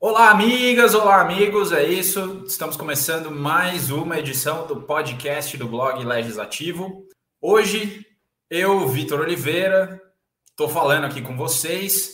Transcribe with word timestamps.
Olá, 0.00 0.30
amigas, 0.30 0.94
olá, 0.94 1.20
amigos, 1.20 1.72
é 1.72 1.84
isso. 1.84 2.44
Estamos 2.46 2.76
começando 2.76 3.32
mais 3.32 3.90
uma 3.90 4.16
edição 4.16 4.64
do 4.64 4.82
podcast 4.82 5.56
do 5.56 5.66
blog 5.66 6.04
Legislativo. 6.04 7.04
Hoje, 7.40 8.06
eu, 8.48 8.86
Vitor 8.86 9.22
Oliveira, 9.22 10.00
estou 10.50 10.68
falando 10.68 11.04
aqui 11.04 11.20
com 11.20 11.36
vocês, 11.36 12.12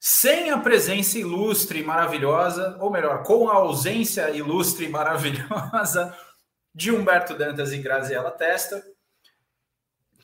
sem 0.00 0.48
a 0.50 0.56
presença 0.56 1.18
ilustre 1.18 1.80
e 1.80 1.84
maravilhosa, 1.84 2.78
ou 2.80 2.90
melhor, 2.90 3.22
com 3.22 3.50
a 3.50 3.56
ausência 3.56 4.30
ilustre 4.30 4.86
e 4.86 4.88
maravilhosa 4.88 6.16
de 6.74 6.90
Humberto 6.90 7.34
Dantas 7.34 7.70
e 7.70 7.76
Graziela 7.76 8.30
Testa, 8.30 8.82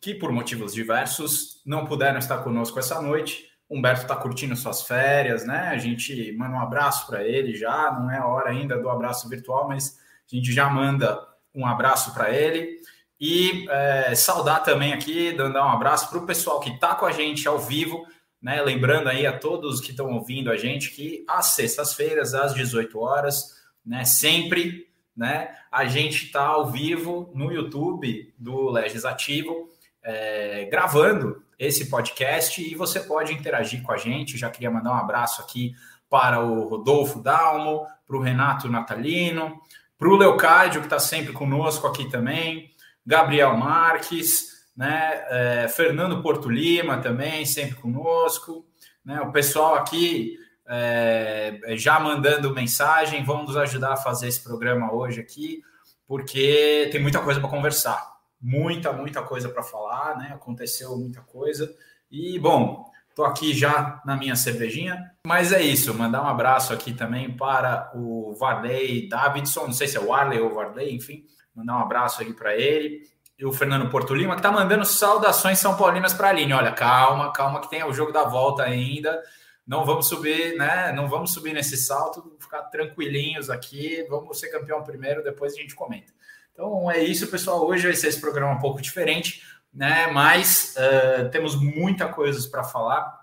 que 0.00 0.14
por 0.14 0.32
motivos 0.32 0.72
diversos 0.72 1.60
não 1.66 1.84
puderam 1.84 2.18
estar 2.18 2.38
conosco 2.38 2.79
essa 2.79 3.02
noite. 3.02 3.52
Humberto 3.73 4.02
está 4.02 4.14
curtindo 4.14 4.54
suas 4.54 4.82
férias, 4.82 5.46
né? 5.46 5.68
A 5.68 5.79
gente 5.79 6.30
manda 6.32 6.55
um 6.55 6.61
abraço 6.61 7.07
para 7.07 7.25
ele 7.27 7.57
já, 7.57 7.91
não 7.93 8.11
é 8.11 8.20
hora 8.20 8.50
ainda 8.50 8.79
do 8.79 8.91
abraço 8.91 9.29
virtual, 9.29 9.66
mas 9.66 9.98
a 10.30 10.37
gente 10.37 10.52
já 10.52 10.69
manda 10.69 11.27
um 11.55 11.66
abraço 11.66 12.12
para 12.12 12.30
ele. 12.30 12.80
E 13.19 13.66
é, 13.70 14.15
saudar 14.15 14.62
também 14.62 14.93
aqui, 14.93 15.32
dando 15.32 15.59
um 15.59 15.69
abraço 15.69 16.10
para 16.10 16.19
o 16.19 16.27
pessoal 16.27 16.60
que 16.60 16.70
está 16.70 16.95
com 16.95 17.06
a 17.06 17.12
gente 17.12 17.48
ao 17.48 17.59
vivo, 17.59 18.06
né? 18.43 18.60
Lembrando 18.60 19.09
aí 19.09 19.27
a 19.27 19.38
todos 19.38 19.80
que 19.80 19.93
estão 19.93 20.12
ouvindo 20.12 20.51
a 20.51 20.57
gente 20.57 20.91
que 20.91 21.24
às 21.27 21.46
sextas-feiras, 21.54 22.34
às 22.34 22.52
18 22.52 22.98
horas, 22.98 23.62
né? 23.87 24.04
Sempre, 24.04 24.88
né? 25.16 25.57
A 25.70 25.87
gente 25.87 26.27
está 26.27 26.45
ao 26.45 26.70
vivo 26.70 27.30
no 27.34 27.51
YouTube 27.51 28.34
do 28.37 28.68
Legislativo, 28.70 29.70
é, 30.02 30.65
gravando 30.66 31.43
esse 31.62 31.89
podcast 31.89 32.61
e 32.61 32.75
você 32.75 32.98
pode 32.98 33.33
interagir 33.33 33.83
com 33.83 33.93
a 33.93 33.97
gente. 33.97 34.37
Já 34.37 34.51
queria 34.51 34.71
mandar 34.71 34.91
um 34.91 34.97
abraço 34.97 35.41
aqui 35.41 35.75
para 36.11 36.45
o 36.45 36.66
Rodolfo 36.69 37.21
Dalmo, 37.21 37.87
para 38.05 38.16
o 38.16 38.21
Renato 38.21 38.69
Natalino, 38.69 39.61
para 39.97 40.09
o 40.09 40.16
Leocádio, 40.16 40.80
que 40.80 40.87
está 40.88 40.99
sempre 40.99 41.32
conosco 41.32 41.87
aqui 41.87 42.10
também, 42.10 42.71
Gabriel 43.07 43.57
Marques, 43.57 44.66
né, 44.77 45.24
é, 45.29 45.69
Fernando 45.69 46.21
Porto 46.21 46.51
Lima 46.51 46.99
também, 46.99 47.46
sempre 47.46 47.76
conosco, 47.76 48.66
né, 49.04 49.21
o 49.21 49.30
pessoal 49.30 49.76
aqui 49.76 50.37
é, 50.66 51.60
já 51.76 52.01
mandando 52.01 52.52
mensagem, 52.52 53.24
vamos 53.24 53.47
nos 53.47 53.57
ajudar 53.57 53.93
a 53.93 53.97
fazer 53.97 54.26
esse 54.26 54.43
programa 54.43 54.93
hoje 54.93 55.21
aqui, 55.21 55.63
porque 56.09 56.88
tem 56.91 57.01
muita 57.01 57.21
coisa 57.21 57.38
para 57.38 57.49
conversar 57.49 58.12
muita, 58.43 58.93
muita 58.93 59.23
coisa 59.23 59.48
para 59.48 59.62
falar, 59.62 60.18
né? 60.18 60.32
Aconteceu 60.35 60.96
muita 60.96 61.21
coisa. 61.21 61.73
E, 62.10 62.38
bom, 62.38 62.90
estou 63.09 63.24
aqui 63.24 63.54
já 63.54 64.03
na 64.04 64.16
minha 64.16 64.34
cervejinha. 64.34 65.12
Mas 65.26 65.53
é 65.53 65.62
isso, 65.62 65.94
mandar 65.94 66.22
um 66.22 66.28
abraço 66.28 66.72
aqui 66.72 66.93
também 66.93 67.34
para 67.37 67.93
o 67.94 68.34
Varley 68.34 69.09
Davidson, 69.09 69.66
não 69.66 69.72
sei 69.72 69.87
se 69.87 69.97
é 69.97 70.00
o 70.00 70.12
Arley 70.12 70.41
ou 70.41 70.53
Varley, 70.53 70.94
enfim, 70.94 71.25
mandar 71.54 71.76
um 71.76 71.82
abraço 71.82 72.20
aqui 72.20 72.32
para 72.32 72.56
ele. 72.56 73.03
E 73.38 73.44
o 73.47 73.53
Fernando 73.53 73.88
Porto 73.88 74.15
Lima, 74.15 74.34
que 74.34 74.41
está 74.41 74.53
mandando 74.53 74.84
saudações 74.84 75.59
São 75.59 75.76
Paulinas 75.76 76.12
para 76.12 76.28
a 76.28 76.31
Aline. 76.31 76.53
Olha, 76.53 76.72
calma, 76.72 77.32
calma, 77.32 77.60
que 77.60 77.70
tem 77.70 77.82
o 77.84 77.93
jogo 77.93 78.12
da 78.12 78.25
volta 78.25 78.62
ainda. 78.62 79.20
Não 79.66 79.84
vamos 79.84 80.06
subir, 80.06 80.56
né? 80.56 80.93
Não 80.93 81.09
vamos 81.09 81.32
subir 81.32 81.53
nesse 81.53 81.76
salto, 81.76 82.37
ficar 82.38 82.62
tranquilinhos 82.65 83.48
aqui. 83.50 84.06
Vamos 84.09 84.38
ser 84.38 84.48
campeão 84.48 84.82
primeiro, 84.84 85.25
depois 85.25 85.54
a 85.54 85.56
gente 85.56 85.75
comenta. 85.75 86.12
Então 86.53 86.91
é 86.91 87.03
isso, 87.03 87.26
pessoal. 87.28 87.66
Hoje 87.66 87.86
vai 87.86 87.97
ser 87.97 88.08
esse 88.08 88.20
programa 88.20 88.53
um 88.53 88.58
pouco 88.58 88.81
diferente, 88.81 89.42
né? 89.72 90.08
Mas 90.08 90.75
uh, 90.76 91.31
temos 91.31 91.56
muita 91.56 92.08
coisa 92.08 92.48
para 92.48 92.62
falar 92.62 93.22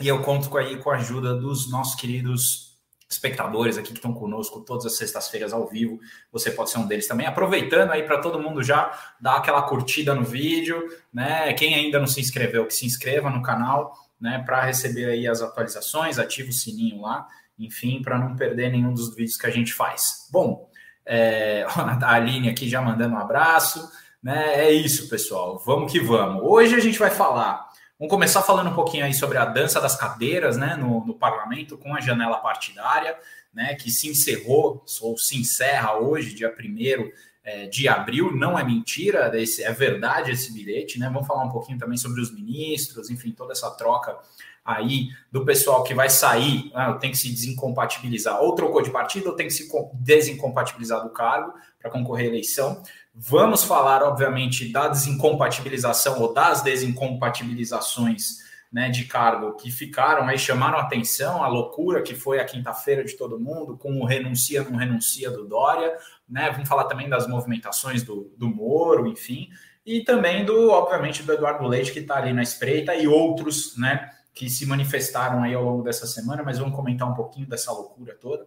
e 0.00 0.08
eu 0.08 0.22
conto 0.22 0.48
com, 0.48 0.56
aí, 0.56 0.76
com 0.78 0.90
a 0.90 0.96
ajuda 0.96 1.34
dos 1.34 1.70
nossos 1.70 1.94
queridos 1.94 2.70
espectadores 3.10 3.76
aqui 3.76 3.88
que 3.88 3.98
estão 3.98 4.14
conosco 4.14 4.60
todas 4.60 4.86
as 4.86 4.96
sextas-feiras 4.96 5.52
ao 5.52 5.66
vivo. 5.66 5.98
Você 6.32 6.50
pode 6.50 6.70
ser 6.70 6.78
um 6.78 6.86
deles 6.86 7.08
também. 7.08 7.26
Aproveitando 7.26 7.90
aí 7.90 8.04
para 8.04 8.18
todo 8.18 8.40
mundo 8.40 8.62
já 8.62 8.96
dar 9.20 9.36
aquela 9.36 9.62
curtida 9.62 10.14
no 10.14 10.24
vídeo, 10.24 10.82
né? 11.12 11.52
Quem 11.54 11.74
ainda 11.74 11.98
não 11.98 12.06
se 12.06 12.20
inscreveu, 12.20 12.66
que 12.66 12.74
se 12.74 12.86
inscreva 12.86 13.28
no 13.28 13.42
canal, 13.42 13.94
né? 14.18 14.42
Para 14.46 14.62
receber 14.62 15.06
aí 15.06 15.26
as 15.26 15.42
atualizações, 15.42 16.18
ativa 16.18 16.48
o 16.48 16.52
sininho 16.52 17.02
lá, 17.02 17.26
enfim, 17.58 18.00
para 18.00 18.16
não 18.16 18.36
perder 18.36 18.70
nenhum 18.70 18.94
dos 18.94 19.14
vídeos 19.14 19.36
que 19.36 19.46
a 19.46 19.50
gente 19.50 19.74
faz. 19.74 20.28
Bom, 20.30 20.69
é, 21.12 21.66
a 21.74 22.14
Aline 22.14 22.48
aqui 22.48 22.68
já 22.68 22.80
mandando 22.80 23.16
um 23.16 23.18
abraço. 23.18 23.90
Né? 24.22 24.66
É 24.66 24.70
isso, 24.70 25.08
pessoal. 25.08 25.60
Vamos 25.66 25.90
que 25.90 25.98
vamos. 25.98 26.40
Hoje 26.44 26.76
a 26.76 26.78
gente 26.78 26.98
vai 26.98 27.10
falar. 27.10 27.68
Vamos 27.98 28.12
começar 28.12 28.42
falando 28.42 28.70
um 28.70 28.74
pouquinho 28.74 29.04
aí 29.04 29.12
sobre 29.12 29.36
a 29.36 29.44
dança 29.44 29.80
das 29.80 29.96
cadeiras 29.96 30.56
né, 30.56 30.76
no, 30.76 31.04
no 31.04 31.14
parlamento 31.14 31.76
com 31.76 31.94
a 31.94 32.00
janela 32.00 32.38
partidária, 32.38 33.18
né, 33.52 33.74
que 33.74 33.90
se 33.90 34.08
encerrou, 34.08 34.84
ou 35.02 35.18
se 35.18 35.36
encerra 35.36 35.98
hoje, 35.98 36.32
dia 36.32 36.48
1 36.48 37.10
é, 37.42 37.66
de 37.66 37.88
abril. 37.88 38.30
Não 38.34 38.56
é 38.56 38.62
mentira, 38.62 39.32
é 39.34 39.72
verdade 39.72 40.30
esse 40.30 40.52
bilhete. 40.52 40.98
Né? 40.98 41.10
Vamos 41.12 41.26
falar 41.26 41.44
um 41.44 41.50
pouquinho 41.50 41.78
também 41.78 41.98
sobre 41.98 42.20
os 42.20 42.32
ministros, 42.32 43.10
enfim, 43.10 43.32
toda 43.32 43.52
essa 43.52 43.70
troca 43.72 44.16
aí 44.64 45.08
do 45.30 45.44
pessoal 45.44 45.82
que 45.82 45.94
vai 45.94 46.08
sair, 46.10 46.70
ah, 46.74 46.92
tem 46.94 47.10
que 47.10 47.18
se 47.18 47.30
desincompatibilizar, 47.30 48.40
ou 48.40 48.54
trocou 48.54 48.82
de 48.82 48.90
partido, 48.90 49.28
ou 49.30 49.36
tem 49.36 49.46
que 49.46 49.52
se 49.52 49.68
desincompatibilizar 49.94 51.02
do 51.02 51.10
cargo 51.10 51.52
para 51.80 51.90
concorrer 51.90 52.26
à 52.26 52.28
eleição. 52.28 52.82
Vamos 53.14 53.64
falar, 53.64 54.02
obviamente, 54.02 54.70
da 54.70 54.88
desincompatibilização 54.88 56.20
ou 56.20 56.32
das 56.32 56.62
desincompatibilizações 56.62 58.40
né, 58.72 58.88
de 58.88 59.04
cargo 59.04 59.56
que 59.56 59.70
ficaram 59.70 60.28
aí, 60.28 60.38
chamaram 60.38 60.78
atenção, 60.78 61.42
a 61.42 61.48
loucura 61.48 62.02
que 62.02 62.14
foi 62.14 62.38
a 62.38 62.44
quinta-feira 62.44 63.02
de 63.02 63.16
todo 63.16 63.40
mundo, 63.40 63.76
com 63.76 64.00
o 64.00 64.04
renuncia, 64.04 64.62
não 64.62 64.78
renuncia 64.78 65.30
do 65.30 65.44
Dória, 65.44 65.92
né? 66.28 66.50
Vamos 66.50 66.68
falar 66.68 66.84
também 66.84 67.08
das 67.08 67.26
movimentações 67.26 68.04
do, 68.04 68.32
do 68.36 68.48
Moro, 68.48 69.08
enfim, 69.08 69.48
e 69.84 70.04
também 70.04 70.44
do, 70.44 70.70
obviamente, 70.70 71.24
do 71.24 71.32
Eduardo 71.32 71.66
Leite, 71.66 71.92
que 71.92 71.98
está 71.98 72.18
ali 72.18 72.32
na 72.32 72.42
espreita, 72.42 72.94
e 72.94 73.08
outros, 73.08 73.76
né? 73.76 74.08
Que 74.34 74.48
se 74.48 74.66
manifestaram 74.66 75.42
aí 75.42 75.54
ao 75.54 75.64
longo 75.64 75.82
dessa 75.82 76.06
semana, 76.06 76.42
mas 76.42 76.58
vamos 76.58 76.74
comentar 76.74 77.08
um 77.08 77.14
pouquinho 77.14 77.46
dessa 77.46 77.72
loucura 77.72 78.14
toda. 78.14 78.44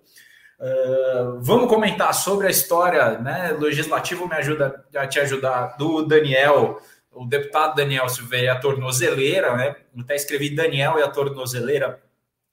Uh, 0.60 1.42
vamos 1.42 1.68
comentar 1.68 2.14
sobre 2.14 2.48
a 2.48 2.50
história, 2.50 3.18
né? 3.20 3.56
Legislativo 3.60 4.28
me 4.28 4.36
ajuda 4.36 4.86
a 4.96 5.06
te 5.06 5.20
ajudar, 5.20 5.76
do 5.78 6.04
Daniel, 6.04 6.80
o 7.12 7.26
deputado 7.26 7.76
Daniel 7.76 8.08
Silveira, 8.08 8.54
a 8.54 8.60
tornozeleira, 8.60 9.56
né? 9.56 9.76
Até 10.00 10.16
escrevi 10.16 10.56
Daniel 10.56 10.98
e 10.98 11.04
a 11.04 11.10
tornozeleira 11.10 12.02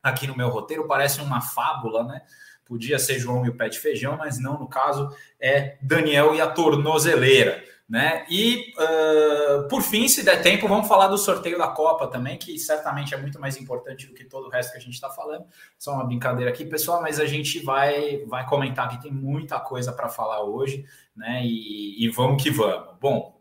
aqui 0.03 0.27
no 0.27 0.37
meu 0.37 0.49
roteiro, 0.49 0.87
parece 0.87 1.21
uma 1.21 1.41
fábula, 1.41 2.05
né? 2.05 2.23
Podia 2.65 2.99
ser 2.99 3.19
João 3.19 3.45
e 3.45 3.49
o 3.49 3.57
pé 3.57 3.69
de 3.69 3.79
feijão, 3.79 4.17
mas 4.17 4.39
não, 4.39 4.59
no 4.59 4.69
caso 4.69 5.15
é 5.41 5.77
Daniel 5.83 6.35
e 6.35 6.41
a 6.41 6.47
tornozeleira. 6.47 7.63
Né? 7.91 8.25
E 8.31 8.73
uh, 8.79 9.67
por 9.69 9.83
fim, 9.83 10.07
se 10.07 10.23
der 10.23 10.41
tempo, 10.41 10.69
vamos 10.69 10.87
falar 10.87 11.09
do 11.09 11.19
sorteio 11.19 11.59
da 11.59 11.67
Copa 11.67 12.07
também, 12.07 12.39
que 12.39 12.57
certamente 12.57 13.13
é 13.13 13.17
muito 13.17 13.41
mais 13.41 13.57
importante 13.57 14.07
do 14.07 14.15
que 14.15 14.23
todo 14.23 14.47
o 14.47 14.49
resto 14.49 14.71
que 14.71 14.79
a 14.79 14.81
gente 14.81 14.95
está 14.95 15.11
falando. 15.11 15.45
Só 15.77 15.95
uma 15.95 16.05
brincadeira 16.05 16.53
aqui, 16.53 16.65
pessoal, 16.65 17.03
mas 17.03 17.19
a 17.19 17.27
gente 17.27 17.59
vai, 17.59 18.25
vai 18.27 18.47
comentar 18.47 18.89
que 18.89 19.03
tem 19.03 19.11
muita 19.11 19.59
coisa 19.59 19.93
para 19.93 20.09
falar 20.09 20.45
hoje, 20.45 20.85
né? 21.17 21.43
E, 21.45 22.05
e 22.05 22.09
vamos 22.11 22.41
que 22.41 22.49
vamos. 22.49 22.95
Bom, 23.01 23.41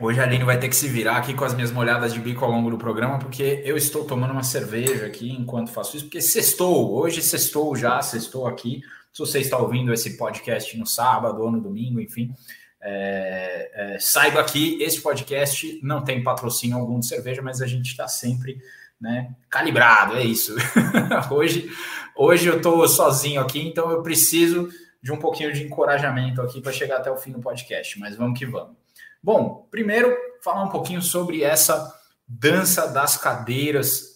Hoje 0.00 0.18
a 0.18 0.22
Aline 0.22 0.44
vai 0.44 0.58
ter 0.58 0.70
que 0.70 0.74
se 0.74 0.88
virar 0.88 1.18
aqui 1.18 1.34
com 1.34 1.44
as 1.44 1.52
minhas 1.52 1.70
molhadas 1.70 2.14
de 2.14 2.20
bico 2.20 2.42
ao 2.42 2.50
longo 2.50 2.70
do 2.70 2.78
programa, 2.78 3.18
porque 3.18 3.60
eu 3.66 3.76
estou 3.76 4.02
tomando 4.02 4.30
uma 4.30 4.42
cerveja 4.42 5.04
aqui 5.04 5.30
enquanto 5.30 5.70
faço 5.70 5.94
isso, 5.94 6.06
porque 6.06 6.22
sextou, 6.22 6.94
hoje 6.94 7.20
sextou 7.20 7.76
já, 7.76 8.00
sextou 8.00 8.46
aqui. 8.46 8.80
Se 9.12 9.18
você 9.18 9.40
está 9.40 9.58
ouvindo 9.58 9.92
esse 9.92 10.16
podcast 10.16 10.76
no 10.78 10.86
sábado 10.86 11.42
ou 11.42 11.50
no 11.50 11.60
domingo, 11.60 12.00
enfim, 12.00 12.34
é, 12.80 13.70
é, 13.74 13.98
saiba 13.98 14.42
que 14.44 14.82
esse 14.82 15.00
podcast 15.00 15.80
não 15.82 16.02
tem 16.02 16.22
patrocínio 16.22 16.78
algum 16.78 16.98
de 16.98 17.06
cerveja, 17.06 17.42
mas 17.42 17.60
a 17.60 17.66
gente 17.66 17.90
está 17.90 18.08
sempre 18.08 18.58
né, 19.00 19.34
calibrado, 19.48 20.16
é 20.16 20.24
isso. 20.24 20.54
hoje, 21.30 21.70
hoje 22.16 22.48
eu 22.48 22.58
estou 22.58 22.86
sozinho 22.88 23.40
aqui, 23.40 23.60
então 23.60 23.90
eu 23.90 24.02
preciso 24.02 24.68
de 25.02 25.12
um 25.12 25.16
pouquinho 25.16 25.52
de 25.52 25.64
encorajamento 25.64 26.42
aqui 26.42 26.60
para 26.60 26.72
chegar 26.72 26.98
até 26.98 27.10
o 27.10 27.16
fim 27.16 27.32
do 27.32 27.40
podcast, 27.40 27.98
mas 27.98 28.16
vamos 28.16 28.38
que 28.38 28.46
vamos. 28.46 28.76
Bom, 29.22 29.66
primeiro 29.70 30.14
falar 30.42 30.64
um 30.64 30.68
pouquinho 30.68 31.02
sobre 31.02 31.42
essa 31.42 31.94
dança 32.26 32.86
das 32.86 33.16
cadeiras 33.16 34.09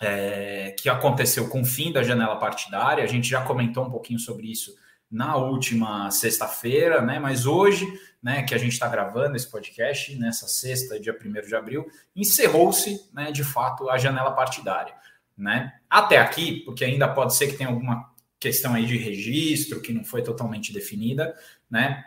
é, 0.00 0.74
que 0.78 0.88
aconteceu 0.88 1.48
com 1.48 1.60
o 1.60 1.64
fim 1.64 1.92
da 1.92 2.02
janela 2.02 2.36
partidária. 2.36 3.04
A 3.04 3.06
gente 3.06 3.28
já 3.28 3.42
comentou 3.42 3.84
um 3.84 3.90
pouquinho 3.90 4.18
sobre 4.18 4.50
isso 4.50 4.74
na 5.10 5.36
última 5.36 6.10
sexta-feira, 6.10 7.02
né? 7.02 7.18
Mas 7.18 7.44
hoje, 7.44 7.86
né, 8.22 8.42
que 8.42 8.54
a 8.54 8.58
gente 8.58 8.72
está 8.72 8.88
gravando 8.88 9.36
esse 9.36 9.50
podcast, 9.50 10.14
nessa 10.16 10.48
sexta, 10.48 10.98
dia 10.98 11.14
1 11.14 11.46
de 11.46 11.54
abril, 11.54 11.86
encerrou-se, 12.16 13.08
né, 13.12 13.30
de 13.30 13.44
fato, 13.44 13.90
a 13.90 13.98
janela 13.98 14.30
partidária. 14.30 14.94
Né? 15.36 15.72
Até 15.88 16.18
aqui, 16.18 16.60
porque 16.64 16.84
ainda 16.84 17.08
pode 17.08 17.34
ser 17.34 17.48
que 17.48 17.56
tenha 17.56 17.70
alguma 17.70 18.10
questão 18.38 18.74
aí 18.74 18.86
de 18.86 18.96
registro 18.96 19.80
que 19.80 19.92
não 19.92 20.04
foi 20.04 20.22
totalmente 20.22 20.72
definida, 20.72 21.34
né? 21.70 22.04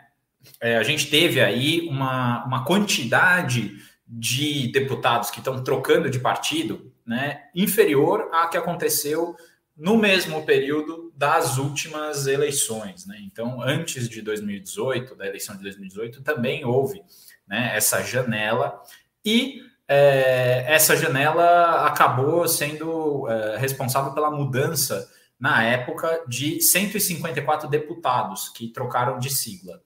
É, 0.60 0.76
a 0.76 0.82
gente 0.82 1.08
teve 1.08 1.40
aí 1.40 1.88
uma, 1.88 2.44
uma 2.44 2.64
quantidade 2.64 3.76
de 4.06 4.68
deputados 4.68 5.30
que 5.30 5.38
estão 5.38 5.64
trocando 5.64 6.10
de 6.10 6.18
partido 6.18 6.93
né, 7.06 7.44
inferior 7.54 8.30
à 8.32 8.46
que 8.46 8.56
aconteceu 8.56 9.36
no 9.76 9.96
mesmo 9.96 10.44
período 10.46 11.12
das 11.16 11.58
últimas 11.58 12.26
eleições. 12.26 13.06
Né? 13.06 13.18
Então, 13.22 13.60
antes 13.60 14.08
de 14.08 14.22
2018, 14.22 15.14
da 15.16 15.26
eleição 15.26 15.56
de 15.56 15.62
2018, 15.62 16.22
também 16.22 16.64
houve 16.64 17.02
né, 17.46 17.72
essa 17.74 18.02
janela 18.02 18.80
e 19.24 19.60
é, 19.86 20.64
essa 20.66 20.96
janela 20.96 21.86
acabou 21.86 22.46
sendo 22.48 23.28
é, 23.28 23.56
responsável 23.58 24.12
pela 24.12 24.30
mudança 24.30 25.10
na 25.38 25.62
época 25.62 26.24
de 26.28 26.60
154 26.60 27.68
deputados 27.68 28.48
que 28.50 28.68
trocaram 28.68 29.18
de 29.18 29.28
sigla. 29.28 29.80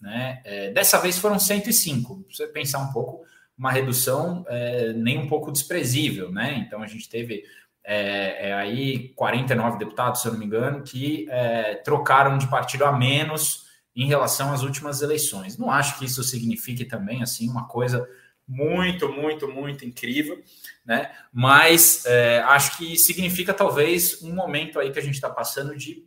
Né? 0.00 0.40
É, 0.44 0.70
dessa 0.70 0.98
vez 0.98 1.18
foram 1.18 1.38
105. 1.38 2.26
Se 2.30 2.36
você 2.36 2.46
pensar 2.46 2.78
um 2.78 2.92
pouco, 2.92 3.24
uma 3.62 3.70
redução 3.70 4.44
é, 4.48 4.92
nem 4.92 5.18
um 5.18 5.28
pouco 5.28 5.52
desprezível, 5.52 6.32
né? 6.32 6.64
Então 6.66 6.82
a 6.82 6.86
gente 6.88 7.08
teve 7.08 7.44
é, 7.84 8.48
é 8.48 8.54
aí 8.54 9.10
49 9.10 9.78
deputados, 9.78 10.20
se 10.20 10.26
eu 10.26 10.32
não 10.32 10.40
me 10.40 10.46
engano, 10.46 10.82
que 10.82 11.28
é, 11.30 11.76
trocaram 11.76 12.36
de 12.38 12.48
partido 12.48 12.84
a 12.84 12.90
menos 12.90 13.66
em 13.94 14.06
relação 14.06 14.52
às 14.52 14.64
últimas 14.64 15.00
eleições. 15.00 15.56
Não 15.56 15.70
acho 15.70 15.96
que 15.96 16.04
isso 16.04 16.24
signifique 16.24 16.84
também 16.84 17.22
assim 17.22 17.48
uma 17.48 17.68
coisa 17.68 18.04
muito, 18.48 19.08
muito, 19.08 19.46
muito 19.46 19.84
incrível, 19.84 20.42
né? 20.84 21.12
Mas 21.32 22.04
é, 22.04 22.40
acho 22.40 22.76
que 22.76 22.96
significa 22.96 23.54
talvez 23.54 24.20
um 24.22 24.34
momento 24.34 24.80
aí 24.80 24.90
que 24.90 24.98
a 24.98 25.02
gente 25.02 25.14
está 25.14 25.30
passando 25.30 25.76
de 25.76 26.04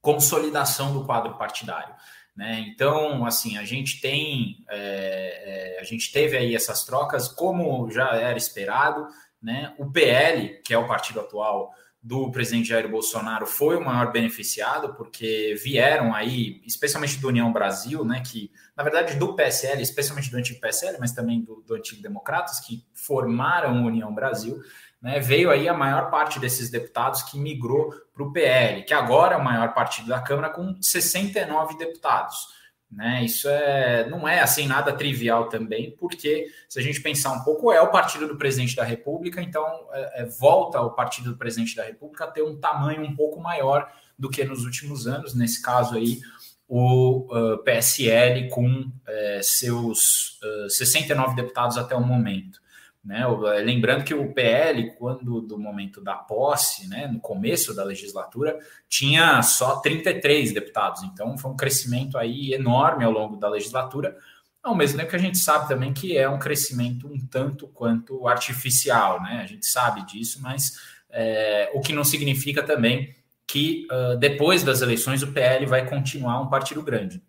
consolidação 0.00 0.92
do 0.92 1.04
quadro 1.04 1.38
partidário. 1.38 1.94
Né? 2.36 2.64
Então, 2.68 3.26
assim, 3.26 3.58
a 3.58 3.64
gente 3.64 4.00
tem, 4.00 4.64
é, 4.68 5.76
é, 5.76 5.80
a 5.80 5.84
gente 5.84 6.12
teve 6.12 6.36
aí 6.36 6.54
essas 6.54 6.84
trocas, 6.84 7.28
como 7.28 7.90
já 7.90 8.14
era 8.14 8.38
esperado, 8.38 9.06
né? 9.42 9.74
O 9.78 9.90
PL, 9.90 10.60
que 10.62 10.72
é 10.72 10.78
o 10.78 10.86
partido 10.86 11.20
atual 11.20 11.70
do 12.02 12.30
presidente 12.30 12.68
Jair 12.68 12.88
Bolsonaro, 12.88 13.46
foi 13.46 13.76
o 13.76 13.84
maior 13.84 14.10
beneficiado, 14.10 14.94
porque 14.94 15.54
vieram 15.62 16.14
aí, 16.14 16.62
especialmente 16.64 17.18
do 17.18 17.28
União 17.28 17.52
Brasil, 17.52 18.04
né? 18.04 18.22
Que, 18.24 18.50
na 18.74 18.82
verdade, 18.82 19.16
do 19.16 19.34
PSL, 19.34 19.82
especialmente 19.82 20.30
do 20.30 20.38
antigo 20.38 20.60
PSL, 20.60 20.96
mas 20.98 21.12
também 21.12 21.42
do, 21.42 21.62
do 21.66 21.74
antigo 21.74 22.00
Democratas, 22.00 22.60
que 22.60 22.86
formaram 22.94 23.76
a 23.76 23.86
União 23.86 24.14
Brasil, 24.14 24.60
né, 25.00 25.18
veio 25.18 25.50
aí 25.50 25.68
a 25.68 25.74
maior 25.74 26.10
parte 26.10 26.38
desses 26.38 26.70
deputados 26.70 27.22
que 27.22 27.38
migrou 27.38 27.90
para 28.12 28.22
o 28.22 28.32
PL, 28.32 28.82
que 28.82 28.92
agora 28.92 29.34
é 29.34 29.38
o 29.38 29.44
maior 29.44 29.72
partido 29.72 30.08
da 30.08 30.20
Câmara, 30.20 30.50
com 30.50 30.76
69 30.80 31.76
deputados. 31.78 32.59
Né? 32.90 33.24
Isso 33.24 33.48
é, 33.48 34.08
não 34.08 34.26
é 34.26 34.40
assim 34.40 34.66
nada 34.66 34.92
trivial 34.92 35.48
também, 35.48 35.92
porque 35.92 36.48
se 36.68 36.78
a 36.80 36.82
gente 36.82 37.00
pensar 37.00 37.32
um 37.32 37.44
pouco, 37.44 37.70
é 37.70 37.80
o 37.80 37.90
partido 37.90 38.26
do 38.26 38.36
presidente 38.36 38.74
da 38.74 38.82
República, 38.82 39.40
então 39.40 39.64
é, 39.92 40.22
é, 40.22 40.24
volta 40.26 40.80
o 40.80 40.90
partido 40.90 41.30
do 41.30 41.38
presidente 41.38 41.76
da 41.76 41.84
República 41.84 42.24
a 42.24 42.30
ter 42.30 42.42
um 42.42 42.58
tamanho 42.58 43.02
um 43.02 43.14
pouco 43.14 43.40
maior 43.40 43.88
do 44.18 44.28
que 44.28 44.44
nos 44.44 44.64
últimos 44.64 45.06
anos, 45.06 45.34
nesse 45.34 45.62
caso 45.62 45.96
aí, 45.96 46.20
o 46.68 47.26
uh, 47.34 47.58
PSL 47.64 48.48
com 48.48 48.68
uh, 48.68 49.42
seus 49.42 50.38
uh, 50.42 50.70
69 50.70 51.34
deputados 51.34 51.76
até 51.76 51.96
o 51.96 52.00
momento. 52.00 52.60
Né? 53.02 53.22
Eh, 53.22 53.62
lembrando 53.62 54.04
que 54.04 54.12
o 54.12 54.32
PL, 54.32 54.94
quando 54.96 55.40
do 55.40 55.58
momento 55.58 56.02
da 56.02 56.14
posse, 56.14 56.86
né, 56.88 57.06
no 57.06 57.18
começo 57.18 57.74
da 57.74 57.82
legislatura, 57.82 58.58
tinha 58.88 59.42
só 59.42 59.76
33 59.80 60.52
deputados, 60.52 61.02
então 61.02 61.36
foi 61.38 61.50
um 61.50 61.56
crescimento 61.56 62.18
aí 62.18 62.52
enorme 62.52 63.04
ao 63.04 63.10
longo 63.10 63.36
da 63.36 63.48
legislatura, 63.48 64.16
ao 64.62 64.74
mesmo 64.74 64.98
tempo 64.98 65.08
que 65.08 65.16
a 65.16 65.20
gente 65.20 65.38
sabe 65.38 65.66
também 65.68 65.94
que 65.94 66.16
é 66.16 66.28
um 66.28 66.38
crescimento 66.38 67.08
um 67.08 67.18
tanto 67.26 67.66
quanto 67.68 68.28
artificial, 68.28 69.22
né? 69.22 69.40
A 69.42 69.46
gente 69.46 69.64
sabe 69.64 70.04
disso, 70.04 70.42
mas 70.42 70.72
é, 71.08 71.70
o 71.72 71.80
que 71.80 71.94
não 71.94 72.04
significa 72.04 72.62
também 72.62 73.14
que 73.46 73.88
uh, 73.90 74.16
depois 74.18 74.62
das 74.62 74.82
eleições 74.82 75.22
o 75.22 75.32
PL 75.32 75.64
vai 75.64 75.88
continuar 75.88 76.40
um 76.40 76.48
partido 76.48 76.82
grande 76.82 77.22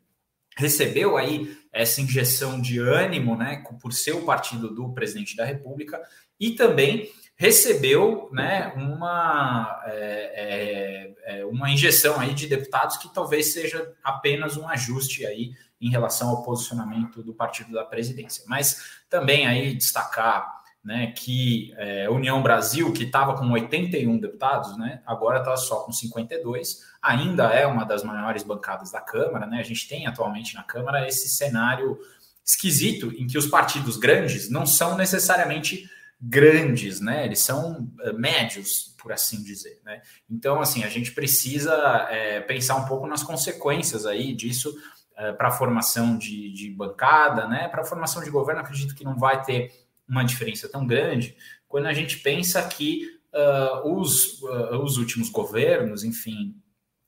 recebeu 0.62 1.18
aí 1.18 1.58
essa 1.74 2.02
injeção 2.02 2.62
de 2.62 2.80
ânimo, 2.80 3.36
né, 3.36 3.64
por 3.82 3.92
ser 3.92 4.14
o 4.14 4.24
partido 4.24 4.74
do 4.74 4.94
presidente 4.94 5.36
da 5.36 5.44
República, 5.44 6.02
e 6.40 6.52
também 6.52 7.12
recebeu, 7.36 8.30
né, 8.32 8.72
uma, 8.76 9.82
é, 9.86 11.14
é, 11.26 11.40
é, 11.40 11.46
uma 11.46 11.72
injeção 11.72 12.20
aí 12.20 12.34
de 12.34 12.46
deputados 12.48 12.98
que 12.98 13.14
talvez 13.14 13.52
seja 13.52 13.92
apenas 14.04 14.58
um 14.58 14.68
ajuste 14.68 15.26
aí 15.26 15.54
em 15.82 15.90
relação 15.90 16.30
ao 16.30 16.44
posicionamento 16.44 17.24
do 17.24 17.34
partido 17.34 17.74
da 17.74 17.84
presidência. 17.84 18.44
Mas 18.48 19.02
também 19.10 19.48
aí 19.48 19.74
destacar 19.74 20.61
né, 20.84 21.14
que 21.16 21.74
é, 21.78 22.10
União 22.10 22.42
Brasil, 22.42 22.92
que 22.92 23.04
estava 23.04 23.36
com 23.36 23.50
81 23.52 24.20
deputados, 24.20 24.78
né, 24.78 25.02
agora 25.06 25.40
está 25.40 25.56
só 25.56 25.82
com 25.82 25.92
52, 25.92 26.80
ainda 27.02 27.54
é 27.54 27.68
uma 27.68 27.86
das 27.86 28.04
maiores 28.04 28.44
bancadas 28.44 28.92
da 28.92 29.00
Câmara. 29.00 29.46
Né, 29.46 29.60
a 29.60 29.64
gente 29.64 29.88
tem 29.88 30.08
atualmente 30.08 30.56
na 30.56 30.64
Câmara 30.64 31.08
esse 31.08 31.30
cenário 31.30 32.00
esquisito 32.44 33.14
em 33.16 33.28
que 33.28 33.38
os 33.38 33.46
partidos 33.46 33.96
grandes 33.98 34.50
não 34.50 34.66
são 34.66 34.98
necessariamente 34.98 35.88
grandes, 36.20 37.00
né, 37.00 37.26
eles 37.26 37.40
são 37.40 37.88
é, 38.02 38.14
médios, 38.14 38.96
por 38.98 39.12
assim 39.12 39.44
dizer. 39.44 39.82
Né? 39.84 40.02
Então, 40.30 40.62
assim, 40.62 40.84
a 40.84 40.90
gente 40.90 41.12
precisa 41.12 41.74
é, 42.10 42.40
pensar 42.42 42.76
um 42.76 42.86
pouco 42.86 43.08
nas 43.08 43.24
consequências 43.24 44.06
aí 44.06 44.34
disso 44.34 44.76
é, 45.16 45.32
para 45.32 45.50
a 45.50 45.52
formação 45.52 46.18
de, 46.18 46.52
de 46.54 46.72
bancada, 46.72 47.48
né, 47.48 47.68
para 47.68 47.82
a 47.82 47.86
formação 47.86 48.24
de 48.24 48.30
governo, 48.30 48.62
acredito 48.62 48.96
que 48.96 49.04
não 49.04 49.18
vai 49.18 49.44
ter 49.44 49.72
uma 50.12 50.24
diferença 50.24 50.68
tão 50.70 50.86
grande 50.86 51.36
quando 51.68 51.86
a 51.86 51.94
gente 51.94 52.20
pensa 52.20 52.62
que 52.68 53.08
uh, 53.34 53.96
os, 53.96 54.42
uh, 54.42 54.84
os 54.84 54.98
últimos 54.98 55.30
governos, 55.30 56.04
enfim, 56.04 56.54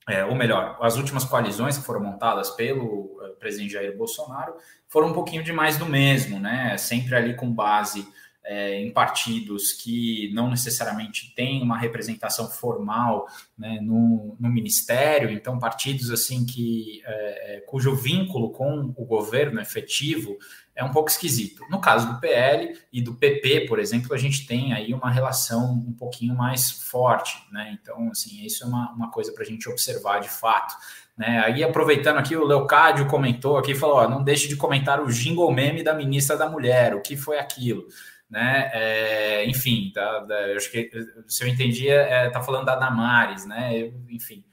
é, 0.08 0.24
ou 0.24 0.34
melhor, 0.34 0.78
as 0.80 0.96
últimas 0.96 1.24
coalizões 1.24 1.76
que 1.76 1.84
foram 1.84 2.00
montadas 2.00 2.50
pelo 2.50 2.84
uh, 2.84 3.36
presidente 3.38 3.74
Jair 3.74 3.96
Bolsonaro 3.96 4.54
foram 4.88 5.08
um 5.08 5.12
pouquinho 5.12 5.42
de 5.42 5.52
mais 5.52 5.76
do 5.76 5.84
mesmo, 5.84 6.40
né? 6.40 6.76
Sempre 6.78 7.14
ali 7.14 7.34
com 7.34 7.52
base 7.52 8.06
é, 8.44 8.80
em 8.80 8.92
partidos 8.92 9.72
que 9.72 10.30
não 10.34 10.50
necessariamente 10.50 11.34
têm 11.34 11.62
uma 11.62 11.78
representação 11.78 12.48
formal 12.50 13.26
né, 13.56 13.78
no, 13.80 14.36
no, 14.38 14.50
ministério, 14.50 15.30
então 15.30 15.58
partidos 15.58 16.10
assim 16.10 16.44
que 16.44 17.02
é, 17.06 17.56
é 17.56 17.60
cujo 17.60 17.96
vínculo 17.96 18.50
com 18.50 18.92
o 18.96 19.04
governo 19.06 19.60
efetivo 19.60 20.36
é 20.74 20.82
um 20.82 20.90
pouco 20.90 21.08
esquisito. 21.08 21.64
No 21.70 21.80
caso 21.80 22.12
do 22.12 22.20
PL 22.20 22.76
e 22.92 23.00
do 23.00 23.14
PP, 23.14 23.66
por 23.68 23.78
exemplo, 23.78 24.12
a 24.12 24.18
gente 24.18 24.46
tem 24.46 24.72
aí 24.72 24.92
uma 24.92 25.10
relação 25.10 25.72
um 25.72 25.92
pouquinho 25.92 26.34
mais 26.34 26.70
forte, 26.70 27.36
né? 27.52 27.78
Então, 27.80 28.08
assim, 28.10 28.44
isso 28.44 28.64
é 28.64 28.66
uma, 28.66 28.92
uma 28.92 29.10
coisa 29.10 29.32
para 29.32 29.44
a 29.44 29.46
gente 29.46 29.68
observar 29.68 30.20
de 30.20 30.28
fato. 30.28 30.74
Né? 31.16 31.42
Aí, 31.44 31.62
aproveitando 31.62 32.18
aqui, 32.18 32.36
o 32.36 32.44
Leocádio 32.44 33.06
comentou 33.06 33.56
aqui, 33.56 33.74
falou: 33.74 33.96
ó, 33.96 34.08
não 34.08 34.24
deixe 34.24 34.48
de 34.48 34.56
comentar 34.56 35.00
o 35.00 35.10
jingle 35.10 35.52
meme 35.52 35.82
da 35.82 35.94
ministra 35.94 36.36
da 36.36 36.48
Mulher, 36.48 36.94
o 36.94 37.00
que 37.00 37.16
foi 37.16 37.38
aquilo? 37.38 37.86
Né? 38.28 38.68
É, 38.72 39.46
enfim, 39.46 39.92
tá, 39.94 40.26
eu 40.50 40.56
acho 40.56 40.70
que 40.72 40.90
se 41.28 41.44
eu 41.44 41.48
entendi, 41.48 41.88
é, 41.88 42.28
tá 42.30 42.42
falando 42.42 42.64
da 42.64 42.74
Damares, 42.74 43.46
né? 43.46 43.78
Eu, 43.78 43.94
enfim. 44.08 44.44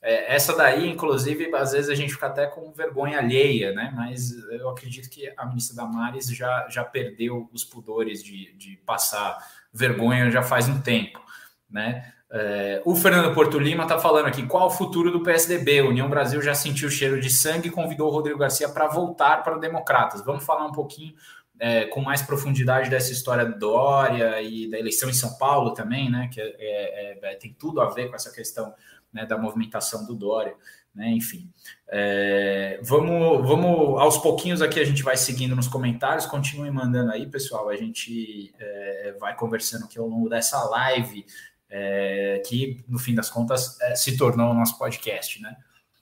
É, 0.00 0.34
essa 0.34 0.56
daí, 0.56 0.88
inclusive, 0.88 1.52
às 1.54 1.72
vezes 1.72 1.90
a 1.90 1.94
gente 1.94 2.12
fica 2.12 2.26
até 2.26 2.46
com 2.46 2.72
vergonha 2.72 3.18
alheia, 3.18 3.72
né? 3.72 3.92
Mas 3.94 4.32
eu 4.50 4.68
acredito 4.68 5.10
que 5.10 5.32
a 5.36 5.46
ministra 5.46 5.76
Damares 5.76 6.28
já, 6.28 6.68
já 6.68 6.84
perdeu 6.84 7.48
os 7.52 7.64
pudores 7.64 8.22
de, 8.22 8.52
de 8.56 8.76
passar 8.86 9.38
vergonha 9.72 10.30
já 10.30 10.42
faz 10.42 10.68
um 10.68 10.80
tempo, 10.80 11.20
né? 11.68 12.12
É, 12.30 12.82
o 12.84 12.94
Fernando 12.94 13.34
Porto 13.34 13.58
Lima 13.58 13.84
está 13.84 13.98
falando 13.98 14.26
aqui 14.26 14.46
qual 14.46 14.66
o 14.66 14.70
futuro 14.70 15.10
do 15.10 15.22
PSDB. 15.22 15.80
União 15.80 16.08
Brasil 16.08 16.40
já 16.42 16.54
sentiu 16.54 16.88
o 16.88 16.90
cheiro 16.90 17.18
de 17.20 17.30
sangue 17.30 17.68
e 17.68 17.72
convidou 17.72 18.08
o 18.08 18.12
Rodrigo 18.12 18.38
Garcia 18.38 18.68
para 18.68 18.86
voltar 18.86 19.42
para 19.42 19.56
o 19.56 19.60
Democratas. 19.60 20.22
Vamos 20.24 20.44
falar 20.44 20.66
um 20.66 20.72
pouquinho 20.72 21.14
é, 21.58 21.86
com 21.86 22.00
mais 22.00 22.22
profundidade 22.22 22.90
dessa 22.90 23.12
história 23.12 23.46
do 23.46 23.58
Dória 23.58 24.40
e 24.42 24.70
da 24.70 24.78
eleição 24.78 25.08
em 25.08 25.14
São 25.14 25.38
Paulo 25.38 25.72
também, 25.72 26.10
né? 26.10 26.28
Que 26.32 26.40
é, 26.40 26.54
é, 26.58 27.18
é 27.22 27.34
tem 27.36 27.52
tudo 27.52 27.80
a 27.80 27.88
ver 27.88 28.08
com 28.08 28.16
essa 28.16 28.30
questão 28.30 28.74
né, 29.12 29.26
da 29.26 29.38
movimentação 29.38 30.06
do 30.06 30.14
Dória, 30.14 30.54
né, 30.94 31.10
enfim. 31.10 31.50
É, 31.88 32.80
vamos, 32.82 33.46
vamos, 33.46 34.00
aos 34.00 34.18
pouquinhos 34.18 34.60
aqui 34.60 34.80
a 34.80 34.84
gente 34.84 35.02
vai 35.02 35.16
seguindo 35.16 35.54
nos 35.54 35.68
comentários, 35.68 36.26
continuem 36.26 36.70
mandando 36.70 37.12
aí, 37.12 37.26
pessoal, 37.26 37.68
a 37.68 37.76
gente 37.76 38.52
é, 38.58 39.16
vai 39.18 39.36
conversando 39.36 39.84
aqui 39.84 39.98
ao 39.98 40.06
longo 40.06 40.28
dessa 40.28 40.62
live, 40.64 41.24
é, 41.70 42.42
que 42.46 42.84
no 42.88 42.98
fim 42.98 43.14
das 43.14 43.30
contas 43.30 43.80
é, 43.80 43.94
se 43.94 44.16
tornou 44.16 44.50
o 44.50 44.54
nosso 44.54 44.78
podcast, 44.78 45.40
né. 45.40 45.56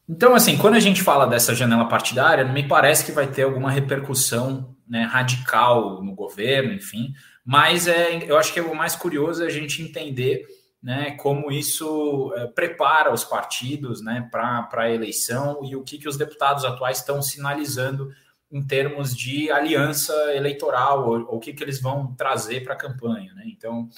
Então, 0.09 0.37
assim, 0.37 0.57
quando 0.57 0.75
a 0.75 0.81
gente 0.81 1.03
fala 1.03 1.27
dessa 1.27 1.53
janela 1.53 1.89
partidária, 1.89 2.45
me 2.45 2.67
parece 2.67 3.05
que 3.05 3.11
vai 3.11 3.27
ter 3.27 3.43
alguma 3.43 3.71
repercussão 3.71 4.77
né, 4.89 5.03
radical 5.03 6.01
no 6.03 6.15
governo, 6.15 6.73
enfim, 6.73 7.13
mas 7.45 7.89
é, 7.89 8.31
eu 8.31 8.39
acho 8.39 8.53
que 8.53 8.61
o 8.61 8.75
mais 8.75 8.95
curioso 8.95 9.43
é 9.43 9.47
a 9.47 9.51
gente 9.51 9.83
entender 9.83 10.47
né, 10.87 11.11
como 11.17 11.51
isso 11.51 12.33
é, 12.37 12.47
prepara 12.47 13.13
os 13.13 13.25
partidos 13.25 14.01
né, 14.01 14.29
para 14.31 14.69
a 14.73 14.89
eleição 14.89 15.65
e 15.65 15.75
o 15.75 15.83
que, 15.83 15.99
que 15.99 16.09
os 16.09 16.17
deputados 16.17 16.65
atuais 16.65 16.99
estão 16.99 17.21
sinalizando 17.21 18.15
em 18.53 18.65
termos 18.65 19.13
de 19.17 19.51
aliança 19.51 20.15
eleitoral, 20.33 21.09
ou 21.09 21.39
o 21.39 21.41
que, 21.41 21.53
que 21.53 21.65
eles 21.65 21.83
vão 21.83 22.15
trazer 22.15 22.63
para 22.63 22.75
a 22.75 22.79
campanha. 22.79 23.35
Né? 23.35 23.43
Então, 23.47 23.89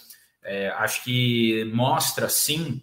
é, 0.42 0.71
acho 0.71 1.04
que 1.04 1.62
mostra 1.75 2.26
sim 2.26 2.83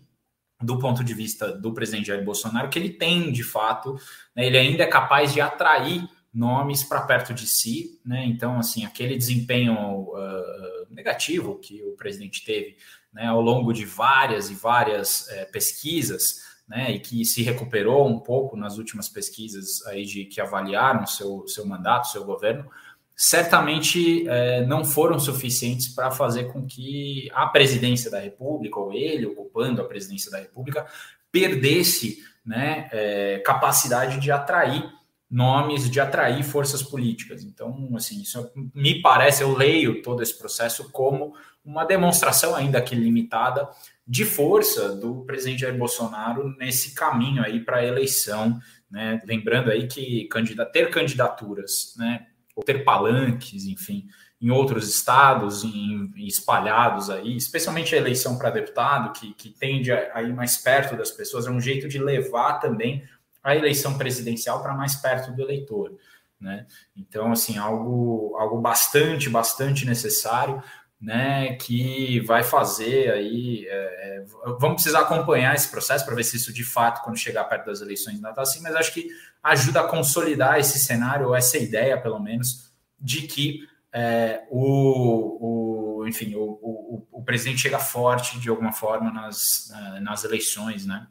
do 0.61 0.77
ponto 0.77 1.03
de 1.03 1.15
vista 1.15 1.51
do 1.51 1.73
presidente 1.73 2.09
Jair 2.09 2.23
Bolsonaro, 2.23 2.69
que 2.69 2.77
ele 2.77 2.91
tem, 2.91 3.31
de 3.31 3.43
fato, 3.43 3.99
né, 4.35 4.45
ele 4.45 4.57
ainda 4.59 4.83
é 4.83 4.87
capaz 4.87 5.33
de 5.33 5.41
atrair 5.41 6.07
nomes 6.31 6.83
para 6.83 7.01
perto 7.01 7.33
de 7.33 7.47
si, 7.47 7.99
né? 8.05 8.25
Então, 8.25 8.59
assim, 8.59 8.85
aquele 8.85 9.17
desempenho 9.17 9.73
uh, 9.73 10.85
negativo 10.89 11.57
que 11.59 11.81
o 11.83 11.93
presidente 11.93 12.43
teve 12.43 12.75
né, 13.15 13.27
ao 13.27 13.39
longo 13.39 13.71
de 13.71 13.85
várias 13.85 14.51
e 14.51 14.53
várias 14.53 15.21
uh, 15.29 15.51
pesquisas, 15.51 16.43
né, 16.67 16.91
e 16.91 16.99
que 16.99 17.23
se 17.23 17.41
recuperou 17.41 18.05
um 18.05 18.19
pouco 18.19 18.57
nas 18.57 18.77
últimas 18.77 19.07
pesquisas 19.07 19.85
aí 19.87 20.03
de 20.03 20.25
que 20.25 20.41
avaliaram 20.41 21.07
seu, 21.07 21.47
seu 21.47 21.65
mandato, 21.65 22.09
seu 22.09 22.25
governo, 22.25 22.69
certamente 23.15 24.27
é, 24.27 24.65
não 24.65 24.83
foram 24.83 25.17
suficientes 25.17 25.87
para 25.87 26.11
fazer 26.11 26.51
com 26.51 26.65
que 26.65 27.29
a 27.33 27.47
presidência 27.47 28.11
da 28.11 28.19
República, 28.19 28.77
ou 28.77 28.91
ele 28.91 29.25
ocupando 29.25 29.81
a 29.81 29.85
presidência 29.85 30.29
da 30.29 30.39
República, 30.39 30.85
perdesse 31.31 32.17
né, 32.45 32.89
é, 32.91 33.39
capacidade 33.39 34.19
de 34.19 34.31
atrair 34.31 34.91
nomes, 35.31 35.89
de 35.89 35.99
atrair 35.99 36.43
forças 36.43 36.83
políticas. 36.83 37.43
Então, 37.43 37.89
assim, 37.95 38.21
isso 38.21 38.51
me 38.73 39.01
parece, 39.01 39.43
eu 39.43 39.55
leio 39.55 40.01
todo 40.01 40.21
esse 40.21 40.37
processo 40.37 40.91
como 40.91 41.33
uma 41.65 41.83
demonstração 41.83 42.55
ainda 42.55 42.81
que 42.81 42.95
limitada 42.95 43.67
de 44.07 44.23
força 44.23 44.95
do 44.95 45.25
presidente 45.25 45.61
Jair 45.61 45.77
Bolsonaro 45.77 46.55
nesse 46.57 46.93
caminho 46.93 47.43
aí 47.43 47.59
para 47.59 47.77
a 47.77 47.85
eleição, 47.85 48.59
né? 48.89 49.19
Lembrando 49.25 49.71
aí 49.71 49.87
que 49.87 50.29
ter 50.71 50.89
candidaturas, 50.91 51.95
né, 51.97 52.27
ou 52.55 52.63
ter 52.63 52.83
palanques, 52.83 53.65
enfim, 53.65 54.07
em 54.39 54.51
outros 54.51 54.87
estados, 54.87 55.63
em, 55.63 56.11
espalhados 56.17 57.09
aí, 57.09 57.35
especialmente 57.35 57.95
a 57.95 57.97
eleição 57.97 58.37
para 58.37 58.51
deputado, 58.51 59.11
que, 59.11 59.33
que 59.33 59.49
tende 59.49 59.91
a, 59.91 60.11
a 60.13 60.21
ir 60.21 60.33
mais 60.33 60.57
perto 60.57 60.95
das 60.95 61.11
pessoas, 61.11 61.47
é 61.47 61.49
um 61.51 61.59
jeito 61.59 61.87
de 61.87 61.97
levar 61.97 62.59
também 62.59 63.03
a 63.43 63.55
eleição 63.55 63.97
presidencial 63.97 64.61
para 64.61 64.73
mais 64.73 64.95
perto 64.95 65.31
do 65.31 65.41
eleitor. 65.41 65.97
Né? 66.39 66.65
Então, 66.95 67.31
assim, 67.31 67.57
algo, 67.57 68.35
algo 68.37 68.59
bastante, 68.59 69.29
bastante 69.29 69.85
necessário, 69.85 70.61
né? 70.99 71.55
Que 71.55 72.19
vai 72.21 72.43
fazer 72.43 73.11
aí. 73.11 73.65
É, 73.67 73.73
é, 73.73 74.25
vamos 74.59 74.75
precisar 74.75 75.01
acompanhar 75.01 75.55
esse 75.55 75.69
processo 75.69 76.05
para 76.05 76.15
ver 76.15 76.23
se 76.23 76.37
isso 76.37 76.53
de 76.53 76.63
fato, 76.63 77.03
quando 77.03 77.17
chegar 77.17 77.43
perto 77.45 77.65
das 77.65 77.81
eleições, 77.81 78.15
ainda 78.15 78.29
está 78.29 78.41
assim, 78.41 78.61
mas 78.61 78.75
acho 78.75 78.93
que 78.93 79.07
ajuda 79.43 79.81
a 79.81 79.87
consolidar 79.87 80.59
esse 80.59 80.79
cenário, 80.79 81.27
ou 81.27 81.35
essa 81.35 81.57
ideia, 81.57 81.99
pelo 81.99 82.19
menos, 82.19 82.71
de 82.99 83.23
que 83.23 83.67
é, 83.93 84.43
o, 84.49 86.01
o, 86.01 86.07
enfim, 86.07 86.35
o, 86.35 86.59
o, 86.61 87.07
o, 87.11 87.23
presidente 87.23 87.61
chega 87.61 87.79
forte 87.79 88.39
de 88.39 88.49
alguma 88.49 88.73
forma 88.73 89.09
nas, 89.11 89.71
nas 90.01 90.25
eleições, 90.25 90.85
né? 90.85 91.07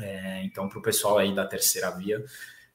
É, 0.00 0.42
então, 0.44 0.68
para 0.68 0.78
o 0.78 0.82
pessoal 0.82 1.18
aí 1.18 1.34
da 1.34 1.46
terceira 1.46 1.90
via, 1.90 2.24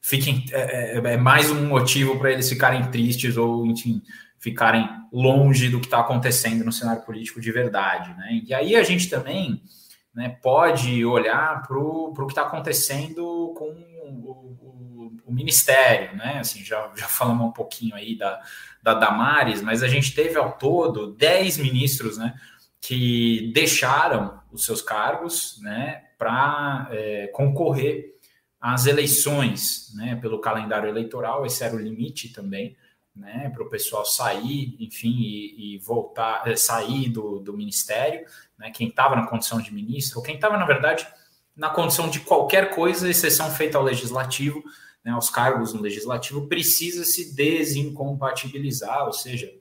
fiquem, 0.01 0.45
é, 0.51 0.97
é, 0.97 1.13
é 1.13 1.17
mais 1.17 1.49
um 1.49 1.65
motivo 1.65 2.19
para 2.19 2.31
eles 2.31 2.47
ficarem 2.47 2.89
tristes 2.91 3.37
ou, 3.37 3.65
enfim, 3.65 4.01
ficarem 4.43 4.85
longe 5.09 5.69
do 5.69 5.79
que 5.79 5.85
está 5.85 6.01
acontecendo 6.01 6.65
no 6.65 6.71
cenário 6.71 7.01
político 7.03 7.39
de 7.39 7.49
verdade, 7.49 8.13
né? 8.17 8.41
E 8.45 8.53
aí 8.53 8.75
a 8.75 8.83
gente 8.83 9.09
também 9.09 9.63
né, 10.13 10.37
pode 10.41 11.05
olhar 11.05 11.65
para 11.65 11.79
o 11.79 12.13
que 12.13 12.33
está 12.33 12.41
acontecendo 12.41 13.53
com 13.55 13.73
o 15.25 15.31
ministério, 15.31 16.17
né? 16.17 16.39
Assim, 16.41 16.61
já, 16.61 16.91
já 16.93 17.07
falamos 17.07 17.47
um 17.47 17.51
pouquinho 17.53 17.95
aí 17.95 18.17
da, 18.17 18.41
da 18.81 18.93
Damares, 18.93 19.61
mas 19.61 19.81
a 19.81 19.87
gente 19.87 20.13
teve 20.13 20.37
ao 20.37 20.57
todo 20.57 21.13
10 21.15 21.59
ministros, 21.59 22.17
né? 22.17 22.35
Que 22.81 23.49
deixaram 23.53 24.41
os 24.51 24.65
seus 24.65 24.81
cargos, 24.81 25.57
né? 25.61 26.03
Para 26.17 26.89
é, 26.91 27.27
concorrer 27.27 28.17
às 28.59 28.87
eleições, 28.87 29.93
né? 29.95 30.17
Pelo 30.17 30.41
calendário 30.41 30.89
eleitoral, 30.89 31.45
esse 31.45 31.63
era 31.63 31.73
o 31.73 31.79
limite 31.79 32.33
também, 32.33 32.75
né? 33.15 33.49
Para 33.53 33.63
o 33.63 33.69
pessoal 33.69 34.05
sair, 34.05 34.75
enfim, 34.79 35.13
e, 35.13 35.75
e 35.75 35.77
voltar, 35.79 36.47
é, 36.47 36.55
sair 36.55 37.09
do, 37.09 37.39
do 37.39 37.55
ministério, 37.55 38.25
né? 38.57 38.71
Quem 38.71 38.87
estava 38.87 39.15
na 39.15 39.27
condição 39.27 39.61
de 39.61 39.73
ministro, 39.73 40.19
ou 40.19 40.23
quem 40.23 40.35
estava, 40.35 40.57
na 40.57 40.65
verdade, 40.65 41.07
na 41.55 41.69
condição 41.69 42.09
de 42.09 42.19
qualquer 42.21 42.73
coisa, 42.73 43.09
exceção 43.09 43.51
feita 43.51 43.77
ao 43.77 43.83
legislativo, 43.83 44.63
né, 45.03 45.11
aos 45.11 45.29
cargos 45.29 45.73
no 45.73 45.81
legislativo, 45.81 46.47
precisa 46.47 47.03
se 47.03 47.35
desincompatibilizar, 47.35 49.05
ou 49.05 49.13
seja, 49.13 49.53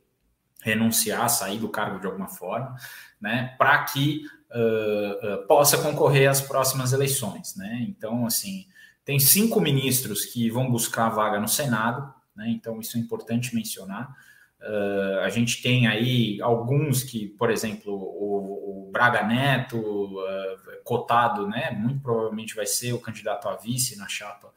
renunciar, 0.63 1.29
sair 1.29 1.59
do 1.59 1.69
cargo 1.69 1.99
de 1.99 2.07
alguma 2.07 2.29
forma, 2.29 2.77
né, 3.21 3.55
para 3.59 3.85
que 3.85 4.23
uh, 4.51 5.35
uh, 5.35 5.47
possa 5.47 5.79
concorrer 5.79 6.31
às 6.31 6.41
próximas 6.41 6.93
eleições. 6.93 7.57
Né? 7.57 7.85
Então, 7.89 8.25
assim, 8.25 8.67
tem 9.05 9.19
cinco 9.19 9.61
ministros 9.61 10.25
que 10.25 10.49
vão 10.49 10.71
buscar 10.71 11.07
a 11.07 11.11
vaga 11.11 11.41
no 11.41 11.49
Senado, 11.49 12.15
né, 12.35 12.49
então 12.49 12.81
isso 12.81 12.97
é 12.97 13.01
importante 13.01 13.55
mencionar. 13.55 14.15
Uh, 14.61 15.19
a 15.25 15.29
gente 15.29 15.61
tem 15.61 15.89
aí 15.89 16.41
alguns 16.41 17.03
que, 17.03 17.27
por 17.27 17.51
exemplo, 17.51 17.93
o, 17.93 18.87
o 18.87 18.91
Braga 18.93 19.25
Neto, 19.25 19.77
uh, 19.79 20.85
cotado, 20.85 21.49
né, 21.49 21.73
muito 21.73 22.01
provavelmente 22.01 22.55
vai 22.55 22.67
ser 22.67 22.93
o 22.93 23.01
candidato 23.01 23.49
a 23.49 23.57
vice 23.57 23.99
na 23.99 24.07
chapa 24.07 24.53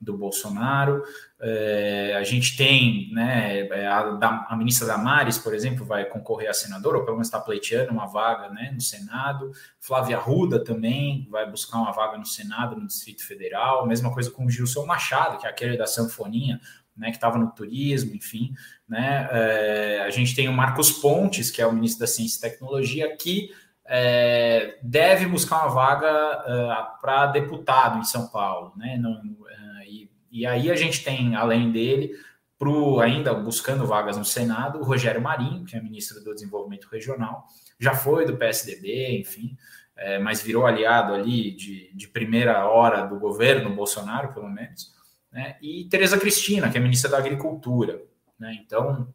do 0.00 0.16
Bolsonaro. 0.16 1.02
É, 1.38 2.14
a 2.18 2.24
gente 2.24 2.56
tem 2.56 3.10
né, 3.12 3.60
é, 3.66 3.86
a, 3.86 4.46
a, 4.48 4.56
ministra 4.56 4.86
Damares, 4.86 5.36
por 5.36 5.54
exemplo, 5.54 5.84
vai 5.84 6.06
concorrer 6.06 6.48
a 6.48 6.54
senadora, 6.54 6.96
ou 6.96 7.04
pelo 7.04 7.16
menos 7.16 7.28
está 7.28 7.38
pleiteando 7.38 7.92
uma 7.92 8.06
vaga 8.06 8.48
né, 8.48 8.70
no 8.72 8.80
Senado. 8.80 9.52
Flávia 9.78 10.16
Arruda 10.16 10.64
também 10.64 11.28
vai 11.30 11.48
buscar 11.50 11.78
uma 11.78 11.92
vaga 11.92 12.16
no 12.16 12.24
Senado, 12.24 12.76
no 12.76 12.86
Distrito 12.86 13.26
Federal. 13.26 13.86
Mesma 13.86 14.12
coisa 14.12 14.30
com 14.30 14.46
o 14.46 14.50
Gilson 14.50 14.86
Machado, 14.86 15.38
que 15.38 15.46
é 15.46 15.50
aquele 15.50 15.76
da 15.76 15.86
Sanfoninha, 15.86 16.60
né, 17.00 17.10
que 17.10 17.16
estava 17.16 17.38
no 17.38 17.50
turismo, 17.50 18.14
enfim. 18.14 18.52
Né, 18.88 19.28
é, 19.32 20.02
a 20.06 20.10
gente 20.10 20.34
tem 20.34 20.48
o 20.48 20.52
Marcos 20.52 20.92
Pontes, 20.92 21.50
que 21.50 21.60
é 21.60 21.66
o 21.66 21.72
ministro 21.72 22.00
da 22.00 22.06
Ciência 22.06 22.38
e 22.38 22.50
Tecnologia, 22.50 23.16
que 23.16 23.50
é, 23.86 24.78
deve 24.82 25.26
buscar 25.26 25.62
uma 25.62 25.74
vaga 25.74 26.12
uh, 26.12 27.00
para 27.00 27.26
deputado 27.26 27.98
em 27.98 28.04
São 28.04 28.28
Paulo, 28.28 28.72
né? 28.76 28.96
Não, 28.96 29.20
e 30.30 30.46
aí 30.46 30.70
a 30.70 30.76
gente 30.76 31.02
tem, 31.02 31.34
além 31.34 31.72
dele, 31.72 32.12
pro, 32.56 33.00
ainda 33.00 33.34
buscando 33.34 33.86
vagas 33.86 34.16
no 34.16 34.24
Senado, 34.24 34.78
o 34.78 34.84
Rogério 34.84 35.20
Marinho, 35.20 35.64
que 35.64 35.76
é 35.76 35.82
ministro 35.82 36.22
do 36.22 36.32
Desenvolvimento 36.32 36.88
Regional, 36.90 37.46
já 37.78 37.94
foi 37.94 38.24
do 38.24 38.36
PSDB, 38.36 39.18
enfim, 39.18 39.56
é, 39.96 40.18
mas 40.18 40.40
virou 40.40 40.66
aliado 40.66 41.12
ali 41.12 41.50
de, 41.50 41.90
de 41.94 42.06
primeira 42.06 42.68
hora 42.68 43.06
do 43.06 43.18
governo 43.18 43.74
Bolsonaro, 43.74 44.32
pelo 44.32 44.48
menos, 44.48 44.94
né? 45.32 45.56
e 45.60 45.84
Tereza 45.84 46.18
Cristina, 46.18 46.70
que 46.70 46.78
é 46.78 46.80
ministra 46.80 47.10
da 47.10 47.18
Agricultura. 47.18 48.02
Né? 48.38 48.58
Então, 48.64 49.08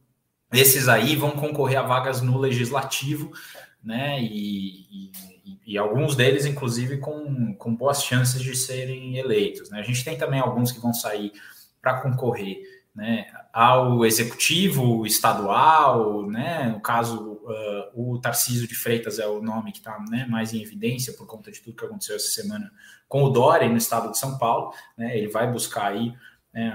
esses 0.53 0.87
aí 0.87 1.15
vão 1.15 1.31
concorrer 1.31 1.79
a 1.79 1.83
vagas 1.83 2.21
no 2.21 2.37
Legislativo, 2.37 3.31
né? 3.83 4.21
e, 4.21 4.85
e 4.91 5.35
e, 5.65 5.79
alguns 5.79 6.15
deles, 6.15 6.45
inclusive, 6.45 6.97
com, 6.97 7.55
com 7.55 7.75
boas 7.75 8.03
chances 8.03 8.41
de 8.41 8.55
serem 8.55 9.17
eleitos. 9.17 9.69
Né? 9.69 9.79
A 9.79 9.83
gente 9.83 10.05
tem 10.05 10.15
também 10.15 10.39
alguns 10.39 10.71
que 10.71 10.79
vão 10.79 10.93
sair 10.93 11.33
para 11.81 12.01
concorrer 12.01 12.61
né, 12.95 13.25
ao 13.51 14.05
executivo 14.05 15.05
estadual, 15.05 16.25
né? 16.27 16.69
No 16.69 16.79
caso, 16.79 17.34
uh, 17.45 18.13
o 18.13 18.19
Tarcísio 18.19 18.67
de 18.67 18.75
Freitas 18.75 19.19
é 19.19 19.27
o 19.27 19.41
nome 19.41 19.71
que 19.71 19.77
está 19.79 19.97
né, 20.09 20.25
mais 20.29 20.53
em 20.53 20.61
evidência 20.61 21.13
por 21.13 21.25
conta 21.25 21.51
de 21.51 21.61
tudo 21.61 21.75
que 21.75 21.85
aconteceu 21.85 22.15
essa 22.15 22.27
semana 22.27 22.71
com 23.07 23.23
o 23.23 23.29
Dória 23.29 23.69
no 23.69 23.77
estado 23.77 24.11
de 24.11 24.17
São 24.17 24.37
Paulo. 24.37 24.73
Né? 24.97 25.17
Ele 25.17 25.27
vai 25.27 25.51
buscar 25.51 25.87
aí 25.87 26.13
né, 26.53 26.73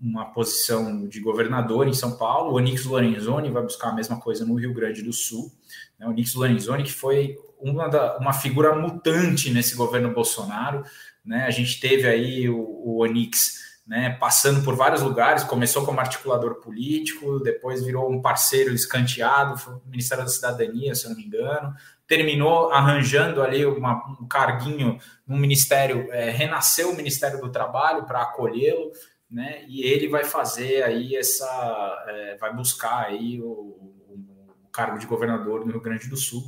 uma 0.00 0.26
posição 0.26 1.06
de 1.06 1.20
governador 1.20 1.86
em 1.86 1.92
São 1.92 2.16
Paulo. 2.16 2.52
O 2.52 2.56
Onix 2.56 2.84
Lorenzoni 2.84 3.50
vai 3.50 3.62
buscar 3.62 3.90
a 3.90 3.94
mesma 3.94 4.18
coisa 4.18 4.44
no 4.44 4.54
Rio 4.54 4.74
Grande 4.74 5.02
do 5.02 5.12
Sul. 5.12 5.52
Né? 5.98 6.06
O 6.06 6.10
Onix 6.10 6.34
Lorenzoni, 6.34 6.82
que 6.82 6.92
foi 6.92 7.36
uma, 7.60 7.88
da, 7.88 8.18
uma 8.18 8.32
figura 8.32 8.74
mutante 8.74 9.50
nesse 9.50 9.76
governo 9.76 10.12
Bolsonaro. 10.12 10.84
Né? 11.24 11.44
A 11.44 11.50
gente 11.50 11.78
teve 11.80 12.08
aí 12.08 12.48
o, 12.48 12.58
o 12.58 13.02
Onix 13.02 13.65
né, 13.86 14.16
passando 14.18 14.64
por 14.64 14.74
vários 14.74 15.00
lugares, 15.00 15.44
começou 15.44 15.86
como 15.86 16.00
articulador 16.00 16.56
político, 16.56 17.38
depois 17.38 17.84
virou 17.84 18.10
um 18.10 18.20
parceiro 18.20 18.74
escanteado, 18.74 19.56
foi 19.56 19.74
Ministério 19.86 20.24
da 20.24 20.30
Cidadania, 20.30 20.94
se 20.94 21.04
eu 21.04 21.10
não 21.10 21.16
me 21.16 21.24
engano, 21.24 21.72
terminou 22.06 22.72
arranjando 22.72 23.42
ali 23.42 23.64
uma, 23.64 24.04
um 24.20 24.26
carguinho 24.26 24.98
no 25.26 25.36
Ministério, 25.36 26.10
é, 26.10 26.30
renasceu 26.30 26.90
o 26.90 26.96
Ministério 26.96 27.40
do 27.40 27.50
Trabalho 27.50 28.04
para 28.04 28.22
acolhê-lo, 28.22 28.90
né, 29.30 29.64
e 29.68 29.82
ele 29.82 30.08
vai 30.08 30.24
fazer 30.24 30.82
aí 30.82 31.14
essa, 31.14 32.04
é, 32.08 32.36
vai 32.38 32.52
buscar 32.54 33.06
aí 33.06 33.40
o, 33.40 33.46
o, 33.46 34.68
cargo 34.72 34.98
de 34.98 35.06
governador 35.06 35.64
no 35.64 35.72
Rio 35.72 35.80
Grande 35.80 36.06
do 36.06 36.18
Sul, 36.18 36.42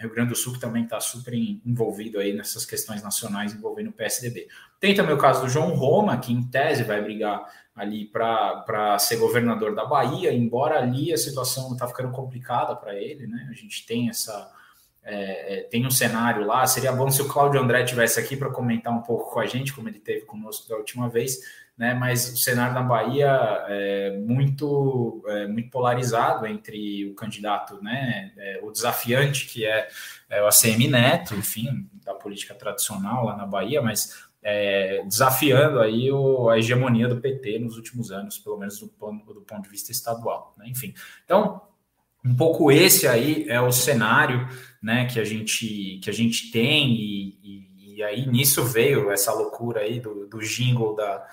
Rio 0.00 0.12
Grande 0.12 0.30
do 0.30 0.36
Sul, 0.36 0.54
que 0.54 0.60
também 0.60 0.84
está 0.84 1.00
super 1.00 1.34
envolvido 1.34 2.18
aí 2.18 2.32
nessas 2.32 2.66
questões 2.66 3.02
nacionais 3.02 3.54
envolvendo 3.54 3.90
o 3.90 3.92
PSDB. 3.92 4.48
Tem 4.80 4.94
também 4.94 5.14
o 5.14 5.18
caso 5.18 5.42
do 5.42 5.48
João 5.48 5.74
Roma, 5.74 6.18
que 6.18 6.32
em 6.32 6.42
tese 6.42 6.82
vai 6.82 7.00
brigar 7.00 7.44
ali 7.74 8.06
para 8.06 8.98
ser 8.98 9.16
governador 9.16 9.74
da 9.74 9.84
Bahia, 9.84 10.32
embora 10.32 10.78
ali 10.78 11.12
a 11.12 11.16
situação 11.16 11.72
está 11.72 11.88
ficando 11.88 12.10
complicada 12.12 12.74
para 12.76 12.94
ele, 12.94 13.26
né? 13.26 13.48
A 13.50 13.54
gente 13.54 13.84
tem 13.84 14.08
essa, 14.08 14.52
é, 15.02 15.58
é, 15.58 15.62
tem 15.64 15.86
um 15.86 15.90
cenário 15.90 16.46
lá. 16.46 16.66
Seria 16.66 16.92
bom 16.92 17.10
se 17.10 17.20
o 17.20 17.28
Cláudio 17.28 17.60
André 17.60 17.84
tivesse 17.84 18.18
aqui 18.18 18.36
para 18.36 18.50
comentar 18.50 18.92
um 18.92 19.02
pouco 19.02 19.32
com 19.32 19.40
a 19.40 19.46
gente, 19.46 19.72
como 19.72 19.88
ele 19.88 19.98
teve 19.98 20.24
conosco 20.24 20.68
da 20.68 20.76
última 20.76 21.08
vez, 21.08 21.38
né? 21.76 21.94
Mas 21.94 22.32
o 22.32 22.36
cenário 22.36 22.74
na 22.74 22.82
Bahia 22.82 23.30
é 23.68 24.16
muito, 24.18 25.24
é, 25.26 25.46
muito 25.46 25.70
polarizado 25.70 26.46
entre 26.46 27.06
o 27.10 27.14
candidato, 27.14 27.82
né? 27.82 28.32
É, 28.36 28.60
o 28.62 28.70
desafiante, 28.70 29.46
que 29.46 29.66
é, 29.66 29.88
é, 30.30 30.42
o 30.42 30.46
ACM 30.46 30.88
Neto, 30.88 31.34
enfim, 31.34 31.88
da 32.04 32.14
política 32.14 32.54
tradicional 32.54 33.26
lá 33.26 33.36
na 33.36 33.46
Bahia, 33.46 33.82
mas 33.82 34.24
é, 34.42 35.02
desafiando 35.06 35.80
aí 35.80 36.10
o, 36.12 36.48
a 36.48 36.58
hegemonia 36.58 37.08
do 37.08 37.20
PT 37.20 37.58
nos 37.58 37.76
últimos 37.76 38.12
anos, 38.12 38.38
pelo 38.38 38.58
menos 38.58 38.78
do, 38.78 38.86
do 38.86 39.42
ponto 39.46 39.62
de 39.62 39.68
vista 39.68 39.90
estadual, 39.90 40.54
né? 40.56 40.66
Enfim, 40.68 40.94
então 41.24 41.62
um 42.24 42.34
pouco 42.34 42.72
esse 42.72 43.06
aí 43.06 43.46
é 43.48 43.60
o 43.60 43.70
cenário 43.70 44.48
né, 44.82 45.04
que, 45.06 45.20
a 45.20 45.24
gente, 45.24 46.00
que 46.02 46.08
a 46.08 46.12
gente 46.12 46.50
tem, 46.50 46.90
e, 46.94 47.38
e, 47.42 47.96
e 47.96 48.02
aí 48.02 48.26
nisso 48.26 48.64
veio 48.64 49.10
essa 49.10 49.30
loucura 49.32 49.80
aí 49.80 50.00
do, 50.00 50.26
do 50.26 50.38
jingle 50.40 50.96
da, 50.96 51.26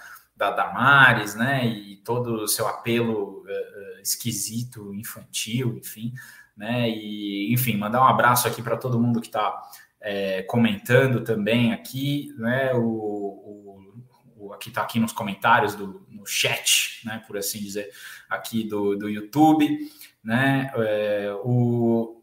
da 0.50 0.52
Damares, 0.52 1.36
né, 1.36 1.66
e 1.66 1.98
todo 1.98 2.44
o 2.44 2.48
seu 2.48 2.68
apelo 2.68 3.44
uh, 3.44 4.02
esquisito, 4.02 4.94
infantil, 4.94 5.78
enfim, 5.78 6.14
né, 6.58 6.90
e 6.90 7.54
enfim, 7.54 7.78
mandar 7.78 8.02
um 8.02 8.08
abraço 8.08 8.48
aqui 8.48 8.62
para 8.62 8.78
todo 8.78 9.00
mundo 9.00 9.22
que 9.22 9.28
está 9.28 9.62
é, 10.02 10.42
comentando 10.44 11.22
também 11.24 11.74
aqui, 11.74 12.34
né, 12.38 12.74
o, 12.74 12.80
o, 12.80 13.94
o 14.36 14.54
aqui 14.54 14.70
está 14.70 14.82
aqui 14.82 15.00
nos 15.00 15.12
comentários 15.12 15.76
do 15.76 16.06
no 16.10 16.26
chat, 16.26 17.02
né, 17.06 17.24
por 17.26 17.38
assim 17.38 17.60
dizer, 17.60 17.90
aqui 18.30 18.64
do, 18.64 18.96
do 18.96 19.10
YouTube 19.10 19.90
né? 20.24 20.72
É, 20.76 21.34
o, 21.44 22.22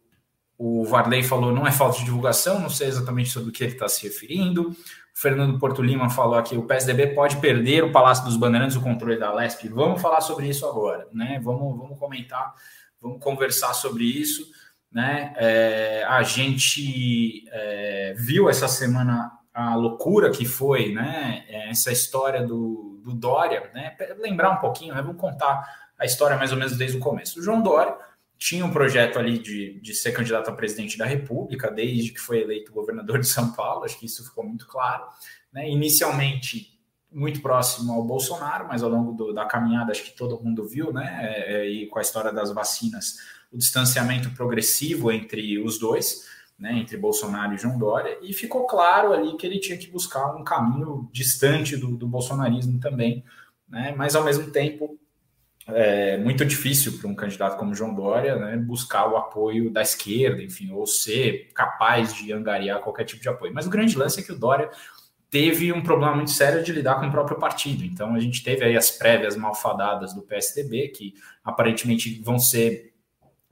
o 0.56 0.84
Varley 0.84 1.22
falou 1.22 1.52
não 1.52 1.66
é 1.66 1.72
falta 1.72 1.98
de 1.98 2.04
divulgação, 2.04 2.60
não 2.60 2.70
sei 2.70 2.88
exatamente 2.88 3.30
sobre 3.30 3.50
o 3.50 3.52
que 3.52 3.64
ele 3.64 3.72
está 3.72 3.88
se 3.88 4.02
referindo. 4.04 4.74
Fernando 5.18 5.58
Porto 5.58 5.82
Lima 5.82 6.08
falou 6.08 6.38
aqui: 6.38 6.56
o 6.56 6.62
PSDB 6.62 7.08
pode 7.08 7.38
perder 7.38 7.82
o 7.82 7.90
Palácio 7.90 8.24
dos 8.24 8.36
Bandeirantes, 8.36 8.76
o 8.76 8.80
controle 8.80 9.18
da 9.18 9.32
LESP. 9.32 9.68
Vamos 9.68 10.00
falar 10.00 10.20
sobre 10.20 10.48
isso 10.48 10.64
agora, 10.64 11.08
né? 11.12 11.40
Vamos, 11.42 11.76
vamos 11.76 11.98
comentar, 11.98 12.54
vamos 13.00 13.22
conversar 13.22 13.74
sobre 13.74 14.04
isso. 14.04 14.46
Né? 14.90 15.34
É, 15.36 16.04
a 16.08 16.22
gente 16.22 17.44
é, 17.50 18.14
viu 18.16 18.48
essa 18.48 18.68
semana 18.68 19.32
a 19.52 19.74
loucura 19.74 20.30
que 20.30 20.46
foi 20.46 20.94
né? 20.94 21.44
essa 21.68 21.90
história 21.90 22.46
do, 22.46 23.00
do 23.04 23.12
Dória, 23.12 23.70
né? 23.74 23.96
lembrar 24.18 24.50
um 24.50 24.56
pouquinho, 24.56 24.94
né? 24.94 25.02
vamos 25.02 25.20
contar 25.20 25.62
a 25.98 26.06
história 26.06 26.36
mais 26.36 26.52
ou 26.52 26.58
menos 26.58 26.76
desde 26.76 26.96
o 26.96 27.00
começo. 27.00 27.40
O 27.40 27.42
João 27.42 27.60
Dória 27.60 27.94
tinha 28.38 28.64
um 28.64 28.70
projeto 28.70 29.18
ali 29.18 29.36
de, 29.38 29.80
de 29.80 29.94
ser 29.94 30.12
candidato 30.12 30.48
a 30.48 30.54
presidente 30.54 30.96
da 30.96 31.04
República, 31.04 31.70
desde 31.70 32.12
que 32.12 32.20
foi 32.20 32.40
eleito 32.40 32.72
governador 32.72 33.18
de 33.18 33.26
São 33.26 33.52
Paulo, 33.52 33.84
acho 33.84 33.98
que 33.98 34.06
isso 34.06 34.24
ficou 34.24 34.44
muito 34.44 34.66
claro. 34.66 35.04
Né? 35.52 35.68
Inicialmente 35.68 36.78
muito 37.10 37.40
próximo 37.40 37.92
ao 37.92 38.04
Bolsonaro, 38.04 38.68
mas 38.68 38.82
ao 38.82 38.90
longo 38.90 39.12
do, 39.12 39.32
da 39.32 39.44
caminhada, 39.46 39.90
acho 39.90 40.04
que 40.04 40.16
todo 40.16 40.40
mundo 40.42 40.68
viu, 40.68 40.92
né? 40.92 41.18
É, 41.22 41.54
é, 41.54 41.68
e 41.68 41.86
com 41.86 41.98
a 41.98 42.02
história 42.02 42.30
das 42.30 42.52
vacinas, 42.52 43.16
o 43.50 43.56
distanciamento 43.56 44.30
progressivo 44.30 45.10
entre 45.10 45.58
os 45.58 45.78
dois, 45.78 46.28
né? 46.58 46.74
Entre 46.74 46.98
Bolsonaro 46.98 47.54
e 47.54 47.58
João 47.58 47.78
Dória, 47.78 48.18
e 48.20 48.32
ficou 48.34 48.66
claro 48.66 49.12
ali 49.12 49.36
que 49.36 49.46
ele 49.46 49.58
tinha 49.58 49.78
que 49.78 49.90
buscar 49.90 50.36
um 50.36 50.44
caminho 50.44 51.08
distante 51.10 51.76
do, 51.76 51.96
do 51.96 52.06
bolsonarismo 52.06 52.78
também, 52.78 53.24
né? 53.66 53.94
Mas 53.96 54.14
ao 54.14 54.24
mesmo 54.24 54.50
tempo 54.50 54.97
é 55.68 56.16
muito 56.16 56.44
difícil 56.44 56.98
para 56.98 57.08
um 57.08 57.14
candidato 57.14 57.58
como 57.58 57.74
João 57.74 57.94
Dória 57.94 58.36
né, 58.36 58.56
buscar 58.56 59.06
o 59.06 59.16
apoio 59.16 59.70
da 59.70 59.82
esquerda, 59.82 60.42
enfim, 60.42 60.72
ou 60.72 60.86
ser 60.86 61.50
capaz 61.54 62.14
de 62.14 62.32
angariar 62.32 62.80
qualquer 62.80 63.04
tipo 63.04 63.20
de 63.20 63.28
apoio. 63.28 63.52
Mas 63.52 63.66
o 63.66 63.70
grande 63.70 63.96
lance 63.96 64.20
é 64.20 64.22
que 64.22 64.32
o 64.32 64.38
Dória 64.38 64.70
teve 65.30 65.72
um 65.72 65.82
problema 65.82 66.16
muito 66.16 66.30
sério 66.30 66.62
de 66.62 66.72
lidar 66.72 66.98
com 66.98 67.06
o 67.06 67.10
próprio 67.10 67.38
partido. 67.38 67.84
Então 67.84 68.14
a 68.14 68.20
gente 68.20 68.42
teve 68.42 68.64
aí 68.64 68.76
as 68.76 68.90
prévias 68.90 69.36
malfadadas 69.36 70.14
do 70.14 70.22
PSDB, 70.22 70.88
que 70.88 71.14
aparentemente 71.44 72.20
vão 72.22 72.38
ser 72.38 72.94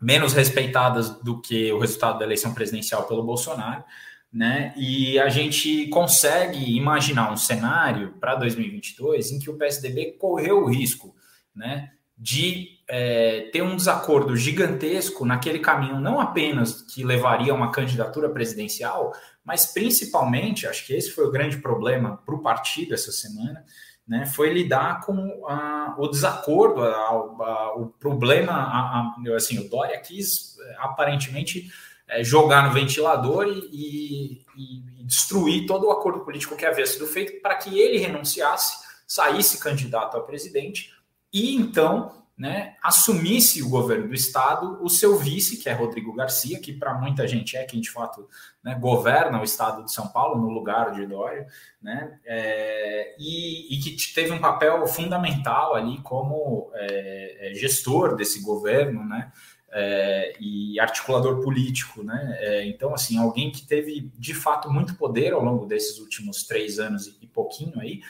menos 0.00 0.32
respeitadas 0.32 1.10
do 1.22 1.40
que 1.40 1.70
o 1.72 1.78
resultado 1.78 2.18
da 2.18 2.24
eleição 2.24 2.54
presidencial 2.54 3.04
pelo 3.04 3.22
Bolsonaro. 3.22 3.84
Né? 4.32 4.74
E 4.76 5.18
a 5.18 5.28
gente 5.28 5.86
consegue 5.88 6.76
imaginar 6.76 7.30
um 7.30 7.36
cenário 7.36 8.14
para 8.20 8.34
2022 8.34 9.32
em 9.32 9.38
que 9.38 9.50
o 9.50 9.56
PSDB 9.56 10.12
correu 10.18 10.62
o 10.62 10.66
risco 10.66 11.14
né, 11.54 11.92
de 12.16 12.76
é, 12.88 13.50
ter 13.52 13.62
um 13.62 13.76
desacordo 13.76 14.36
gigantesco 14.36 15.24
naquele 15.24 15.58
caminho, 15.58 16.00
não 16.00 16.20
apenas 16.20 16.82
que 16.82 17.04
levaria 17.04 17.52
a 17.52 17.56
uma 17.56 17.70
candidatura 17.70 18.28
presidencial, 18.30 19.12
mas 19.44 19.66
principalmente, 19.66 20.66
acho 20.66 20.86
que 20.86 20.94
esse 20.94 21.10
foi 21.10 21.26
o 21.26 21.30
grande 21.30 21.58
problema 21.58 22.16
para 22.24 22.34
o 22.34 22.42
partido 22.42 22.94
essa 22.94 23.12
semana, 23.12 23.64
né, 24.06 24.24
foi 24.24 24.52
lidar 24.52 25.00
com 25.04 25.46
a, 25.48 25.96
o 25.98 26.06
desacordo, 26.06 26.82
a, 26.82 26.94
a, 26.94 27.74
o 27.76 27.86
problema, 27.98 29.12
assim, 29.36 29.58
o 29.58 29.68
Dória 29.68 29.98
quis 30.00 30.56
aparentemente 30.78 31.68
é, 32.08 32.22
jogar 32.22 32.68
no 32.68 32.72
ventilador 32.72 33.48
e, 33.48 33.68
e, 33.72 34.42
e, 34.56 35.04
destruir 35.04 35.66
todo 35.66 35.86
o 35.86 35.90
acordo 35.90 36.20
político 36.20 36.56
que 36.56 36.64
havia 36.64 36.86
sido 36.86 37.06
feito 37.06 37.40
para 37.42 37.56
que 37.56 37.80
ele 37.80 37.98
renunciasse, 37.98 38.84
saísse 39.06 39.58
candidato 39.58 40.16
a 40.16 40.20
presidente 40.20 40.92
e 41.36 41.54
então 41.54 42.12
né, 42.36 42.74
assumisse 42.82 43.62
o 43.62 43.68
governo 43.68 44.08
do 44.08 44.14
estado 44.14 44.78
o 44.82 44.90
seu 44.90 45.18
vice, 45.18 45.56
que 45.56 45.68
é 45.68 45.72
Rodrigo 45.72 46.12
Garcia, 46.12 46.60
que 46.60 46.72
para 46.72 46.94
muita 46.94 47.26
gente 47.26 47.56
é 47.56 47.64
quem 47.64 47.80
de 47.80 47.90
fato 47.90 48.28
né, 48.62 48.74
governa 48.74 49.40
o 49.40 49.44
estado 49.44 49.84
de 49.84 49.92
São 49.92 50.08
Paulo 50.08 50.40
no 50.40 50.50
lugar 50.50 50.92
de 50.92 51.06
Dória, 51.06 51.46
né, 51.80 52.18
é, 52.26 53.14
e, 53.18 53.74
e, 53.74 53.80
que 53.80 54.14
teve 54.14 54.32
um 54.32 54.38
papel 54.38 54.86
fundamental 54.86 55.74
ali 55.74 55.98
como 56.02 56.70
é, 56.74 57.50
é 57.50 57.54
gestor 57.54 58.16
desse 58.16 58.42
governo, 58.42 59.04
né, 59.04 59.32
é, 59.72 60.34
e 60.40 60.80
articulador 60.80 61.42
político, 61.42 62.02
né? 62.02 62.36
É, 62.40 62.66
então, 62.66 62.94
assim, 62.94 63.18
alguém 63.18 63.50
que 63.50 63.66
teve 63.66 64.10
de 64.16 64.32
fato 64.32 64.72
muito 64.72 64.94
poder 64.94 65.34
ao 65.34 65.44
longo 65.44 65.66
desses 65.66 65.98
últimos 65.98 66.44
três 66.44 66.78
anos 66.78 67.06
e, 67.06 67.18
e 67.20 67.26
pouquinho 67.26 67.78
aí, 67.78 68.00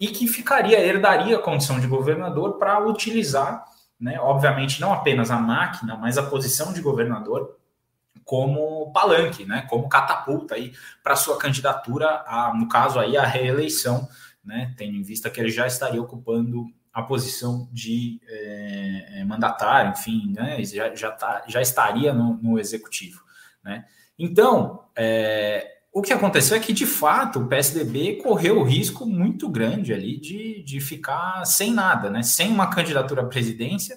e 0.00 0.08
que 0.08 0.26
ficaria, 0.26 0.80
herdaria 0.80 1.36
a 1.36 1.42
condição 1.42 1.78
de 1.78 1.86
governador 1.86 2.58
para 2.58 2.80
utilizar, 2.80 3.64
né, 3.98 4.18
obviamente, 4.20 4.80
não 4.80 4.92
apenas 4.92 5.30
a 5.30 5.38
máquina, 5.38 5.96
mas 5.96 6.18
a 6.18 6.22
posição 6.22 6.72
de 6.72 6.80
governador 6.80 7.56
como 8.24 8.90
palanque, 8.92 9.44
né, 9.44 9.66
como 9.68 9.88
catapulta 9.88 10.54
aí 10.54 10.72
para 11.02 11.16
sua 11.16 11.38
candidatura, 11.38 12.24
a, 12.26 12.52
no 12.54 12.68
caso 12.68 12.98
aí 12.98 13.16
a 13.16 13.24
reeleição, 13.24 14.08
né, 14.44 14.74
tendo 14.76 14.96
em 14.96 15.02
vista 15.02 15.30
que 15.30 15.40
ele 15.40 15.50
já 15.50 15.66
estaria 15.66 16.02
ocupando 16.02 16.66
a 16.92 17.02
posição 17.02 17.68
de 17.72 18.20
é, 18.28 19.24
mandatário, 19.26 19.92
enfim, 19.92 20.32
né, 20.32 20.62
já, 20.64 20.94
já, 20.94 21.10
tá, 21.10 21.44
já 21.46 21.60
estaria 21.60 22.12
no, 22.12 22.34
no 22.34 22.58
executivo, 22.58 23.22
né. 23.62 23.84
Então, 24.18 24.84
é, 24.96 25.73
o 25.94 26.02
que 26.02 26.12
aconteceu 26.12 26.56
é 26.56 26.60
que, 26.60 26.72
de 26.72 26.86
fato, 26.86 27.38
o 27.38 27.46
PSDB 27.46 28.16
correu 28.16 28.58
o 28.58 28.64
risco 28.64 29.06
muito 29.06 29.48
grande 29.48 29.94
ali 29.94 30.18
de, 30.18 30.60
de 30.64 30.80
ficar 30.80 31.44
sem 31.44 31.72
nada, 31.72 32.10
né? 32.10 32.20
sem 32.20 32.50
uma 32.50 32.68
candidatura 32.68 33.22
à 33.22 33.26
presidência 33.26 33.96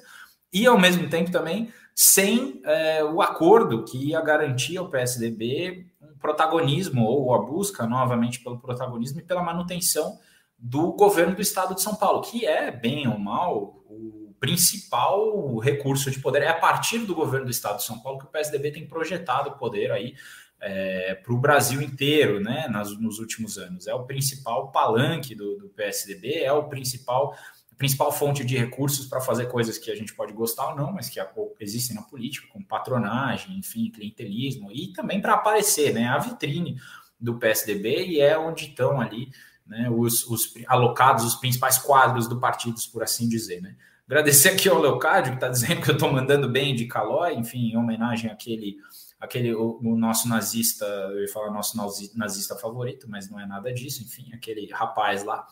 e, 0.54 0.68
ao 0.68 0.80
mesmo 0.80 1.10
tempo, 1.10 1.32
também 1.32 1.74
sem 1.96 2.62
é, 2.64 3.04
o 3.04 3.20
acordo 3.20 3.84
que 3.84 4.10
ia 4.10 4.22
garantir 4.22 4.78
ao 4.78 4.92
PSDB 4.92 5.88
um 6.00 6.16
protagonismo 6.20 7.04
ou 7.04 7.34
a 7.34 7.40
busca 7.40 7.88
novamente 7.88 8.44
pelo 8.44 8.60
protagonismo 8.60 9.20
e 9.20 9.24
pela 9.24 9.42
manutenção 9.42 10.20
do 10.56 10.92
governo 10.94 11.34
do 11.34 11.42
estado 11.42 11.74
de 11.74 11.82
São 11.82 11.96
Paulo, 11.96 12.22
que 12.22 12.46
é, 12.46 12.70
bem 12.70 13.08
ou 13.08 13.18
mal, 13.18 13.84
o 13.90 14.36
principal 14.40 15.58
recurso 15.58 16.12
de 16.12 16.20
poder. 16.20 16.44
É 16.44 16.50
a 16.50 16.60
partir 16.60 17.00
do 17.00 17.16
governo 17.16 17.46
do 17.46 17.52
estado 17.52 17.78
de 17.78 17.84
São 17.86 18.00
Paulo 18.00 18.20
que 18.20 18.26
o 18.26 18.30
PSDB 18.30 18.70
tem 18.70 18.88
projetado 18.88 19.50
o 19.50 19.58
poder 19.58 19.92
aí 19.92 20.14
é, 20.60 21.16
para 21.16 21.34
o 21.34 21.38
Brasil 21.38 21.82
inteiro, 21.82 22.40
né, 22.40 22.68
nas, 22.70 22.98
nos 23.00 23.20
últimos 23.20 23.58
anos. 23.58 23.88
É 23.88 23.94
o 23.94 24.06
principal 24.06 24.72
palanque 24.72 25.36
do, 25.36 25.58
do 25.58 25.70
PSDB, 25.70 26.40
é 26.40 26.52
o 26.52 26.64
principal 26.64 27.36
principal 27.78 28.12
fonte 28.12 28.44
de 28.44 28.58
recursos 28.58 29.06
para 29.06 29.22
fazer 29.22 29.46
coisas 29.46 29.78
que 29.78 29.92
a 29.92 29.96
gente 29.96 30.12
pode 30.16 30.34
gostar 30.34 30.70
ou 30.70 30.76
não, 30.76 30.92
mas 30.92 31.10
que 31.10 31.20
existem 31.60 31.96
na 31.96 32.02
política, 32.02 32.48
como 32.52 32.66
patronagem, 32.66 33.56
enfim, 33.56 33.92
clientelismo, 33.92 34.72
e 34.72 34.92
também 34.94 35.22
para 35.22 35.36
aparecer, 35.36 35.94
né, 35.94 36.08
a 36.08 36.18
vitrine 36.18 36.82
do 37.20 37.38
PSDB 37.38 38.08
e 38.08 38.20
é 38.20 38.36
onde 38.36 38.66
estão 38.66 39.00
ali 39.00 39.30
né, 39.64 39.90
os, 39.92 40.26
os 40.26 40.54
alocados, 40.66 41.24
os 41.24 41.36
principais 41.36 41.78
quadros 41.78 42.28
do 42.28 42.40
partido, 42.40 42.76
por 42.92 43.04
assim 43.04 43.30
dizer, 43.30 43.62
né. 43.62 43.76
Agradecer 44.08 44.50
aqui 44.50 44.70
ao 44.70 44.80
Leocádio, 44.80 45.34
que 45.34 45.38
está 45.38 45.50
dizendo 45.50 45.82
que 45.82 45.90
eu 45.92 45.94
estou 45.94 46.12
mandando 46.12 46.50
bem 46.50 46.74
de 46.74 46.86
Calói, 46.86 47.36
enfim, 47.36 47.72
em 47.72 47.78
homenagem 47.78 48.32
àquele 48.32 48.78
aquele 49.20 49.54
o, 49.54 49.80
o, 49.82 49.98
nosso 49.98 50.28
nazista, 50.28 50.86
eu 50.86 51.22
ia 51.22 51.28
falar 51.28 51.52
nosso 51.52 51.78
nazista 52.16 52.56
favorito, 52.56 53.10
mas 53.10 53.30
não 53.30 53.40
é 53.40 53.46
nada 53.46 53.74
disso, 53.74 54.04
enfim, 54.04 54.32
aquele 54.34 54.72
rapaz 54.72 55.24
lá, 55.24 55.46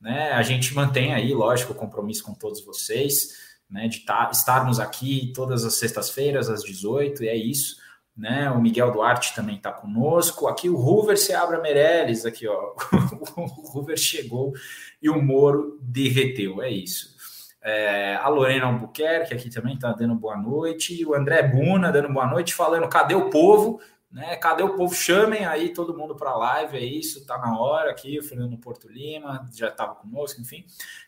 né? 0.00 0.32
A 0.32 0.42
gente 0.42 0.74
mantém 0.74 1.12
aí, 1.12 1.34
lógico, 1.34 1.72
o 1.72 1.76
compromisso 1.76 2.24
com 2.24 2.34
todos 2.34 2.64
vocês, 2.64 3.50
né? 3.68 3.88
De 3.88 4.00
tá, 4.00 4.30
estarmos 4.32 4.80
aqui 4.80 5.32
todas 5.34 5.64
as 5.64 5.74
sextas-feiras 5.74 6.48
às 6.48 6.62
18 6.62 7.24
e 7.24 7.28
é 7.28 7.36
isso. 7.36 7.76
né? 8.16 8.50
O 8.50 8.60
Miguel 8.60 8.92
Duarte 8.92 9.34
também 9.34 9.56
está 9.56 9.72
conosco. 9.72 10.46
Aqui 10.48 10.68
o 10.68 10.76
Hoover 10.76 11.18
se 11.18 11.32
abre 11.32 11.58
Meirelles, 11.60 12.26
aqui, 12.26 12.46
ó. 12.46 12.74
o 13.36 13.78
Hoover 13.78 13.96
chegou 13.96 14.52
e 15.00 15.08
o 15.08 15.22
Moro 15.22 15.78
derreteu. 15.82 16.62
É 16.62 16.70
isso. 16.70 17.19
É, 17.62 18.16
a 18.16 18.28
Lorena 18.28 18.66
Albuquerque 18.66 19.34
aqui 19.34 19.50
também 19.50 19.74
está 19.74 19.92
dando 19.92 20.14
boa 20.14 20.36
noite. 20.36 21.04
O 21.04 21.14
André 21.14 21.42
Buna 21.42 21.92
dando 21.92 22.12
boa 22.12 22.26
noite, 22.26 22.54
falando: 22.54 22.88
cadê 22.88 23.14
o 23.14 23.28
povo? 23.30 23.80
Né? 24.10 24.36
Cadê 24.36 24.62
o 24.62 24.74
povo? 24.74 24.94
Chamem 24.94 25.44
aí 25.44 25.68
todo 25.72 25.96
mundo 25.96 26.16
para 26.16 26.30
a 26.30 26.36
live, 26.36 26.76
é 26.76 26.84
isso, 26.84 27.24
tá 27.26 27.38
na 27.38 27.58
hora 27.58 27.90
aqui. 27.90 28.18
O 28.18 28.22
Fernando 28.22 28.56
Porto 28.58 28.88
Lima 28.88 29.46
já 29.54 29.68
estava 29.68 29.94
conosco, 29.94 30.40
enfim. 30.40 30.64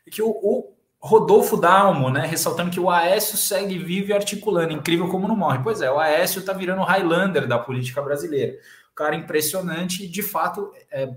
E 0.07 0.11
que 0.11 0.23
o, 0.23 0.29
o 0.29 0.75
Rodolfo 1.01 1.57
Dalmo, 1.57 2.11
né, 2.11 2.27
ressaltando 2.27 2.71
que 2.71 2.79
o 2.79 2.89
Aécio 2.89 3.37
segue 3.37 3.77
vivo 3.77 4.11
e 4.11 4.13
articulando, 4.13 4.73
incrível 4.73 5.09
como 5.09 5.27
não 5.27 5.35
morre. 5.35 5.59
Pois 5.63 5.81
é, 5.83 5.91
o 5.91 5.99
Aécio 5.99 6.39
está 6.39 6.53
virando 6.53 6.83
o 6.83 6.85
Highlander 6.85 7.49
da 7.49 7.59
política 7.59 8.01
brasileira. 8.01 8.57
cara 8.95 9.17
impressionante, 9.17 10.05
e 10.05 10.09
de 10.09 10.23
fato, 10.23 10.71
é, 10.91 11.13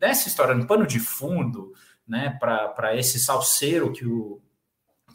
nessa 0.00 0.28
história, 0.28 0.54
no 0.54 0.66
pano 0.66 0.86
de 0.86 1.00
fundo, 1.00 1.72
né, 2.06 2.38
para 2.38 2.94
esse 2.94 3.18
salseiro 3.18 3.92
que 3.92 4.06
o, 4.06 4.40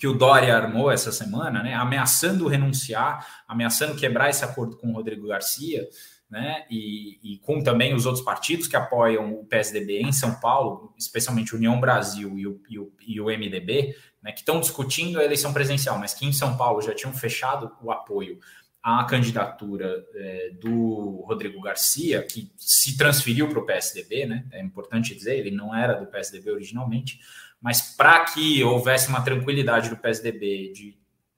que 0.01 0.07
o 0.07 0.15
Dória 0.15 0.57
armou 0.57 0.89
essa 0.89 1.11
semana, 1.11 1.61
né, 1.61 1.75
ameaçando 1.75 2.47
renunciar, 2.47 3.43
ameaçando 3.47 3.95
quebrar 3.95 4.31
esse 4.31 4.43
acordo 4.43 4.75
com 4.75 4.89
o 4.89 4.93
Rodrigo 4.95 5.27
Garcia, 5.27 5.87
né, 6.27 6.65
e, 6.71 7.19
e, 7.21 7.37
com 7.37 7.61
também 7.61 7.93
os 7.93 8.07
outros 8.07 8.25
partidos 8.25 8.67
que 8.67 8.75
apoiam 8.75 9.31
o 9.31 9.45
PSDB 9.45 10.01
em 10.01 10.11
São 10.11 10.39
Paulo, 10.39 10.91
especialmente 10.97 11.55
União 11.55 11.79
Brasil 11.79 12.35
e 12.35 12.47
o, 12.47 12.59
e 12.67 12.79
o, 12.79 12.91
e 13.05 13.21
o 13.21 13.25
MDB, 13.25 13.95
né, 14.23 14.31
que 14.31 14.39
estão 14.39 14.59
discutindo 14.59 15.19
a 15.19 15.23
eleição 15.23 15.53
presidencial, 15.53 15.99
mas 15.99 16.15
que 16.15 16.25
em 16.25 16.33
São 16.33 16.57
Paulo 16.57 16.81
já 16.81 16.95
tinham 16.95 17.13
fechado 17.13 17.71
o 17.79 17.91
apoio 17.91 18.39
à 18.81 19.03
candidatura 19.03 20.03
é, 20.15 20.49
do 20.59 21.23
Rodrigo 21.27 21.61
Garcia, 21.61 22.23
que 22.23 22.51
se 22.57 22.97
transferiu 22.97 23.47
para 23.49 23.59
o 23.59 23.65
PSDB, 23.67 24.25
né, 24.25 24.47
é 24.51 24.63
importante 24.63 25.13
dizer, 25.13 25.37
ele 25.37 25.51
não 25.51 25.75
era 25.75 25.93
do 25.93 26.07
PSDB 26.07 26.49
originalmente, 26.49 27.19
mas 27.61 27.95
para 27.95 28.25
que 28.25 28.63
houvesse 28.63 29.07
uma 29.07 29.21
tranquilidade 29.21 29.89
do 29.89 29.97
PSDB 29.97 30.71
de 30.73 30.97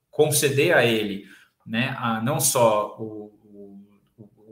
conceder 0.10 0.76
a 0.76 0.86
ele 0.86 1.26
né, 1.66 1.96
a, 2.00 2.22
não 2.22 2.40
só 2.40 2.96
o, 3.00 3.34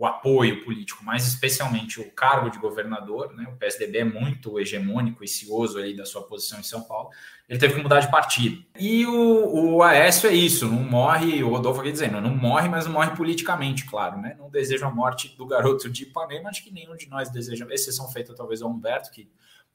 o 0.01 0.05
apoio 0.07 0.63
político, 0.63 1.03
mas 1.05 1.27
especialmente 1.27 2.01
o 2.01 2.11
cargo 2.11 2.49
de 2.49 2.57
governador, 2.57 3.35
né? 3.35 3.45
O 3.47 3.55
PSDB 3.55 3.99
é 3.99 4.03
muito 4.03 4.59
hegemônico 4.59 5.23
e 5.23 5.27
cioso 5.27 5.77
ali 5.77 5.95
da 5.95 6.07
sua 6.07 6.23
posição 6.23 6.59
em 6.59 6.63
São 6.63 6.81
Paulo. 6.81 7.11
Ele 7.47 7.59
teve 7.59 7.75
que 7.75 7.83
mudar 7.83 7.99
de 7.99 8.09
partido. 8.09 8.65
E 8.79 9.05
o, 9.05 9.75
o 9.75 9.83
Aécio 9.83 10.27
é 10.27 10.33
isso, 10.33 10.67
não 10.67 10.81
morre, 10.81 11.43
o 11.43 11.49
Rodolfo 11.49 11.81
aqui 11.81 11.91
dizendo, 11.91 12.19
não 12.19 12.35
morre, 12.35 12.67
mas 12.67 12.87
não 12.87 12.93
morre 12.93 13.15
politicamente, 13.15 13.85
claro, 13.85 14.19
né? 14.19 14.35
Não 14.39 14.49
deseja 14.49 14.87
a 14.87 14.89
morte 14.89 15.37
do 15.37 15.45
garoto 15.45 15.87
de 15.87 16.01
Ipanema, 16.01 16.49
acho 16.49 16.63
que 16.63 16.73
nenhum 16.73 16.95
de 16.95 17.07
nós 17.07 17.29
deseja, 17.29 17.67
exceção 17.69 18.09
feita 18.09 18.33
talvez 18.33 18.63
ao 18.63 18.71
Humberto, 18.71 19.11
que 19.11 19.29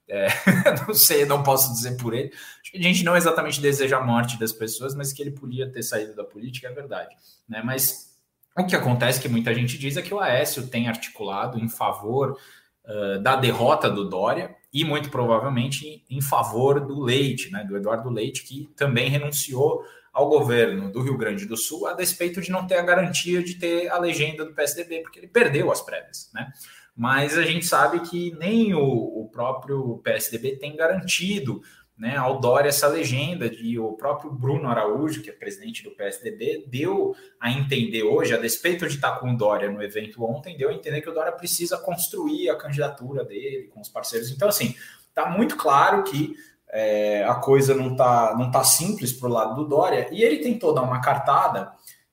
é, 0.09 0.27
não 0.87 0.93
sei, 0.93 1.25
não 1.25 1.43
posso 1.43 1.73
dizer 1.73 1.97
por 1.97 2.13
ele. 2.13 2.31
A 2.73 2.81
gente 2.81 3.03
não 3.03 3.15
exatamente 3.15 3.61
deseja 3.61 3.97
a 3.97 4.03
morte 4.03 4.39
das 4.39 4.53
pessoas, 4.53 4.95
mas 4.95 5.11
que 5.11 5.21
ele 5.21 5.31
podia 5.31 5.69
ter 5.69 5.83
saído 5.83 6.15
da 6.15 6.23
política, 6.23 6.67
é 6.67 6.71
verdade. 6.71 7.15
Né? 7.47 7.61
Mas 7.63 8.15
o 8.57 8.65
que 8.65 8.75
acontece, 8.75 9.21
que 9.21 9.29
muita 9.29 9.53
gente 9.53 9.77
diz, 9.77 9.97
é 9.97 10.01
que 10.01 10.13
o 10.13 10.19
Aécio 10.19 10.67
tem 10.67 10.87
articulado 10.87 11.59
em 11.59 11.69
favor 11.69 12.37
uh, 12.85 13.21
da 13.21 13.35
derrota 13.35 13.89
do 13.89 14.09
Dória 14.09 14.55
e, 14.73 14.83
muito 14.83 15.09
provavelmente, 15.09 16.03
em 16.09 16.21
favor 16.21 16.79
do 16.79 16.99
Leite, 17.01 17.51
né, 17.51 17.63
do 17.63 17.77
Eduardo 17.77 18.09
Leite, 18.09 18.43
que 18.43 18.69
também 18.75 19.09
renunciou 19.09 19.83
ao 20.11 20.27
governo 20.27 20.91
do 20.91 21.01
Rio 21.01 21.15
Grande 21.15 21.45
do 21.45 21.55
Sul 21.55 21.85
a 21.85 21.93
despeito 21.93 22.41
de 22.41 22.49
não 22.49 22.65
ter 22.65 22.77
a 22.77 22.81
garantia 22.81 23.43
de 23.43 23.53
ter 23.55 23.87
a 23.89 23.99
legenda 23.99 24.43
do 24.43 24.53
PSDB, 24.53 25.01
porque 25.01 25.19
ele 25.19 25.27
perdeu 25.27 25.71
as 25.71 25.81
prévias, 25.81 26.31
né? 26.33 26.51
Mas 26.97 27.37
a 27.37 27.43
gente 27.43 27.63
sabe 27.63 27.99
que 27.99 28.35
nem 28.39 28.73
o, 28.73 28.81
o 28.81 29.29
próprio 29.31 29.99
PSDB 30.03 30.55
tem 30.55 30.75
garantido 30.75 31.61
né, 31.95 32.17
ao 32.17 32.39
Dória 32.39 32.69
essa 32.69 32.87
legenda 32.87 33.47
de 33.47 33.77
o 33.79 33.93
próprio 33.93 34.31
Bruno 34.31 34.67
Araújo, 34.67 35.21
que 35.21 35.29
é 35.29 35.33
presidente 35.33 35.83
do 35.83 35.91
PSDB, 35.91 36.65
deu 36.67 37.15
a 37.39 37.51
entender 37.51 38.01
hoje, 38.01 38.33
a 38.33 38.37
despeito 38.37 38.87
de 38.87 38.95
estar 38.95 39.19
com 39.19 39.31
o 39.31 39.37
Dória 39.37 39.69
no 39.69 39.81
evento 39.81 40.23
ontem, 40.23 40.57
deu 40.57 40.69
a 40.69 40.73
entender 40.73 41.01
que 41.01 41.09
o 41.09 41.13
Dória 41.13 41.31
precisa 41.31 41.77
construir 41.77 42.49
a 42.49 42.55
candidatura 42.55 43.23
dele 43.23 43.67
com 43.67 43.79
os 43.79 43.89
parceiros. 43.89 44.31
Então, 44.31 44.47
assim, 44.47 44.75
está 45.07 45.29
muito 45.29 45.55
claro 45.55 46.03
que 46.03 46.35
é, 46.69 47.23
a 47.25 47.35
coisa 47.35 47.73
não 47.73 47.91
está 47.91 48.35
não 48.37 48.51
tá 48.51 48.63
simples 48.63 49.13
para 49.13 49.29
o 49.29 49.31
lado 49.31 49.55
do 49.55 49.67
Dória, 49.67 50.07
e 50.11 50.23
ele 50.23 50.37
tentou 50.37 50.73
dar 50.73 50.81
uma 50.81 50.99
cartada, 50.99 51.71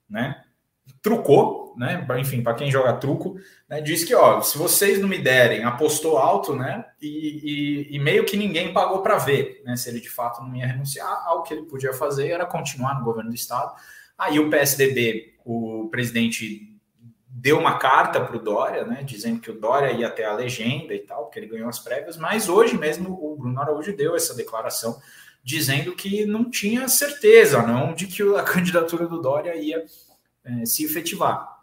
né? 0.09 0.43
Trucou, 1.01 1.64
né? 1.77 2.05
Enfim, 2.19 2.41
para 2.41 2.53
quem 2.53 2.71
joga 2.71 2.93
truco, 2.93 3.37
né? 3.67 3.81
Diz 3.81 4.03
que, 4.03 4.15
ó, 4.15 4.41
se 4.41 4.57
vocês 4.57 4.99
não 4.99 5.07
me 5.07 5.17
derem, 5.17 5.63
apostou 5.63 6.17
alto, 6.17 6.55
né? 6.55 6.85
E, 7.01 7.87
e, 7.91 7.95
e 7.95 7.99
meio 7.99 8.25
que 8.25 8.37
ninguém 8.37 8.73
pagou 8.73 9.01
para 9.01 9.17
ver, 9.17 9.61
né? 9.65 9.75
Se 9.75 9.89
ele 9.89 9.99
de 9.99 10.09
fato 10.09 10.41
não 10.41 10.55
ia 10.55 10.67
renunciar, 10.67 11.23
algo 11.25 11.43
que 11.43 11.53
ele 11.53 11.63
podia 11.63 11.93
fazer 11.93 12.29
era 12.29 12.45
continuar 12.45 12.97
no 12.97 13.05
governo 13.05 13.29
do 13.29 13.35
estado. 13.35 13.73
Aí 14.17 14.39
o 14.39 14.49
PSDB, 14.49 15.35
o 15.43 15.89
presidente 15.91 16.75
deu 17.27 17.59
uma 17.59 17.77
carta 17.77 18.19
para 18.21 18.37
o 18.37 18.39
Dória, 18.39 18.85
né? 18.85 19.03
Dizendo 19.03 19.41
que 19.41 19.51
o 19.51 19.59
Dória 19.59 19.91
ia 19.91 20.09
ter 20.09 20.23
a 20.23 20.33
legenda 20.33 20.93
e 20.93 20.99
tal, 20.99 21.25
porque 21.25 21.39
ele 21.39 21.47
ganhou 21.47 21.69
as 21.69 21.79
prévias, 21.79 22.17
mas 22.17 22.47
hoje 22.49 22.77
mesmo 22.77 23.09
o 23.09 23.35
Bruno 23.35 23.59
Araújo 23.59 23.95
deu 23.95 24.15
essa 24.15 24.33
declaração 24.33 24.99
dizendo 25.45 25.95
que 25.95 26.25
não 26.25 26.49
tinha 26.49 26.87
certeza, 26.87 27.61
não, 27.61 27.93
de 27.93 28.07
que 28.07 28.23
a 28.35 28.41
candidatura 28.43 29.07
do 29.07 29.21
Dória 29.21 29.55
ia 29.55 29.85
é, 30.43 30.65
se 30.65 30.83
efetivar. 30.83 31.54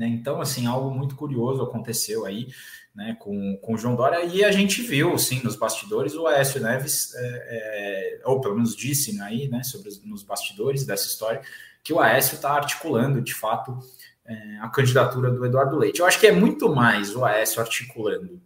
Né? 0.00 0.08
Então, 0.08 0.40
assim, 0.40 0.64
algo 0.66 0.90
muito 0.90 1.14
curioso 1.14 1.62
aconteceu 1.62 2.24
aí 2.24 2.48
né, 2.94 3.18
com, 3.20 3.58
com 3.58 3.74
o 3.74 3.76
João 3.76 3.94
Dória, 3.94 4.24
e 4.24 4.42
a 4.42 4.50
gente 4.50 4.80
viu, 4.80 5.18
sim, 5.18 5.42
nos 5.44 5.56
bastidores, 5.56 6.14
o 6.14 6.26
Aécio 6.26 6.58
Neves, 6.58 7.14
é, 7.14 7.20
é, 7.20 8.20
ou 8.24 8.40
pelo 8.40 8.54
menos 8.54 8.74
disse 8.74 9.14
né, 9.14 9.22
aí, 9.22 9.46
né, 9.48 9.62
sobre 9.62 9.90
os, 9.90 10.02
nos 10.02 10.22
bastidores 10.22 10.86
dessa 10.86 11.06
história, 11.06 11.42
que 11.84 11.92
o 11.92 12.00
Aécio 12.00 12.36
está 12.36 12.52
articulando, 12.52 13.20
de 13.20 13.34
fato, 13.34 13.78
é, 14.24 14.58
a 14.62 14.70
candidatura 14.70 15.30
do 15.30 15.44
Eduardo 15.44 15.76
Leite. 15.76 16.00
Eu 16.00 16.06
acho 16.06 16.18
que 16.18 16.26
é 16.26 16.32
muito 16.32 16.74
mais 16.74 17.14
o 17.14 17.22
Aécio 17.22 17.60
articulando 17.60 18.40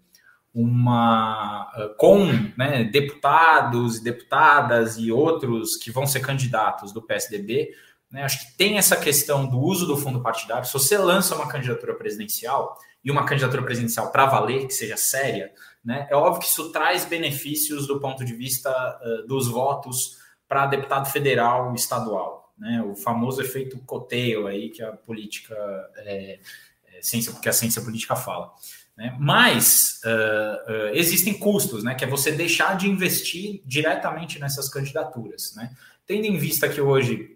uma 0.53 1.69
com 1.97 2.27
né, 2.57 2.85
deputados 2.85 3.99
e 3.99 4.05
deputadas 4.05 4.97
e 4.99 5.11
outros 5.11 5.77
que 5.77 5.90
vão 5.90 6.07
ser 6.07 6.21
candidatos 6.21 6.93
do 6.93 7.03
PSDB 7.03 7.75
né? 8.14 8.22
Acho 8.22 8.46
que 8.46 8.57
tem 8.57 8.79
essa 8.79 8.96
questão 8.96 9.44
do 9.44 9.59
uso 9.59 9.87
do 9.88 9.96
fundo 9.96 10.22
partidário. 10.22 10.64
Se 10.64 10.72
você 10.72 10.96
lança 10.96 11.35
uma 11.35 11.48
candidatura 11.48 11.96
presidencial 11.96 12.79
e 13.05 13.11
uma 13.11 13.27
candidatura 13.27 13.61
presidencial 13.61 14.12
para 14.12 14.24
valer, 14.27 14.68
que 14.68 14.72
seja 14.72 14.96
séria, 14.96 15.53
né? 15.85 16.07
é 16.09 16.14
óbvio 16.14 16.40
que 16.42 16.46
isso 16.46 16.70
traz 16.70 17.05
benefícios 17.05 17.88
do 17.88 17.98
ponto 17.98 18.24
de 18.24 18.33
vista 18.33 18.70
uh, 18.70 19.27
dos 19.27 19.48
votos 19.48 20.18
para 20.46 20.66
deputado 20.66 21.11
federal 21.11 21.72
e 21.72 21.74
estadual. 21.74 22.55
Né? 22.57 22.81
O 22.83 22.94
famoso 22.94 23.42
efeito 23.42 23.77
coteio 23.81 24.46
aí 24.46 24.70
que 24.70 24.81
a 24.81 24.92
política, 24.92 25.57
é, 25.96 26.38
é, 26.87 27.03
ciência, 27.03 27.33
que 27.33 27.48
a 27.48 27.53
ciência 27.53 27.83
política 27.83 28.14
fala. 28.14 28.53
Né? 28.96 29.16
Mas 29.18 30.00
uh, 30.05 30.72
uh, 30.72 30.94
existem 30.94 31.35
custos, 31.35 31.83
né? 31.83 31.96
que 31.96 32.05
é 32.05 32.07
você 32.09 32.31
deixar 32.31 32.77
de 32.77 32.88
investir 32.88 33.61
diretamente 33.66 34.38
nessas 34.38 34.68
candidaturas. 34.68 35.53
Né? 35.57 35.74
Tendo 36.07 36.27
em 36.27 36.37
vista 36.37 36.68
que 36.68 36.81
hoje 36.81 37.34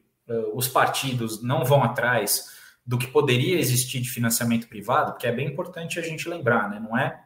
os 0.54 0.68
partidos 0.68 1.42
não 1.42 1.64
vão 1.64 1.82
atrás 1.82 2.56
do 2.84 2.96
que 2.98 3.06
poderia 3.06 3.58
existir 3.58 4.00
de 4.00 4.10
financiamento 4.10 4.66
privado, 4.68 5.12
porque 5.12 5.26
é 5.26 5.32
bem 5.32 5.46
importante 5.46 5.98
a 5.98 6.02
gente 6.02 6.28
lembrar, 6.28 6.70
né? 6.70 6.80
Não 6.80 6.96
é 6.96 7.22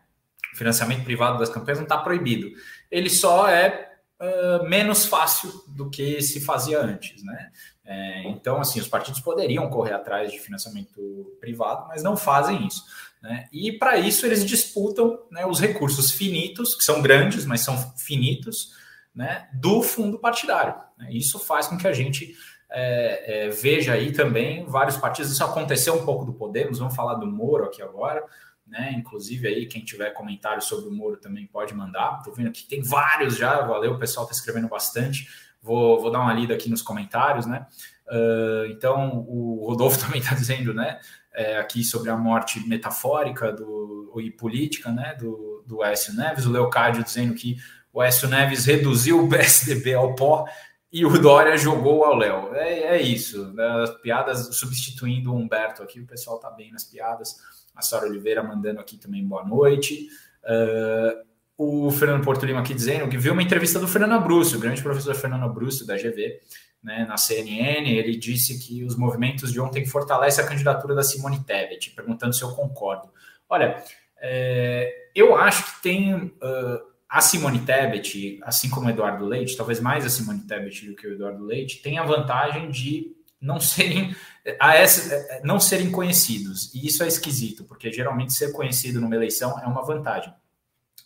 o 0.52 0.56
financiamento 0.56 1.04
privado 1.04 1.38
das 1.38 1.48
campanhas 1.48 1.78
não 1.78 1.84
está 1.84 1.98
proibido. 1.98 2.50
Ele 2.90 3.08
só 3.08 3.48
é 3.48 3.92
uh, 4.20 4.68
menos 4.68 5.06
fácil 5.06 5.50
do 5.68 5.88
que 5.88 6.20
se 6.20 6.40
fazia 6.40 6.80
antes, 6.80 7.22
né? 7.24 7.50
É, 7.84 8.28
então, 8.28 8.60
assim, 8.60 8.78
os 8.80 8.86
partidos 8.86 9.20
poderiam 9.20 9.68
correr 9.68 9.92
atrás 9.92 10.30
de 10.30 10.38
financiamento 10.38 11.36
privado, 11.40 11.88
mas 11.88 12.02
não 12.02 12.16
fazem 12.16 12.66
isso. 12.66 12.84
Né? 13.20 13.46
E 13.52 13.72
para 13.72 13.98
isso 13.98 14.24
eles 14.24 14.44
disputam 14.44 15.18
né, 15.30 15.44
os 15.44 15.60
recursos 15.60 16.10
finitos, 16.10 16.74
que 16.74 16.84
são 16.84 17.02
grandes, 17.02 17.44
mas 17.44 17.60
são 17.60 17.76
finitos, 17.96 18.72
né, 19.14 19.48
do 19.52 19.82
fundo 19.82 20.18
partidário. 20.18 20.74
Né? 20.96 21.12
Isso 21.12 21.38
faz 21.38 21.66
com 21.66 21.76
que 21.76 21.86
a 21.86 21.92
gente 21.92 22.34
é, 22.72 23.46
é, 23.46 23.48
veja 23.50 23.92
aí 23.92 24.12
também 24.12 24.64
vários 24.64 24.96
partidos. 24.96 25.30
Isso 25.30 25.44
aconteceu 25.44 25.94
um 25.94 26.04
pouco 26.04 26.24
do 26.24 26.32
Podemos, 26.32 26.78
vamos 26.78 26.96
falar 26.96 27.14
do 27.14 27.26
Moro 27.26 27.64
aqui 27.64 27.82
agora. 27.82 28.24
Né? 28.66 28.94
Inclusive 28.96 29.46
aí, 29.46 29.66
quem 29.66 29.84
tiver 29.84 30.10
comentário 30.10 30.62
sobre 30.62 30.88
o 30.88 30.92
Moro 30.92 31.18
também 31.18 31.46
pode 31.46 31.74
mandar. 31.74 32.18
Estou 32.18 32.32
vendo 32.32 32.50
que 32.50 32.66
tem 32.66 32.82
vários 32.82 33.36
já, 33.36 33.60
valeu, 33.60 33.92
o 33.92 33.98
pessoal 33.98 34.24
está 34.24 34.34
escrevendo 34.34 34.68
bastante. 34.68 35.28
Vou, 35.60 36.00
vou 36.00 36.10
dar 36.10 36.20
uma 36.20 36.32
lida 36.32 36.54
aqui 36.54 36.70
nos 36.70 36.82
comentários, 36.82 37.46
né? 37.46 37.66
Uh, 38.08 38.66
então, 38.70 39.24
o 39.28 39.66
Rodolfo 39.68 39.98
também 40.04 40.20
está 40.20 40.34
dizendo, 40.34 40.72
né? 40.72 40.98
É, 41.34 41.58
aqui 41.58 41.84
sobre 41.84 42.10
a 42.10 42.16
morte 42.16 42.66
metafórica 42.66 43.52
do, 43.52 44.12
e 44.20 44.30
política, 44.30 44.90
né? 44.90 45.14
Do, 45.18 45.62
do 45.66 45.84
Écio 45.84 46.14
Neves. 46.14 46.46
O 46.46 46.50
Leocádio 46.50 47.04
dizendo 47.04 47.34
que 47.34 47.56
o 47.92 48.02
Écio 48.02 48.28
Neves 48.28 48.64
reduziu 48.64 49.22
o 49.22 49.28
PSDB 49.30 49.94
ao 49.94 50.14
pó 50.14 50.46
e 50.92 51.06
o 51.06 51.18
Dória 51.18 51.56
jogou 51.56 52.04
ao 52.04 52.16
Léo. 52.16 52.54
É, 52.54 52.96
é, 52.96 53.02
isso, 53.02 53.52
né? 53.54 53.66
as 53.82 53.90
piadas 54.02 54.54
substituindo 54.54 55.32
o 55.32 55.36
Humberto 55.36 55.82
aqui, 55.82 55.98
o 56.00 56.06
pessoal 56.06 56.38
tá 56.38 56.50
bem 56.50 56.70
nas 56.70 56.84
piadas. 56.84 57.36
A 57.74 57.80
Sara 57.80 58.06
Oliveira 58.06 58.42
mandando 58.42 58.78
aqui 58.78 58.98
também 58.98 59.26
boa 59.26 59.42
noite. 59.42 60.08
Uh, 60.44 61.24
o 61.56 61.90
Fernando 61.90 62.24
Porto 62.24 62.44
Lima 62.44 62.60
aqui 62.60 62.74
dizendo 62.74 63.08
que 63.08 63.16
viu 63.16 63.32
uma 63.32 63.42
entrevista 63.42 63.78
do 63.78 63.88
Fernando 63.88 64.12
Abruzzo, 64.12 64.58
o 64.58 64.60
grande 64.60 64.82
professor 64.82 65.14
Fernando 65.14 65.44
Abruzzo 65.44 65.86
da 65.86 65.96
GV, 65.96 66.40
né, 66.82 67.06
na 67.08 67.16
CNN, 67.16 67.88
ele 67.88 68.16
disse 68.16 68.58
que 68.58 68.84
os 68.84 68.96
movimentos 68.96 69.52
de 69.52 69.60
ontem 69.60 69.86
fortalecem 69.86 70.44
a 70.44 70.46
candidatura 70.46 70.94
da 70.94 71.02
Simone 71.02 71.42
Tebet, 71.44 71.90
perguntando 71.90 72.34
se 72.34 72.42
eu 72.42 72.50
concordo. 72.50 73.08
Olha, 73.48 73.82
é, 74.20 74.92
eu 75.14 75.36
acho 75.36 75.76
que 75.76 75.82
tem 75.82 76.14
uh, 76.14 76.91
a 77.12 77.20
Simone 77.20 77.58
Tebet, 77.58 78.40
assim 78.42 78.70
como 78.70 78.86
o 78.86 78.90
Eduardo 78.90 79.26
Leite, 79.26 79.54
talvez 79.54 79.78
mais 79.78 80.06
a 80.06 80.08
Simone 80.08 80.40
Tebet 80.40 80.86
do 80.86 80.96
que 80.96 81.06
o 81.06 81.12
Eduardo 81.12 81.44
Leite, 81.44 81.82
tem 81.82 81.98
a 81.98 82.04
vantagem 82.04 82.70
de 82.70 83.14
não 83.38 83.60
serem 83.60 84.16
a 84.58 84.74
essa, 84.74 85.42
não 85.44 85.60
serem 85.60 85.92
conhecidos. 85.92 86.74
E 86.74 86.86
isso 86.86 87.04
é 87.04 87.06
esquisito, 87.06 87.64
porque 87.64 87.92
geralmente 87.92 88.32
ser 88.32 88.50
conhecido 88.52 88.98
numa 88.98 89.14
eleição 89.14 89.60
é 89.60 89.66
uma 89.66 89.84
vantagem. 89.84 90.32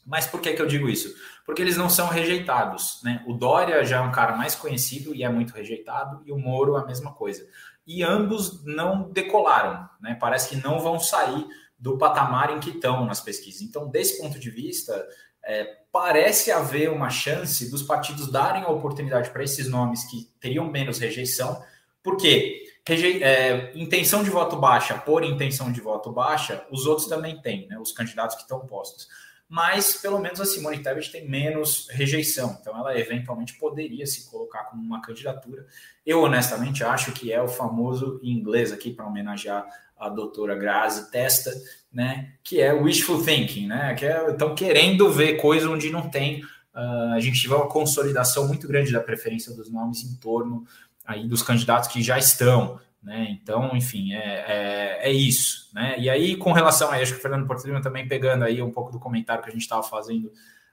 Mas 0.07 0.29
por 0.29 0.41
que, 0.41 0.53
que 0.53 0.63
eu 0.63 0.69
digo 0.69 0.89
isso? 0.89 1.13
Porque 1.45 1.61
eles 1.61 1.77
não 1.77 1.91
são 1.91 2.07
rejeitados. 2.07 3.01
Né? 3.03 3.25
O 3.27 3.33
Dória 3.33 3.85
já 3.85 3.97
é 3.97 4.01
um 4.01 4.13
cara 4.13 4.37
mais 4.37 4.55
conhecido 4.55 5.13
e 5.13 5.25
é 5.25 5.29
muito 5.29 5.55
rejeitado, 5.55 6.23
e 6.25 6.31
o 6.31 6.39
Moro 6.39 6.77
a 6.77 6.87
mesma 6.87 7.15
coisa. 7.15 7.45
E 7.85 8.05
ambos 8.05 8.65
não 8.65 9.11
decolaram, 9.11 9.89
né? 10.01 10.17
parece 10.21 10.51
que 10.51 10.63
não 10.63 10.79
vão 10.79 11.01
sair 11.01 11.49
do 11.77 11.99
patamar 11.99 12.57
em 12.57 12.61
que 12.61 12.71
estão 12.71 13.05
nas 13.05 13.21
pesquisas. 13.21 13.61
Então, 13.61 13.89
desse 13.89 14.19
ponto 14.23 14.39
de 14.39 14.51
vista, 14.51 15.05
é, 15.47 15.77
parece 15.93 16.51
haver 16.51 16.91
uma 16.91 17.09
chance 17.09 17.71
dos 17.71 17.83
partidos 17.83 18.31
darem 18.31 18.65
a 18.65 18.69
oportunidade 18.69 19.31
para 19.31 19.45
esses 19.45 19.69
nomes 19.69 20.05
que 20.05 20.29
teriam 20.41 20.71
menos 20.71 20.99
rejeição, 20.99 21.63
porque 22.03 22.65
reje... 22.87 23.23
é, 23.23 23.73
intenção 23.75 24.23
de 24.23 24.31
voto 24.31 24.57
baixa 24.57 24.95
por 24.95 25.25
intenção 25.25 25.73
de 25.73 25.81
voto 25.81 26.11
baixa, 26.13 26.67
os 26.71 26.87
outros 26.87 27.09
também 27.09 27.41
têm, 27.41 27.67
né? 27.69 27.79
os 27.79 27.93
candidatos 27.93 28.37
que 28.37 28.43
estão 28.43 28.61
postos 28.61 29.09
mas 29.49 29.95
pelo 29.97 30.19
menos 30.19 30.41
a 30.41 30.45
Simone 30.45 30.83
Tebet 30.83 31.11
tem 31.11 31.29
menos 31.29 31.89
rejeição, 31.91 32.59
então 32.61 32.77
ela 32.77 32.99
eventualmente 32.99 33.55
poderia 33.55 34.07
se 34.07 34.29
colocar 34.29 34.65
como 34.65 34.83
uma 34.83 35.01
candidatura. 35.01 35.67
Eu 36.05 36.23
honestamente 36.23 36.83
acho 36.83 37.13
que 37.13 37.33
é 37.33 37.41
o 37.41 37.47
famoso 37.47 38.21
em 38.23 38.33
inglês 38.33 38.73
aqui 38.73 38.93
para 38.93 39.07
homenagear 39.07 39.65
a 39.99 40.09
doutora 40.09 40.55
Grazi 40.55 41.11
Testa, 41.11 41.53
né, 41.93 42.33
que 42.45 42.61
é 42.61 42.73
wishful 42.73 43.25
thinking, 43.25 43.67
né, 43.67 43.95
que 43.95 44.05
é, 44.05 44.31
estão 44.31 44.55
querendo 44.55 45.11
ver 45.11 45.41
coisa 45.41 45.71
onde 45.71 45.91
não 45.91 46.09
tem. 46.09 46.43
Uh, 46.75 47.15
a 47.15 47.21
gente 47.21 47.41
tiver 47.41 47.55
uma 47.55 47.69
consolidação 47.69 48.47
muito 48.47 48.69
grande 48.69 48.93
da 48.93 49.01
preferência 49.01 49.55
dos 49.55 49.71
nomes 49.71 50.03
em 50.03 50.15
torno 50.17 50.67
aí 51.07 51.27
dos 51.27 51.43
candidatos 51.43 51.89
que 51.89 52.03
já 52.03 52.19
estão. 52.19 52.79
Né? 53.03 53.39
Então, 53.41 53.75
enfim, 53.75 54.13
é, 54.13 54.19
é, 54.19 54.99
é, 55.09 55.13
isso. 55.13 55.71
Né? 55.73 55.95
E 55.99 56.11
aí, 56.11 56.37
com 56.37 56.53
relação 56.53 56.91
a 56.91 56.97
acho 56.97 57.13
que 57.13 57.19
o 57.19 57.23
Fernando 57.23 57.47
Portilho 57.47 57.81
também 57.81 58.09
pegando 58.09 58.45
aí 58.45 58.61
um 58.61 58.73
pouco 58.73 58.91
do 58.91 58.99
comentário 58.99 59.43
que 59.43 59.49
a 59.49 59.53
gente 59.53 59.63
estava 59.63 59.83
fazendo 59.83 60.31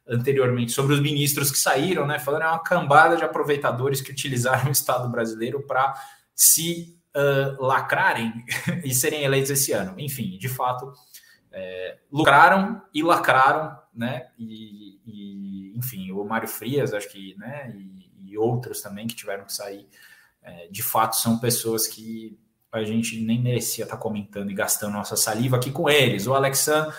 anteriormente 0.07 0.71
sobre 0.71 0.93
os 0.93 0.99
ministros 0.99 1.51
que 1.51 1.57
saíram, 1.57 2.05
né? 2.05 2.19
Falando 2.19 2.41
é 2.41 2.47
uma 2.47 2.59
cambada 2.59 3.15
de 3.15 3.23
aproveitadores 3.23 4.01
que 4.01 4.11
utilizaram 4.11 4.67
o 4.67 4.71
Estado 4.71 5.07
brasileiro 5.09 5.61
para 5.61 5.93
se 6.35 6.97
uh, 7.15 7.63
lacrarem 7.63 8.45
e 8.83 8.93
serem 8.93 9.23
eleitos 9.23 9.51
esse 9.51 9.71
ano. 9.71 9.95
Enfim, 9.99 10.37
de 10.37 10.49
fato, 10.49 10.93
é, 11.51 11.97
lucraram 12.11 12.81
e 12.93 13.03
lacraram, 13.03 13.77
né? 13.93 14.27
E, 14.37 14.99
e, 15.05 15.77
enfim, 15.77 16.11
o 16.11 16.23
Mário 16.23 16.47
Frias, 16.47 16.93
acho 16.93 17.09
que, 17.09 17.35
né? 17.37 17.73
E, 17.75 18.31
e 18.31 18.37
outros 18.37 18.81
também 18.81 19.07
que 19.07 19.15
tiveram 19.15 19.45
que 19.45 19.53
sair 19.53 19.87
é, 20.43 20.67
de 20.67 20.83
fato 20.83 21.15
são 21.15 21.39
pessoas 21.39 21.87
que 21.87 22.37
a 22.71 22.83
gente 22.83 23.21
nem 23.21 23.39
merecia 23.39 23.83
estar 23.83 23.97
comentando 23.97 24.49
e 24.49 24.53
gastando 24.53 24.93
nossa 24.93 25.15
saliva 25.15 25.57
aqui 25.57 25.71
com 25.71 25.89
eles. 25.89 26.27
O 26.27 26.33
Alexan 26.33 26.91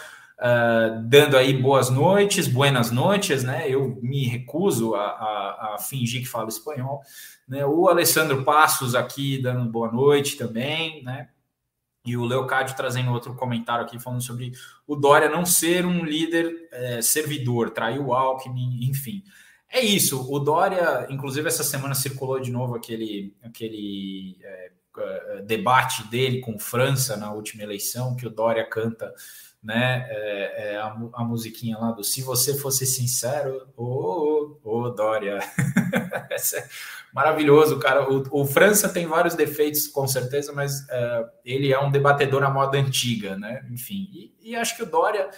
uh, 0.45 1.03
dando 1.09 1.37
aí 1.37 1.55
boas 1.55 1.89
noites, 1.89 2.47
buenas 2.47 2.91
noites, 2.91 3.43
né? 3.43 3.69
Eu 3.69 3.99
me 4.03 4.27
recuso 4.27 4.95
a, 4.95 5.07
a, 5.07 5.75
a, 5.75 5.79
fingir 5.79 6.21
que 6.21 6.29
falo 6.29 6.49
espanhol. 6.49 7.01
Né? 7.49 7.65
O 7.65 7.89
Alessandro 7.89 8.45
Passos 8.45 8.95
aqui 8.95 9.41
dando 9.41 9.71
boa 9.71 9.91
noite 9.91 10.37
também, 10.37 11.03
né? 11.03 11.31
E 12.07 12.19
o 12.19 12.25
Leocádio 12.25 12.77
trazendo 12.77 13.11
outro 13.11 13.35
comentário 13.35 13.83
aqui 13.83 13.99
falando 13.99 14.21
sobre 14.21 14.53
o 14.87 14.95
Dória 14.95 15.31
não 15.31 15.47
ser 15.47 15.87
um 15.87 16.05
líder 16.05 16.69
é, 16.71 17.01
servidor, 17.01 17.71
traiu 17.71 18.09
o 18.09 18.15
Alckmin, 18.15 18.81
enfim. 18.83 19.25
É 19.71 19.81
isso. 19.81 20.31
O 20.31 20.39
Dória, 20.39 21.07
inclusive, 21.09 21.49
essa 21.49 21.65
semana 21.65 21.95
circulou 21.95 22.39
de 22.39 22.51
novo 22.53 22.75
aquele, 22.75 23.35
aquele 23.43 24.37
é, 24.43 24.73
debate 25.45 26.09
dele 26.09 26.41
com 26.41 26.59
França 26.59 27.17
na 27.17 27.33
última 27.33 27.63
eleição, 27.63 28.17
que 28.17 28.27
o 28.27 28.31
Dória 28.31 28.65
canta 28.65 29.13
né, 29.63 30.07
é, 30.11 30.73
é 30.73 30.77
a, 30.77 30.95
a, 31.15 31.25
musiquinha 31.25 31.79
lá 31.79 31.91
do 31.93 32.05
Se 32.05 32.21
Você 32.21 32.55
Fosse 32.59 32.85
Sincero, 32.85 33.67
ô, 33.75 33.85
oh, 33.85 34.61
oh, 34.63 34.91
Dória. 34.91 35.39
é 36.31 36.69
maravilhoso, 37.15 37.79
cara. 37.79 38.07
O, 38.07 38.43
o, 38.43 38.47
França 38.47 38.91
tem 38.91 39.07
vários 39.07 39.35
defeitos, 39.35 39.87
com 39.87 40.07
certeza, 40.07 40.53
mas 40.53 40.87
ele 41.43 41.73
é 41.73 41.81
um 41.81 41.91
debatedor 41.91 42.43
à 42.43 42.51
moda 42.51 42.77
antiga, 42.77 43.39
né? 43.39 43.67
Enfim, 43.71 44.11
e, 44.13 44.51
e 44.51 44.55
acho 44.55 44.77
que 44.77 44.83
o 44.83 44.91
Dória 44.91 45.31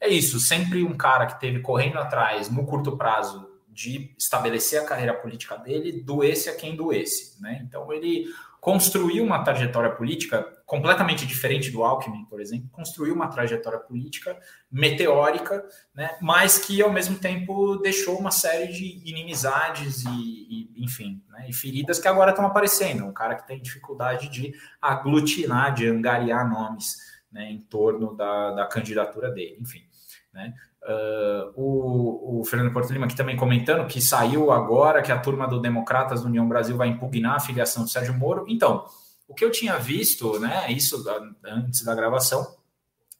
é 0.00 0.08
isso, 0.08 0.40
sempre 0.40 0.82
um 0.82 0.96
cara 0.96 1.26
que 1.26 1.40
teve 1.40 1.60
correndo 1.60 1.98
atrás, 1.98 2.50
no 2.50 2.66
curto 2.66 2.96
prazo, 2.96 3.48
de 3.68 4.12
estabelecer 4.18 4.80
a 4.80 4.84
carreira 4.84 5.14
política 5.14 5.56
dele, 5.56 6.02
doesse 6.02 6.48
a 6.48 6.56
quem 6.56 6.74
doesse. 6.74 7.40
Né? 7.40 7.60
Então, 7.64 7.92
ele 7.92 8.26
construiu 8.60 9.24
uma 9.24 9.42
trajetória 9.42 9.90
política 9.90 10.42
completamente 10.66 11.26
diferente 11.26 11.70
do 11.70 11.82
Alckmin, 11.82 12.24
por 12.26 12.40
exemplo, 12.40 12.68
construiu 12.70 13.14
uma 13.14 13.28
trajetória 13.28 13.78
política 13.78 14.38
meteórica, 14.70 15.64
né? 15.94 16.16
mas 16.20 16.58
que, 16.58 16.82
ao 16.82 16.92
mesmo 16.92 17.18
tempo, 17.18 17.76
deixou 17.76 18.18
uma 18.18 18.30
série 18.30 18.72
de 18.72 19.08
inimizades 19.08 20.04
e, 20.04 20.08
e 20.08 20.84
enfim, 20.84 21.22
né? 21.30 21.46
e 21.48 21.52
feridas 21.52 21.98
que 21.98 22.08
agora 22.08 22.30
estão 22.30 22.44
aparecendo. 22.44 23.04
Um 23.04 23.12
cara 23.12 23.36
que 23.36 23.46
tem 23.46 23.62
dificuldade 23.62 24.28
de 24.28 24.52
aglutinar, 24.80 25.72
de 25.72 25.86
angariar 25.86 26.48
nomes 26.48 26.96
né? 27.32 27.50
em 27.50 27.60
torno 27.60 28.14
da, 28.14 28.50
da 28.52 28.66
candidatura 28.66 29.30
dele. 29.30 29.56
Enfim, 29.60 29.82
né? 30.32 30.52
Uh, 30.82 31.52
o, 31.60 32.40
o, 32.40 32.44
Fernando 32.44 32.72
Porto 32.72 32.92
Lima 32.92 33.06
aqui 33.06 33.16
também 33.16 33.36
comentando 33.36 33.86
que 33.86 34.00
saiu 34.00 34.52
agora 34.52 35.02
que 35.02 35.10
a 35.10 35.18
turma 35.18 35.46
do 35.46 35.60
Democratas 35.60 36.22
do 36.22 36.28
União 36.28 36.48
Brasil 36.48 36.76
vai 36.76 36.88
impugnar 36.88 37.34
a 37.34 37.40
filiação 37.40 37.82
do 37.82 37.90
Sérgio 37.90 38.14
Moro. 38.14 38.44
Então, 38.48 38.86
o 39.26 39.34
que 39.34 39.44
eu 39.44 39.50
tinha 39.50 39.76
visto, 39.76 40.38
né, 40.38 40.70
isso 40.70 41.04
antes 41.44 41.84
da 41.84 41.94
gravação, 41.94 42.56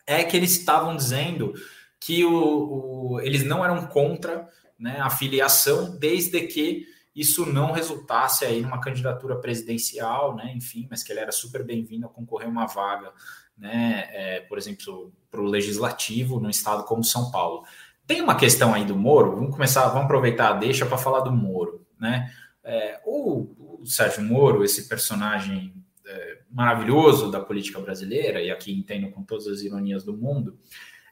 é 0.07 0.25
que 0.25 0.37
eles 0.37 0.53
estavam 0.53 0.97
dizendo 0.97 1.53
que 2.01 2.25
o, 2.25 2.33
o, 2.33 3.21
eles 3.21 3.45
não 3.45 3.65
eram 3.65 3.87
contra 3.87 4.49
né, 4.79 4.99
a 5.01 5.11
filiação, 5.11 5.97
desde 5.99 6.41
que 6.47 6.87
isso 7.15 7.45
não 7.45 7.73
resultasse 7.73 8.45
aí 8.45 8.63
numa 8.63 8.81
candidatura 8.81 9.37
presidencial, 9.37 10.37
né, 10.37 10.53
enfim, 10.55 10.87
mas 10.89 11.03
que 11.03 11.13
ele 11.13 11.21
era 11.21 11.33
super 11.33 11.65
bem-vindo 11.65 12.07
a 12.07 12.09
concorrer 12.09 12.49
uma 12.49 12.67
vaga 12.67 13.13
né, 13.59 14.09
é, 14.13 14.41
por 14.41 14.57
exemplo, 14.57 15.13
para 15.31 15.41
o 15.41 15.47
legislativo 15.47 16.41
no 16.41 16.49
estado 16.49 16.85
como 16.85 17.05
São 17.05 17.31
Paulo. 17.31 17.65
Tem 18.07 18.23
uma 18.23 18.37
questão 18.37 18.73
aí 18.73 18.85
do 18.85 18.97
Moro, 18.97 19.35
vamos 19.35 19.51
começar, 19.51 19.87
vamos 19.89 20.05
aproveitar 20.05 20.49
a 20.49 20.55
deixa 20.55 20.87
para 20.87 20.97
falar 20.97 21.21
do 21.21 21.33
Moro, 21.33 21.87
né? 22.01 22.33
É, 22.65 23.01
o, 23.05 23.81
o, 23.81 23.87
Sérgio 23.87 24.23
Moro, 24.23 24.65
esse 24.65 24.89
personagem 24.89 25.75
é, 26.07 26.39
maravilhoso 26.51 27.31
da 27.31 27.41
política 27.41 27.81
brasileira, 27.81 28.41
e 28.43 28.51
aqui 28.51 28.73
entendo 28.73 29.11
com 29.11 29.23
todas 29.23 29.47
as 29.47 29.61
ironias 29.61 30.05
do 30.05 30.17
mundo, 30.17 30.59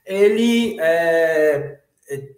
ele 0.04 0.78
é, 0.80 1.80
é, 2.08 2.30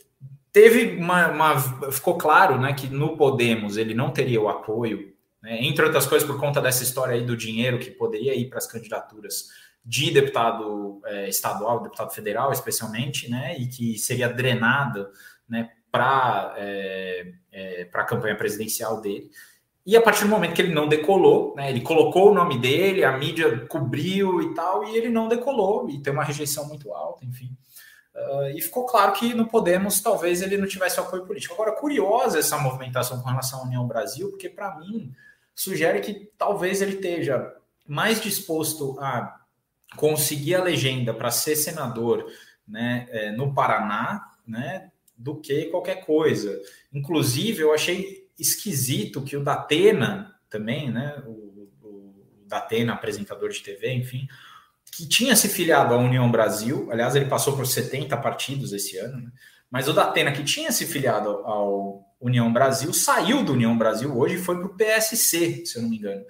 teve 0.52 0.96
uma, 0.96 1.28
uma, 1.28 1.92
Ficou 1.92 2.16
claro 2.16 2.60
né, 2.60 2.72
que 2.72 2.88
no 2.88 3.16
Podemos 3.16 3.76
ele 3.76 3.94
não 3.94 4.10
teria 4.10 4.40
o 4.40 4.48
apoio, 4.48 5.12
né, 5.42 5.62
entre 5.64 5.84
outras 5.84 6.06
coisas, 6.06 6.26
por 6.26 6.38
conta 6.40 6.60
dessa 6.60 6.82
história 6.82 7.14
aí 7.14 7.24
do 7.24 7.36
dinheiro 7.36 7.78
que 7.78 7.90
poderia 7.90 8.34
ir 8.34 8.48
para 8.48 8.58
as 8.58 8.66
candidaturas 8.66 9.48
de 9.88 10.10
deputado 10.10 11.00
é, 11.06 11.30
estadual, 11.30 11.82
deputado 11.82 12.12
federal, 12.12 12.52
especialmente, 12.52 13.30
né, 13.30 13.56
e 13.58 13.66
que 13.66 13.96
seria 13.98 14.28
drenada, 14.28 15.10
né, 15.48 15.70
para 15.90 16.54
é, 16.58 17.32
é, 17.50 17.88
a 17.90 18.04
campanha 18.04 18.36
presidencial 18.36 19.00
dele. 19.00 19.30
E 19.86 19.96
a 19.96 20.02
partir 20.02 20.24
do 20.24 20.28
momento 20.28 20.52
que 20.52 20.60
ele 20.60 20.74
não 20.74 20.86
decolou, 20.86 21.54
né, 21.56 21.70
ele 21.70 21.80
colocou 21.80 22.30
o 22.30 22.34
nome 22.34 22.58
dele, 22.58 23.02
a 23.02 23.16
mídia 23.16 23.66
cobriu 23.66 24.42
e 24.42 24.52
tal, 24.52 24.84
e 24.84 24.94
ele 24.94 25.08
não 25.08 25.26
decolou, 25.26 25.88
e 25.88 26.02
tem 26.02 26.12
uma 26.12 26.22
rejeição 26.22 26.68
muito 26.68 26.92
alta, 26.92 27.24
enfim. 27.24 27.56
Uh, 28.14 28.50
e 28.54 28.60
ficou 28.60 28.84
claro 28.84 29.12
que 29.12 29.32
no 29.32 29.46
Podemos 29.46 30.02
talvez 30.02 30.42
ele 30.42 30.58
não 30.58 30.66
tivesse 30.66 31.00
apoio 31.00 31.24
político. 31.24 31.54
Agora, 31.54 31.72
curiosa 31.72 32.38
essa 32.38 32.58
movimentação 32.58 33.22
com 33.22 33.28
relação 33.30 33.60
à 33.60 33.62
União 33.62 33.86
Brasil, 33.86 34.28
porque 34.28 34.50
para 34.50 34.76
mim 34.76 35.14
sugere 35.54 36.00
que 36.00 36.30
talvez 36.36 36.82
ele 36.82 36.96
esteja 36.96 37.54
mais 37.86 38.20
disposto 38.20 38.98
a 39.00 39.37
conseguir 39.96 40.54
a 40.54 40.62
legenda 40.62 41.14
para 41.14 41.30
ser 41.30 41.56
senador 41.56 42.26
né, 42.66 43.06
é, 43.10 43.30
no 43.32 43.54
Paraná, 43.54 44.32
né, 44.46 44.90
do 45.16 45.40
que 45.40 45.66
qualquer 45.66 46.04
coisa. 46.04 46.60
Inclusive, 46.92 47.62
eu 47.62 47.72
achei 47.72 48.28
esquisito 48.38 49.22
que 49.22 49.36
o 49.36 49.42
Datena 49.42 50.34
também, 50.48 50.90
né? 50.90 51.22
O, 51.26 51.68
o 51.82 52.14
Datena, 52.46 52.94
apresentador 52.94 53.50
de 53.50 53.62
TV, 53.62 53.92
enfim, 53.92 54.26
que 54.92 55.06
tinha 55.06 55.36
se 55.36 55.48
filiado 55.48 55.92
à 55.92 55.98
União 55.98 56.30
Brasil, 56.30 56.88
aliás, 56.90 57.14
ele 57.14 57.26
passou 57.26 57.56
por 57.56 57.66
70 57.66 58.16
partidos 58.16 58.72
esse 58.72 58.96
ano, 58.98 59.20
né? 59.20 59.32
mas 59.70 59.86
o 59.86 59.92
Datena, 59.92 60.32
que 60.32 60.42
tinha 60.42 60.72
se 60.72 60.86
filiado 60.86 61.28
ao 61.28 62.04
União 62.20 62.50
Brasil, 62.52 62.92
saiu 62.92 63.44
do 63.44 63.52
União 63.52 63.76
Brasil 63.76 64.16
hoje 64.16 64.36
e 64.36 64.38
foi 64.38 64.56
para 64.56 64.66
o 64.66 64.74
PSC, 64.74 65.66
se 65.66 65.76
eu 65.76 65.82
não 65.82 65.90
me 65.90 65.98
engano. 65.98 66.24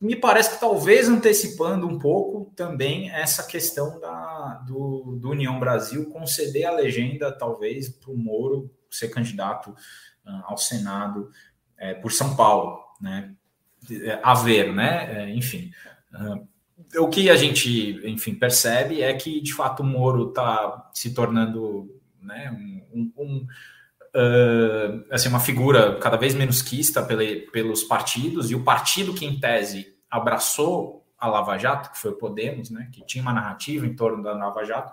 Me 0.00 0.16
parece 0.16 0.54
que 0.54 0.60
talvez 0.60 1.08
antecipando 1.08 1.86
um 1.86 1.98
pouco 1.98 2.50
também 2.56 3.10
essa 3.10 3.42
questão 3.42 4.00
da, 4.00 4.62
do, 4.66 5.18
do 5.20 5.30
União 5.30 5.60
Brasil 5.60 6.08
conceder 6.08 6.64
a 6.64 6.72
legenda, 6.72 7.30
talvez, 7.30 7.90
para 7.90 8.10
o 8.10 8.16
Moro 8.16 8.70
ser 8.90 9.08
candidato 9.08 9.70
uh, 9.70 10.42
ao 10.44 10.56
Senado 10.56 11.30
é, 11.76 11.92
por 11.92 12.12
São 12.12 12.34
Paulo, 12.34 12.80
né? 13.00 13.34
A 14.22 14.34
ver, 14.34 14.72
né? 14.72 15.24
É, 15.24 15.34
enfim. 15.34 15.70
Uh, 16.12 16.48
o 16.98 17.08
que 17.08 17.28
a 17.28 17.36
gente, 17.36 18.00
enfim, 18.06 18.34
percebe 18.34 19.02
é 19.02 19.12
que, 19.14 19.40
de 19.40 19.52
fato, 19.52 19.82
o 19.82 19.86
Moro 19.86 20.30
está 20.30 20.90
se 20.94 21.12
tornando 21.12 21.94
né, 22.22 22.50
um, 22.92 23.12
um 23.16 23.46
uh, 24.14 25.04
assim, 25.10 25.28
uma 25.28 25.40
figura 25.40 25.96
cada 25.98 26.16
vez 26.16 26.34
menos 26.34 26.62
quista 26.62 27.02
pelos 27.52 27.84
partidos, 27.84 28.50
e 28.50 28.54
o 28.54 28.64
partido 28.64 29.14
que, 29.14 29.24
em 29.24 29.38
tese, 29.38 29.89
abraçou 30.10 31.06
a 31.18 31.28
Lava 31.28 31.58
Jato, 31.58 31.90
que 31.90 31.98
foi 31.98 32.12
o 32.12 32.16
Podemos, 32.16 32.70
né, 32.70 32.88
que 32.92 33.04
tinha 33.04 33.22
uma 33.22 33.32
narrativa 33.32 33.86
em 33.86 33.94
torno 33.94 34.22
da 34.22 34.32
Lava 34.32 34.64
Jato, 34.64 34.92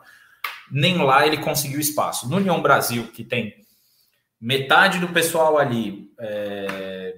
nem 0.70 0.98
lá 0.98 1.26
ele 1.26 1.38
conseguiu 1.38 1.80
espaço. 1.80 2.30
No 2.30 2.38
União 2.38 2.62
Brasil, 2.62 3.08
que 3.08 3.24
tem 3.24 3.66
metade 4.40 5.00
do 5.00 5.08
pessoal 5.08 5.58
ali 5.58 6.12
é, 6.20 7.16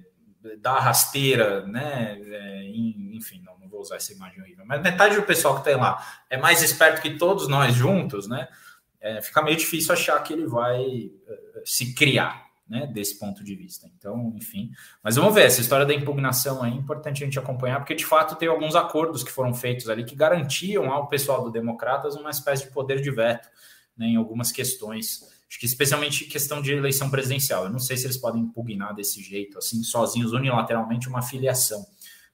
da 0.60 0.80
rasteira, 0.80 1.66
né, 1.66 2.18
é, 2.22 2.64
enfim, 3.14 3.42
não, 3.44 3.58
não, 3.58 3.68
vou 3.68 3.82
usar 3.82 3.98
essa 3.98 4.14
imagem 4.14 4.42
horrível, 4.42 4.66
mas 4.66 4.82
metade 4.82 5.16
do 5.16 5.24
pessoal 5.24 5.58
que 5.58 5.64
tem 5.64 5.76
lá 5.76 6.02
é 6.30 6.38
mais 6.38 6.62
esperto 6.62 7.02
que 7.02 7.18
todos 7.18 7.48
nós 7.48 7.74
juntos, 7.74 8.28
né, 8.28 8.48
é, 9.02 9.22
fica 9.22 9.42
meio 9.42 9.58
difícil 9.58 9.94
achar 9.94 10.22
que 10.22 10.34
ele 10.34 10.46
vai 10.46 10.82
uh, 10.82 11.62
se 11.66 11.94
criar, 11.94 12.49
né, 12.70 12.86
desse 12.86 13.18
ponto 13.18 13.44
de 13.44 13.56
vista. 13.56 13.90
Então, 13.98 14.32
enfim, 14.36 14.72
mas 15.04 15.16
vamos 15.16 15.34
ver, 15.34 15.46
essa 15.46 15.60
história 15.60 15.86
da 15.86 15.94
impugnação 15.94 16.64
é 16.64 16.70
importante 16.70 17.24
a 17.24 17.26
gente 17.26 17.40
acompanhar, 17.40 17.80
porque 17.80 17.96
de 17.96 18.06
fato 18.06 18.36
tem 18.36 18.48
alguns 18.48 18.76
acordos 18.76 19.24
que 19.24 19.32
foram 19.32 19.54
feitos 19.54 19.90
ali 19.90 20.06
que 20.06 20.16
garantiam 20.16 20.92
ao 20.92 21.08
pessoal 21.08 21.44
do 21.44 21.52
Democratas 21.52 22.16
uma 22.16 22.30
espécie 22.30 22.66
de 22.66 22.72
poder 22.72 23.02
de 23.02 23.10
veto 23.10 23.50
né, 23.98 24.06
em 24.06 24.16
algumas 24.16 24.52
questões, 24.52 25.24
acho 25.50 25.60
que 25.60 25.66
especialmente 25.66 26.26
questão 26.26 26.62
de 26.62 26.72
eleição 26.72 27.10
presidencial. 27.10 27.64
Eu 27.64 27.72
não 27.72 27.80
sei 27.80 27.98
se 27.98 28.06
eles 28.06 28.18
podem 28.18 28.44
impugnar 28.44 28.94
desse 28.94 29.22
jeito, 29.22 29.58
assim, 29.58 29.82
sozinhos, 29.82 30.32
unilateralmente, 30.32 31.10
uma 31.10 31.24
filiação. 31.24 31.84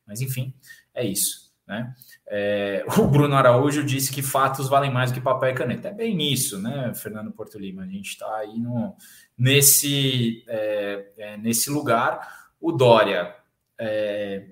Mas, 0.06 0.20
enfim, 0.20 0.54
é 0.94 1.06
isso, 1.06 1.52
né? 1.66 1.96
É, 2.28 2.84
o 2.98 3.08
Bruno 3.08 3.36
Araújo 3.36 3.84
disse 3.84 4.12
que 4.12 4.22
fatos 4.22 4.68
valem 4.68 4.92
mais 4.92 5.12
do 5.12 5.16
que 5.16 5.22
papel 5.22 5.50
e 5.50 5.54
caneta. 5.54 5.90
É 5.90 5.94
bem 5.94 6.22
isso, 6.32 6.60
né, 6.60 6.94
Fernando 6.96 7.32
Porto 7.32 7.60
Lima? 7.60 7.84
A 7.84 7.88
gente 7.88 8.10
está 8.10 8.38
aí 8.38 8.58
no, 8.58 8.96
nesse, 9.38 10.44
é, 10.48 11.12
é, 11.18 11.38
nesse 11.38 11.70
lugar. 11.70 12.48
O 12.60 12.72
Dória, 12.72 13.36
é, 13.80 14.46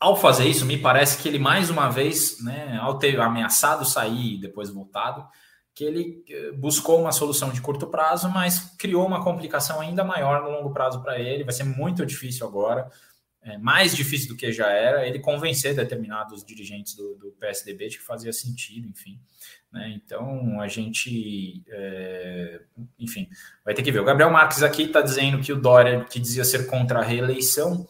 ao 0.00 0.16
fazer 0.16 0.46
isso, 0.46 0.66
me 0.66 0.78
parece 0.78 1.22
que 1.22 1.28
ele 1.28 1.38
mais 1.38 1.70
uma 1.70 1.88
vez, 1.88 2.42
né, 2.42 2.78
ao 2.80 2.98
ter 2.98 3.18
ameaçado 3.20 3.84
sair 3.84 4.34
e 4.34 4.40
depois 4.40 4.70
voltado, 4.70 5.26
que 5.74 5.84
ele 5.84 6.24
é, 6.28 6.50
buscou 6.52 7.00
uma 7.00 7.12
solução 7.12 7.50
de 7.50 7.60
curto 7.60 7.86
prazo, 7.86 8.28
mas 8.28 8.74
criou 8.76 9.06
uma 9.06 9.22
complicação 9.22 9.80
ainda 9.80 10.02
maior 10.02 10.42
no 10.42 10.50
longo 10.50 10.72
prazo 10.72 11.00
para 11.00 11.20
ele. 11.20 11.44
Vai 11.44 11.54
ser 11.54 11.64
muito 11.64 12.04
difícil 12.04 12.44
agora 12.44 12.90
é, 13.42 13.56
mais 13.56 13.94
difícil 13.94 14.28
do 14.28 14.36
que 14.36 14.52
já 14.52 14.68
era, 14.68 15.06
ele 15.06 15.18
convencer 15.18 15.74
determinados 15.74 16.44
dirigentes 16.44 16.94
do, 16.94 17.14
do 17.14 17.30
PSDB 17.32 17.88
de 17.88 17.98
que 17.98 18.04
fazia 18.04 18.32
sentido, 18.32 18.88
enfim. 18.88 19.18
Né? 19.72 20.00
Então, 20.02 20.60
a 20.60 20.68
gente, 20.68 21.62
é, 21.68 22.60
enfim, 22.98 23.28
vai 23.64 23.74
ter 23.74 23.82
que 23.82 23.92
ver. 23.92 24.00
O 24.00 24.04
Gabriel 24.04 24.30
Marques 24.30 24.62
aqui 24.62 24.84
está 24.84 25.00
dizendo 25.00 25.40
que 25.40 25.52
o 25.52 25.60
Dória, 25.60 26.04
que 26.04 26.18
dizia 26.18 26.44
ser 26.44 26.66
contra 26.66 27.00
a 27.00 27.04
reeleição, 27.04 27.86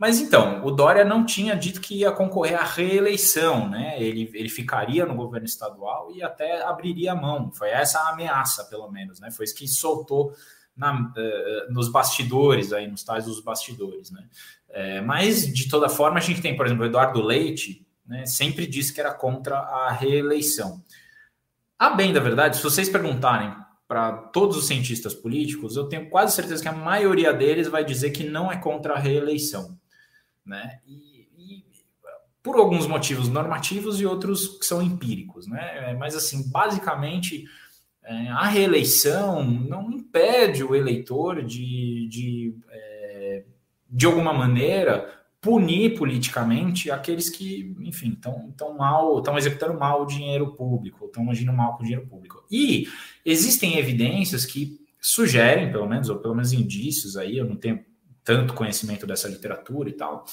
mas 0.00 0.18
então, 0.18 0.64
o 0.64 0.70
Dória 0.70 1.04
não 1.04 1.26
tinha 1.26 1.54
dito 1.54 1.78
que 1.78 1.98
ia 1.98 2.10
concorrer 2.10 2.58
à 2.58 2.64
reeleição, 2.64 3.68
né? 3.68 4.02
Ele, 4.02 4.30
ele 4.32 4.48
ficaria 4.48 5.04
no 5.04 5.14
governo 5.14 5.44
estadual 5.44 6.10
e 6.10 6.22
até 6.22 6.62
abriria 6.62 7.12
a 7.12 7.14
mão. 7.14 7.52
Foi 7.52 7.68
essa 7.68 7.98
a 7.98 8.08
ameaça, 8.08 8.64
pelo 8.64 8.90
menos, 8.90 9.20
né? 9.20 9.30
Foi 9.30 9.44
isso 9.44 9.54
que 9.54 9.68
soltou 9.68 10.32
na, 10.80 10.98
uh, 10.98 11.72
nos 11.72 11.88
bastidores, 11.88 12.72
aí, 12.72 12.88
nos 12.88 13.04
tais 13.04 13.26
dos 13.26 13.40
bastidores, 13.40 14.10
né? 14.10 14.26
É, 14.70 15.00
mas, 15.00 15.52
de 15.52 15.68
toda 15.68 15.88
forma, 15.88 16.18
a 16.18 16.22
gente 16.22 16.40
tem, 16.40 16.56
por 16.56 16.64
exemplo, 16.64 16.84
o 16.84 16.86
Eduardo 16.86 17.20
Leite, 17.20 17.86
né, 18.06 18.24
sempre 18.24 18.66
disse 18.66 18.92
que 18.92 19.00
era 19.00 19.12
contra 19.12 19.58
a 19.58 19.90
reeleição. 19.92 20.82
A 21.78 21.90
bem 21.90 22.12
da 22.12 22.20
verdade, 22.20 22.56
se 22.56 22.62
vocês 22.62 22.88
perguntarem 22.88 23.54
para 23.86 24.12
todos 24.12 24.56
os 24.56 24.66
cientistas 24.66 25.12
políticos, 25.12 25.76
eu 25.76 25.88
tenho 25.88 26.08
quase 26.08 26.34
certeza 26.34 26.62
que 26.62 26.68
a 26.68 26.72
maioria 26.72 27.32
deles 27.32 27.66
vai 27.66 27.84
dizer 27.84 28.10
que 28.10 28.22
não 28.22 28.50
é 28.50 28.56
contra 28.56 28.94
a 28.94 28.98
reeleição. 28.98 29.76
Né? 30.46 30.78
E, 30.86 31.28
e 31.36 31.64
por 32.42 32.56
alguns 32.56 32.86
motivos 32.86 33.28
normativos 33.28 34.00
e 34.00 34.06
outros 34.06 34.58
que 34.58 34.66
são 34.66 34.80
empíricos. 34.80 35.48
Né? 35.48 35.96
Mas, 35.98 36.14
assim, 36.14 36.48
basicamente, 36.48 37.44
é, 37.44 37.48
a 38.30 38.46
reeleição 38.46 39.44
não 39.44 39.90
impede 39.90 40.64
o 40.64 40.74
eleitor 40.74 41.42
de, 41.42 42.08
de 42.08 42.54
é, 42.70 43.44
de 43.90 44.06
alguma 44.06 44.32
maneira, 44.32 45.20
punir 45.40 45.96
politicamente 45.96 46.90
aqueles 46.90 47.30
que, 47.30 47.74
enfim, 47.80 48.12
estão 48.12 48.76
mal, 48.76 49.18
estão 49.18 49.38
executando 49.38 49.78
mal 49.78 50.02
o 50.02 50.06
dinheiro 50.06 50.54
público, 50.54 51.06
estão 51.06 51.30
agindo 51.30 51.52
mal 51.52 51.76
com 51.76 51.82
o 51.82 51.86
dinheiro 51.86 52.06
público. 52.06 52.44
E 52.50 52.86
existem 53.24 53.78
evidências 53.78 54.44
que 54.44 54.78
sugerem, 55.00 55.72
pelo 55.72 55.88
menos, 55.88 56.10
ou 56.10 56.18
pelo 56.18 56.34
menos 56.34 56.52
indícios 56.52 57.16
aí, 57.16 57.38
eu 57.38 57.46
não 57.46 57.56
tenho 57.56 57.82
tanto 58.22 58.52
conhecimento 58.52 59.06
dessa 59.06 59.28
literatura 59.28 59.88
e 59.88 59.92
tal, 59.92 60.26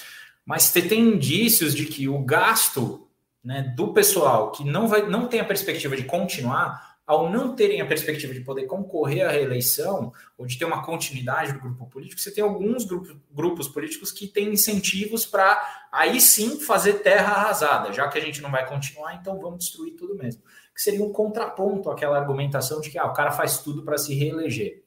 mas 0.45 0.63
você 0.63 0.81
tem 0.81 0.99
indícios 0.99 1.73
de 1.73 1.85
que 1.85 2.07
o 2.09 2.19
gasto 2.19 3.07
né, 3.43 3.73
do 3.75 3.93
pessoal 3.93 4.51
que 4.51 4.65
não, 4.65 4.87
vai, 4.87 5.09
não 5.09 5.27
tem 5.27 5.39
a 5.39 5.45
perspectiva 5.45 5.95
de 5.95 6.03
continuar 6.03 6.86
ao 7.07 7.31
não 7.31 7.55
terem 7.55 7.79
a 7.79 7.85
perspectiva 7.85 8.33
de 8.33 8.41
poder 8.41 8.65
concorrer 8.65 9.25
à 9.25 9.31
reeleição 9.31 10.11
ou 10.37 10.45
de 10.45 10.59
ter 10.59 10.65
uma 10.65 10.83
continuidade 10.83 11.53
do 11.53 11.59
grupo 11.61 11.87
político, 11.87 12.19
você 12.19 12.29
tem 12.29 12.43
alguns 12.43 12.83
grupos, 12.83 13.15
grupos 13.31 13.67
políticos 13.69 14.11
que 14.11 14.27
têm 14.27 14.49
incentivos 14.49 15.25
para 15.25 15.87
aí 15.89 16.19
sim 16.19 16.59
fazer 16.59 16.95
terra 16.95 17.31
arrasada, 17.31 17.93
já 17.93 18.09
que 18.09 18.17
a 18.17 18.21
gente 18.21 18.41
não 18.41 18.51
vai 18.51 18.67
continuar, 18.67 19.15
então 19.15 19.39
vamos 19.39 19.59
destruir 19.59 19.95
tudo 19.95 20.15
mesmo. 20.15 20.43
Que 20.75 20.81
seria 20.81 21.01
um 21.01 21.13
contraponto 21.13 21.89
àquela 21.89 22.19
argumentação 22.19 22.81
de 22.81 22.89
que 22.89 22.99
ah, 22.99 23.05
o 23.05 23.13
cara 23.13 23.31
faz 23.31 23.59
tudo 23.59 23.83
para 23.83 23.97
se 23.97 24.13
reeleger. 24.13 24.83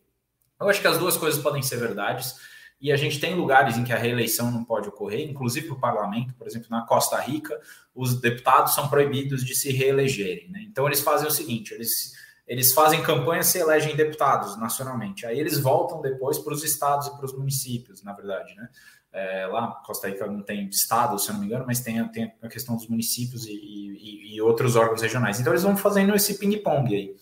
Eu 0.61 0.69
acho 0.69 0.83
que 0.83 0.87
as 0.87 0.99
duas 0.99 1.17
coisas 1.17 1.43
podem 1.43 1.63
ser 1.63 1.79
verdades. 1.79 2.37
E 2.81 2.91
a 2.91 2.97
gente 2.97 3.21
tem 3.21 3.35
lugares 3.35 3.77
em 3.77 3.85
que 3.85 3.93
a 3.93 3.99
reeleição 3.99 4.51
não 4.51 4.65
pode 4.65 4.89
ocorrer, 4.89 5.29
inclusive 5.29 5.71
o 5.71 5.79
parlamento, 5.79 6.33
por 6.35 6.47
exemplo, 6.47 6.69
na 6.71 6.87
Costa 6.87 7.21
Rica, 7.21 7.61
os 7.95 8.19
deputados 8.19 8.75
são 8.75 8.89
proibidos 8.89 9.45
de 9.45 9.55
se 9.55 9.71
reelegerem. 9.71 10.51
Né? 10.51 10.65
Então, 10.67 10.87
eles 10.87 11.03
fazem 11.03 11.29
o 11.29 11.31
seguinte: 11.31 11.75
eles, 11.75 12.15
eles 12.47 12.73
fazem 12.73 13.03
campanha 13.03 13.43
se 13.43 13.59
elegem 13.59 13.95
deputados 13.95 14.59
nacionalmente. 14.59 15.27
Aí 15.27 15.39
eles 15.39 15.61
voltam 15.61 16.01
depois 16.01 16.39
para 16.39 16.55
os 16.55 16.65
estados 16.65 17.09
e 17.09 17.17
para 17.17 17.27
os 17.27 17.37
municípios, 17.37 18.03
na 18.03 18.15
verdade. 18.15 18.55
Né? 18.55 18.69
É, 19.13 19.47
lá, 19.47 19.73
Costa 19.85 20.09
Rica 20.09 20.27
não 20.27 20.41
tem 20.41 20.67
estado, 20.69 21.19
se 21.19 21.29
eu 21.29 21.35
não 21.35 21.41
me 21.41 21.47
engano, 21.49 21.67
mas 21.67 21.81
tem, 21.81 22.03
tem 22.09 22.33
a 22.41 22.49
questão 22.49 22.77
dos 22.77 22.89
municípios 22.89 23.45
e, 23.45 23.53
e, 23.53 24.37
e 24.37 24.41
outros 24.41 24.75
órgãos 24.75 25.03
regionais. 25.03 25.39
Então, 25.39 25.53
eles 25.53 25.65
vão 25.65 25.77
fazendo 25.77 26.15
esse 26.15 26.39
ping-pong 26.39 26.95
aí. 26.95 27.15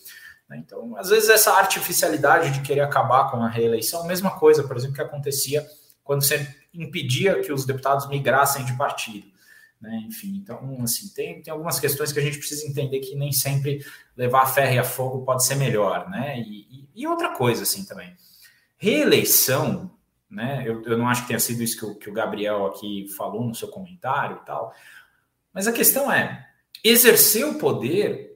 Né? 0.48 0.58
Então, 0.58 0.96
às 0.96 1.10
vezes, 1.10 1.28
essa 1.28 1.52
artificialidade 1.52 2.50
de 2.50 2.62
querer 2.62 2.80
acabar 2.80 3.30
com 3.30 3.42
a 3.42 3.48
reeleição, 3.48 4.06
mesma 4.06 4.38
coisa, 4.38 4.62
por 4.62 4.76
exemplo, 4.76 4.96
que 4.96 5.02
acontecia 5.02 5.66
quando 6.02 6.24
você 6.24 6.46
impedia 6.72 7.40
que 7.40 7.52
os 7.52 7.66
deputados 7.66 8.08
migrassem 8.08 8.64
de 8.64 8.76
partido. 8.76 9.26
Né? 9.80 10.04
Enfim, 10.08 10.36
então, 10.42 10.78
assim, 10.82 11.08
tem, 11.14 11.42
tem 11.42 11.52
algumas 11.52 11.78
questões 11.78 12.12
que 12.12 12.18
a 12.18 12.22
gente 12.22 12.38
precisa 12.38 12.66
entender 12.66 13.00
que 13.00 13.14
nem 13.14 13.30
sempre 13.30 13.84
levar 14.16 14.46
ferro 14.46 14.74
e 14.74 14.78
a 14.78 14.84
fogo 14.84 15.24
pode 15.24 15.44
ser 15.44 15.54
melhor, 15.54 16.08
né? 16.10 16.40
E, 16.40 16.66
e, 16.70 16.88
e 16.96 17.06
outra 17.06 17.34
coisa, 17.36 17.62
assim, 17.62 17.84
também. 17.84 18.16
Reeleição, 18.76 19.90
né? 20.28 20.64
Eu, 20.66 20.82
eu 20.82 20.98
não 20.98 21.08
acho 21.08 21.22
que 21.22 21.28
tenha 21.28 21.38
sido 21.38 21.62
isso 21.62 21.78
que 21.78 21.84
o, 21.84 21.94
que 21.94 22.10
o 22.10 22.12
Gabriel 22.12 22.66
aqui 22.66 23.06
falou 23.16 23.44
no 23.44 23.54
seu 23.54 23.68
comentário 23.68 24.40
e 24.42 24.46
tal, 24.46 24.74
mas 25.52 25.68
a 25.68 25.72
questão 25.72 26.10
é, 26.10 26.48
exercer 26.82 27.46
o 27.46 27.58
poder 27.58 28.27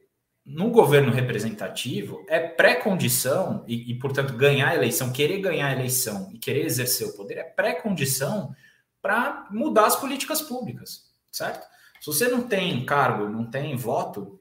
no 0.45 0.71
governo 0.71 1.13
representativo 1.13 2.25
é 2.29 2.41
pré-condição, 2.41 3.65
e, 3.67 3.93
e, 3.93 3.99
portanto, 3.99 4.37
ganhar 4.37 4.71
a 4.71 4.75
eleição, 4.75 5.13
querer 5.13 5.41
ganhar 5.41 5.69
a 5.69 5.73
eleição 5.73 6.31
e 6.33 6.39
querer 6.39 6.65
exercer 6.65 7.07
o 7.07 7.17
poder 7.17 7.39
é 7.39 7.45
pré-condição 7.45 8.55
para 9.01 9.47
mudar 9.51 9.87
as 9.87 9.97
políticas 9.97 10.43
públicas, 10.43 11.11
certo? 11.31 11.67
Se 12.01 12.07
você 12.07 12.29
não 12.29 12.43
tem 12.43 12.85
cargo, 12.85 13.29
não 13.29 13.49
tem 13.49 13.77
voto, 13.77 14.41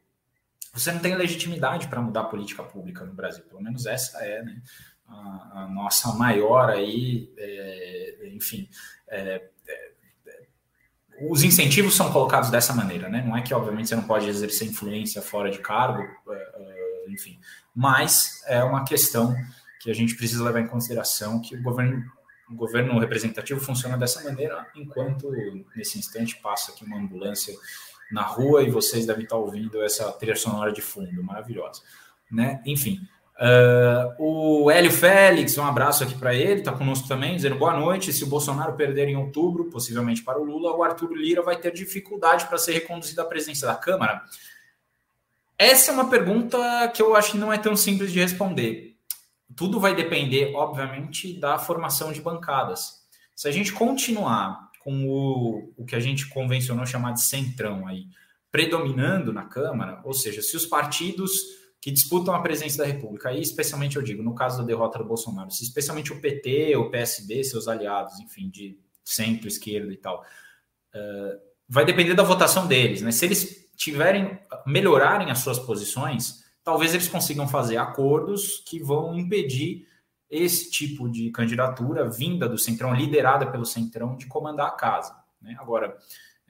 você 0.74 0.92
não 0.92 1.00
tem 1.00 1.16
legitimidade 1.16 1.88
para 1.88 2.02
mudar 2.02 2.22
a 2.22 2.26
política 2.26 2.64
pública 2.64 3.06
no 3.06 3.14
Brasil. 3.14 3.44
Pelo 3.44 3.62
menos 3.62 3.86
essa 3.86 4.24
é 4.26 4.42
né, 4.42 4.62
a, 5.08 5.64
a 5.64 5.68
nossa 5.68 6.14
maior 6.14 6.70
aí, 6.70 7.32
é, 7.38 8.30
enfim, 8.34 8.68
é, 9.08 9.50
é, 9.68 9.91
os 11.30 11.44
incentivos 11.44 11.96
são 11.96 12.12
colocados 12.12 12.50
dessa 12.50 12.74
maneira, 12.74 13.10
né? 13.10 13.24
Não 13.26 13.36
é 13.36 13.42
que, 13.42 13.54
obviamente, 13.54 13.90
você 13.90 13.96
não 13.96 14.04
pode 14.04 14.28
exercer 14.28 14.68
influência 14.68 15.22
fora 15.22 15.52
de 15.52 15.60
cargo, 15.60 16.02
é, 16.02 16.34
é, 16.34 17.06
enfim, 17.10 17.40
mas 17.76 18.44
é 18.48 18.64
uma 18.64 18.84
questão 18.84 19.36
que 19.80 19.90
a 19.90 19.94
gente 19.94 20.16
precisa 20.16 20.44
levar 20.44 20.62
em 20.62 20.68
consideração 20.68 21.42
que 21.42 21.56
o 21.56 21.62
governo, 21.62 22.04
o 22.50 22.56
governo 22.56 23.00
representativo 23.00 23.60
funciona 23.60 23.98
dessa 23.98 24.24
maneira, 24.24 24.68
enquanto 24.76 25.32
nesse 25.76 25.98
instante 25.98 26.36
passa 26.38 26.72
aqui 26.72 26.84
uma 26.86 26.98
ambulância 26.98 27.54
na 28.12 28.24
rua 28.24 28.64
e 28.64 28.70
vocês 28.70 29.06
devem 29.06 29.24
estar 29.24 29.38
ouvindo 29.38 29.82
essa 29.82 30.12
trilha 30.12 30.36
sonora 30.36 30.72
de 30.72 30.82
fundo, 30.82 31.24
maravilhosa, 31.24 31.82
né? 32.30 32.62
Enfim, 32.66 33.08
Uh, 33.42 34.14
o 34.20 34.70
Hélio 34.70 34.92
Félix, 34.92 35.58
um 35.58 35.66
abraço 35.66 36.04
aqui 36.04 36.14
para 36.14 36.36
ele, 36.36 36.60
está 36.60 36.72
conosco 36.72 37.08
também, 37.08 37.36
dizendo 37.36 37.56
boa 37.56 37.76
noite. 37.76 38.14
Se 38.14 38.24
o 38.24 38.28
Bolsonaro 38.28 38.74
perder 38.74 39.08
em 39.08 39.18
outubro, 39.18 39.66
possivelmente 39.66 40.22
para 40.22 40.40
o 40.40 40.44
Lula, 40.44 40.76
o 40.76 40.84
Arthur 40.84 41.12
Lira 41.14 41.42
vai 41.42 41.58
ter 41.58 41.74
dificuldade 41.74 42.46
para 42.46 42.60
ser 42.60 42.74
reconduzido 42.74 43.20
à 43.20 43.26
presidência 43.26 43.68
da 43.68 43.74
Câmara? 43.74 44.22
Essa 45.58 45.90
é 45.90 45.94
uma 45.94 46.08
pergunta 46.08 46.88
que 46.94 47.02
eu 47.02 47.16
acho 47.16 47.32
que 47.32 47.38
não 47.40 47.52
é 47.52 47.58
tão 47.58 47.76
simples 47.76 48.12
de 48.12 48.20
responder. 48.20 48.96
Tudo 49.56 49.80
vai 49.80 49.96
depender, 49.96 50.54
obviamente, 50.56 51.40
da 51.40 51.58
formação 51.58 52.12
de 52.12 52.22
bancadas. 52.22 53.02
Se 53.36 53.48
a 53.48 53.52
gente 53.52 53.74
continuar 53.74 54.70
com 54.84 55.08
o, 55.10 55.74
o 55.78 55.86
que 55.86 55.96
a 55.96 56.00
gente 56.00 56.28
convencionou 56.28 56.86
chamar 56.86 57.14
de 57.14 57.22
centrão 57.22 57.88
aí, 57.88 58.06
predominando 58.52 59.34
na 59.34 59.46
Câmara, 59.46 60.00
ou 60.04 60.14
seja, 60.14 60.44
se 60.44 60.56
os 60.56 60.66
partidos 60.68 61.61
que 61.82 61.90
disputam 61.90 62.36
a 62.36 62.42
presença 62.42 62.78
da 62.78 62.86
República. 62.86 63.30
Aí, 63.30 63.42
especialmente, 63.42 63.98
eu 63.98 64.04
digo, 64.04 64.22
no 64.22 64.36
caso 64.36 64.60
da 64.60 64.64
derrota 64.64 65.00
do 65.00 65.06
Bolsonaro, 65.06 65.50
se 65.50 65.64
especialmente 65.64 66.14
o 66.14 66.22
PT, 66.22 66.76
o 66.78 66.92
PSB, 66.92 67.44
seus 67.44 67.68
aliados, 67.68 68.20
enfim, 68.20 68.50
de 68.50 68.78
centro, 69.04 69.48
esquerda 69.48 69.92
e 69.92 69.98
tal, 69.98 70.22
uh, 70.22 71.42
vai 71.68 71.84
depender 71.84 72.14
da 72.14 72.22
votação 72.22 72.68
deles, 72.68 73.02
né? 73.02 73.12
Se 73.12 73.26
eles 73.26 73.68
tiverem, 73.76 74.40
melhorarem 74.66 75.32
as 75.32 75.40
suas 75.40 75.58
posições, 75.58 76.44
talvez 76.64 76.94
eles 76.94 77.08
consigam 77.08 77.48
fazer 77.48 77.78
acordos 77.78 78.64
que 78.68 78.80
vão 78.80 79.18
impedir 79.18 79.88
esse 80.30 80.70
tipo 80.70 81.10
de 81.10 81.32
candidatura 81.32 82.08
vinda 82.08 82.48
do 82.48 82.60
Centrão, 82.60 82.94
liderada 82.94 83.50
pelo 83.50 83.66
Centrão, 83.66 84.16
de 84.16 84.28
comandar 84.28 84.68
a 84.68 84.72
casa. 84.72 85.16
Né? 85.42 85.58
Agora, 85.60 85.98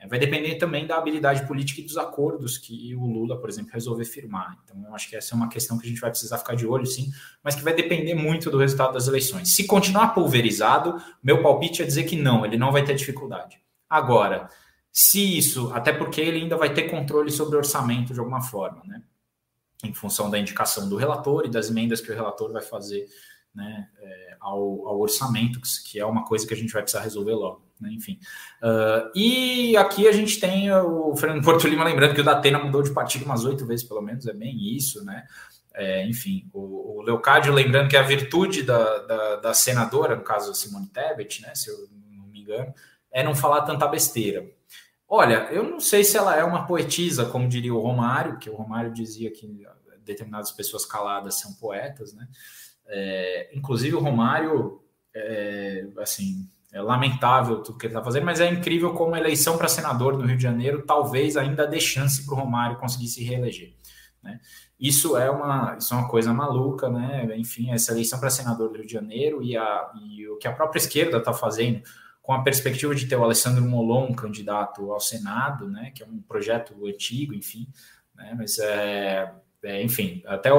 vai 0.08 0.18
depender 0.18 0.56
também 0.56 0.88
da 0.88 0.98
habilidade 0.98 1.46
política 1.46 1.80
e 1.80 1.84
dos 1.84 1.98
acordos 1.98 2.58
que 2.58 2.96
o 2.96 3.06
Lula, 3.06 3.40
por 3.40 3.50
exemplo, 3.50 3.72
resolver 3.72 4.06
firmar. 4.06 4.58
Então, 4.64 4.84
eu 4.88 4.96
acho 4.96 5.10
que 5.10 5.16
essa 5.16 5.34
é 5.34 5.36
uma 5.36 5.48
questão 5.48 5.78
que 5.78 5.86
a 5.86 5.90
gente 5.90 6.02
vai 6.02 6.10
precisar 6.10 6.40
ficar 6.40 6.56
de 6.56 6.66
olho, 6.66 6.86
sim, 6.86 7.12
mas 7.44 7.54
que 7.54 7.64
vai 7.64 7.74
depender 7.74 8.16
muito 8.16 8.50
do 8.50 8.58
resultado 8.58 8.94
das 8.94 9.08
eleições. 9.08 9.54
Se 9.54 9.66
continuar 9.66 10.10
pulverizado, 10.10 11.02
meu 11.24 11.44
palpite 11.44 11.84
é 11.84 11.86
dizer 11.86 12.06
que 12.06 12.16
não, 12.16 12.46
ele 12.46 12.58
não 12.58 12.72
vai 12.72 12.84
ter 12.84 12.96
dificuldade. 12.96 13.62
Agora, 13.88 14.50
se 14.92 15.38
isso, 15.38 15.72
até 15.74 15.94
porque 15.94 16.20
ele 16.20 16.40
ainda 16.40 16.58
vai 16.58 16.74
ter 16.74 16.90
controle 16.90 17.32
sobre 17.32 17.56
o 17.56 17.60
orçamento 17.60 18.14
de 18.14 18.20
alguma 18.20 18.42
forma, 18.42 18.82
né? 18.86 19.04
Em 19.84 19.94
função 19.94 20.30
da 20.30 20.38
indicação 20.38 20.90
do 20.90 20.96
relator 20.96 21.46
e 21.46 21.50
das 21.50 21.70
emendas 21.70 22.02
que 22.02 22.12
o 22.12 22.16
relator 22.16 22.52
vai 22.52 22.62
fazer 22.62 23.08
né, 23.54 23.88
é, 24.00 24.38
ao, 24.40 24.88
ao 24.88 25.00
orçamento, 25.00 25.60
que 25.86 26.00
é 26.00 26.06
uma 26.06 26.24
coisa 26.26 26.48
que 26.48 26.54
a 26.54 26.58
gente 26.58 26.72
vai 26.72 26.82
precisar 26.82 27.04
resolver 27.04 27.34
logo? 27.34 27.71
Enfim. 27.90 28.20
Uh, 28.62 29.12
e 29.16 29.78
aqui 29.78 30.08
a 30.08 30.12
gente 30.12 30.40
tem 30.40 30.72
o 30.72 31.16
Fernando 31.16 31.44
Porto 31.44 31.68
Lima, 31.68 31.84
lembrando 31.84 32.14
que 32.16 32.22
o 32.22 32.24
Datena 32.24 32.60
mudou 32.60 32.84
de 32.84 32.92
partido 32.92 33.26
umas 33.26 33.46
oito 33.46 33.66
vezes, 33.66 33.86
pelo 33.86 34.02
menos, 34.02 34.28
é 34.28 34.34
bem 34.34 34.76
isso, 34.76 35.04
né? 35.04 35.26
É, 35.74 36.06
enfim, 36.06 36.50
o, 36.54 37.00
o 37.00 37.02
Leocádio, 37.02 37.54
lembrando 37.54 37.90
que 37.90 37.96
a 37.96 38.02
virtude 38.02 38.64
da, 38.64 38.98
da, 39.00 39.36
da, 39.38 39.54
senadora, 39.54 40.16
no 40.16 40.24
caso 40.24 40.54
Simone 40.54 40.88
Tebet, 40.88 41.42
né, 41.42 41.56
se 41.56 41.70
eu 41.70 41.88
não 42.18 42.28
me 42.28 42.42
engano, 42.42 42.74
é 43.10 43.24
não 43.24 43.34
falar 43.34 43.62
tanta 43.62 43.88
besteira. 43.88 44.46
Olha, 45.08 45.48
eu 45.52 45.64
não 45.64 45.80
sei 45.80 46.04
se 46.04 46.18
ela 46.18 46.36
é 46.36 46.44
uma 46.44 46.66
poetisa, 46.66 47.26
como 47.26 47.48
diria 47.48 47.74
o 47.74 47.80
Romário, 47.80 48.38
que 48.38 48.50
o 48.50 48.56
Romário 48.56 48.94
dizia 48.94 49.32
que 49.32 49.66
determinadas 50.04 50.52
pessoas 50.52 50.86
caladas 50.86 51.40
são 51.40 51.54
poetas, 51.54 52.14
né? 52.14 52.28
É, 52.88 53.50
inclusive 53.54 53.96
o 53.96 54.00
Romário, 54.00 54.82
é, 55.14 55.88
assim, 56.00 56.50
é 56.72 56.82
lamentável 56.82 57.62
tudo 57.62 57.78
que 57.78 57.86
ele 57.86 57.94
está 57.94 58.04
fazendo, 58.04 58.26
mas 58.26 58.40
é 58.40 58.50
incrível 58.50 58.94
como 58.94 59.14
a 59.14 59.20
eleição 59.20 59.58
para 59.58 59.68
senador 59.68 60.18
no 60.18 60.26
Rio 60.26 60.38
de 60.38 60.44
Janeiro 60.44 60.84
talvez 60.84 61.36
ainda 61.36 61.68
dê 61.68 61.80
chance 61.80 62.26
para 62.26 62.34
o 62.34 62.38
Romário 62.38 62.78
conseguir 62.78 63.08
se 63.08 63.24
reeleger. 63.24 63.74
Né? 64.24 64.40
Isso 64.80 65.18
é 65.18 65.30
uma 65.30 65.76
isso 65.78 65.94
é 65.94 65.98
uma 65.98 66.08
coisa 66.08 66.34
maluca, 66.34 66.90
né? 66.90 67.28
Enfim, 67.38 67.72
essa 67.72 67.92
eleição 67.92 68.20
para 68.20 68.30
senador 68.30 68.70
do 68.70 68.78
Rio 68.78 68.88
de 68.88 68.94
Janeiro 68.94 69.44
e, 69.44 69.58
a, 69.58 69.92
e 70.10 70.28
o 70.28 70.38
que 70.38 70.48
a 70.48 70.54
própria 70.54 70.80
esquerda 70.80 71.18
está 71.18 71.34
fazendo 71.34 71.84
com 72.22 72.34
a 72.34 72.44
perspectiva 72.44 72.96
de 72.96 73.08
ter 73.08 73.16
o 73.16 73.24
Alessandro 73.24 73.64
Molon 73.64 74.14
candidato 74.14 74.92
ao 74.92 75.00
Senado, 75.00 75.68
né? 75.68 75.92
Que 75.94 76.04
é 76.04 76.06
um 76.06 76.22
projeto 76.22 76.74
antigo, 76.88 77.34
enfim, 77.34 77.68
né? 78.16 78.34
Mas 78.38 78.58
é, 78.60 79.32
é, 79.64 79.84
enfim, 79.84 80.24
até 80.26 80.50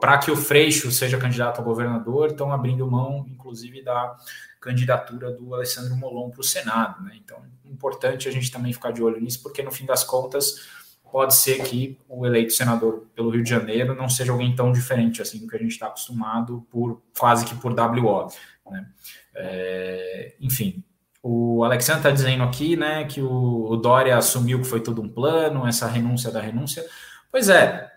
para 0.00 0.18
que 0.18 0.30
o 0.30 0.36
Freixo 0.36 0.90
seja 0.92 1.18
candidato 1.18 1.60
a 1.60 1.64
governador, 1.64 2.28
estão 2.28 2.52
abrindo 2.52 2.88
mão, 2.90 3.26
inclusive, 3.28 3.82
da 3.82 4.16
candidatura 4.60 5.32
do 5.32 5.54
Alessandro 5.54 5.96
Molon 5.96 6.30
para 6.30 6.40
o 6.40 6.44
Senado. 6.44 7.02
Né? 7.02 7.18
Então, 7.22 7.38
é 7.64 7.68
importante 7.68 8.28
a 8.28 8.32
gente 8.32 8.50
também 8.50 8.72
ficar 8.72 8.92
de 8.92 9.02
olho 9.02 9.20
nisso, 9.20 9.42
porque 9.42 9.62
no 9.62 9.72
fim 9.72 9.86
das 9.86 10.04
contas 10.04 10.66
pode 11.10 11.34
ser 11.36 11.62
que 11.62 11.98
o 12.08 12.26
eleito 12.26 12.52
senador 12.52 13.06
pelo 13.14 13.30
Rio 13.30 13.42
de 13.42 13.50
Janeiro 13.50 13.94
não 13.94 14.08
seja 14.08 14.32
alguém 14.32 14.54
tão 14.54 14.72
diferente 14.72 15.22
assim 15.22 15.38
do 15.38 15.46
que 15.46 15.56
a 15.56 15.58
gente 15.58 15.70
está 15.70 15.86
acostumado 15.86 16.66
por 16.70 17.00
quase 17.16 17.44
que 17.44 17.54
por 17.54 17.72
WO. 17.72 18.28
Né? 18.70 18.86
É, 19.34 20.34
enfim, 20.40 20.84
o 21.22 21.64
Alexandre 21.64 22.00
está 22.00 22.10
dizendo 22.10 22.42
aqui 22.42 22.76
né, 22.76 23.04
que 23.04 23.20
o, 23.22 23.70
o, 23.70 23.76
Dória 23.76 24.16
assumiu 24.16 24.60
que 24.60 24.66
foi 24.66 24.80
tudo 24.80 25.00
um 25.00 25.08
plano, 25.08 25.66
essa 25.66 25.86
renúncia 25.86 26.30
da 26.30 26.40
renúncia. 26.40 26.84
Pois 27.30 27.48
é, 27.48 27.90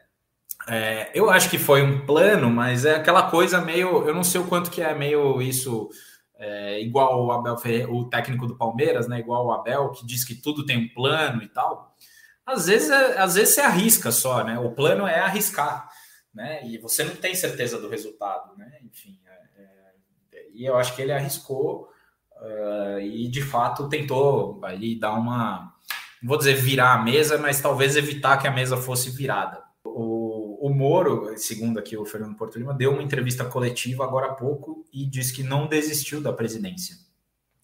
é, 0.69 1.11
eu 1.15 1.29
acho 1.29 1.49
que 1.49 1.57
foi 1.57 1.81
um 1.81 2.05
plano, 2.05 2.49
mas 2.49 2.85
é 2.85 2.95
aquela 2.95 3.29
coisa 3.29 3.59
meio. 3.59 4.07
Eu 4.07 4.13
não 4.13 4.23
sei 4.23 4.39
o 4.39 4.47
quanto 4.47 4.69
que 4.69 4.81
é 4.81 4.93
meio 4.93 5.41
isso 5.41 5.89
é, 6.37 6.79
igual 6.81 7.25
o 7.25 7.31
Abel 7.31 7.57
Ferreira, 7.57 7.91
o 7.91 8.09
técnico 8.09 8.47
do 8.47 8.55
Palmeiras, 8.55 9.07
né? 9.07 9.19
Igual 9.19 9.47
o 9.47 9.51
Abel, 9.51 9.91
que 9.91 10.05
diz 10.05 10.23
que 10.23 10.35
tudo 10.35 10.65
tem 10.65 10.77
um 10.77 10.93
plano 10.93 11.41
e 11.41 11.47
tal. 11.47 11.95
Às 12.45 12.67
vezes, 12.67 12.89
é, 12.89 13.17
às 13.19 13.35
vezes 13.35 13.55
você 13.55 13.61
arrisca 13.61 14.11
só, 14.11 14.43
né? 14.43 14.59
O 14.59 14.71
plano 14.71 15.07
é 15.07 15.19
arriscar, 15.19 15.89
né? 16.33 16.65
E 16.65 16.77
você 16.77 17.03
não 17.03 17.15
tem 17.15 17.35
certeza 17.35 17.79
do 17.79 17.89
resultado, 17.89 18.55
né? 18.57 18.71
Enfim, 18.83 19.19
é, 19.25 19.61
é 20.37 20.49
e 20.53 20.65
eu 20.65 20.77
acho 20.77 20.95
que 20.95 21.01
ele 21.01 21.11
arriscou 21.11 21.89
uh, 22.41 22.99
e 22.99 23.27
de 23.27 23.41
fato 23.41 23.89
tentou 23.89 24.59
ali 24.63 24.99
dar 24.99 25.13
uma, 25.13 25.73
não 26.21 26.29
vou 26.29 26.37
dizer 26.37 26.55
virar 26.55 26.93
a 26.93 27.03
mesa, 27.03 27.37
mas 27.37 27.61
talvez 27.61 27.95
evitar 27.95 28.37
que 28.37 28.47
a 28.47 28.51
mesa 28.51 28.77
fosse 28.77 29.09
virada. 29.09 29.63
O, 29.83 30.18
o 30.59 30.69
Moro, 30.69 31.33
segundo 31.37 31.79
aqui 31.79 31.95
o 31.95 32.05
Fernando 32.05 32.35
Porto 32.35 32.57
Lima, 32.59 32.73
deu 32.73 32.91
uma 32.91 33.03
entrevista 33.03 33.45
coletiva 33.45 34.03
agora 34.03 34.27
há 34.27 34.33
pouco 34.33 34.85
e 34.91 35.05
disse 35.05 35.33
que 35.33 35.43
não 35.43 35.67
desistiu 35.67 36.21
da 36.21 36.33
presidência. 36.33 36.97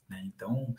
Né? 0.10 0.24
Então, 0.26 0.74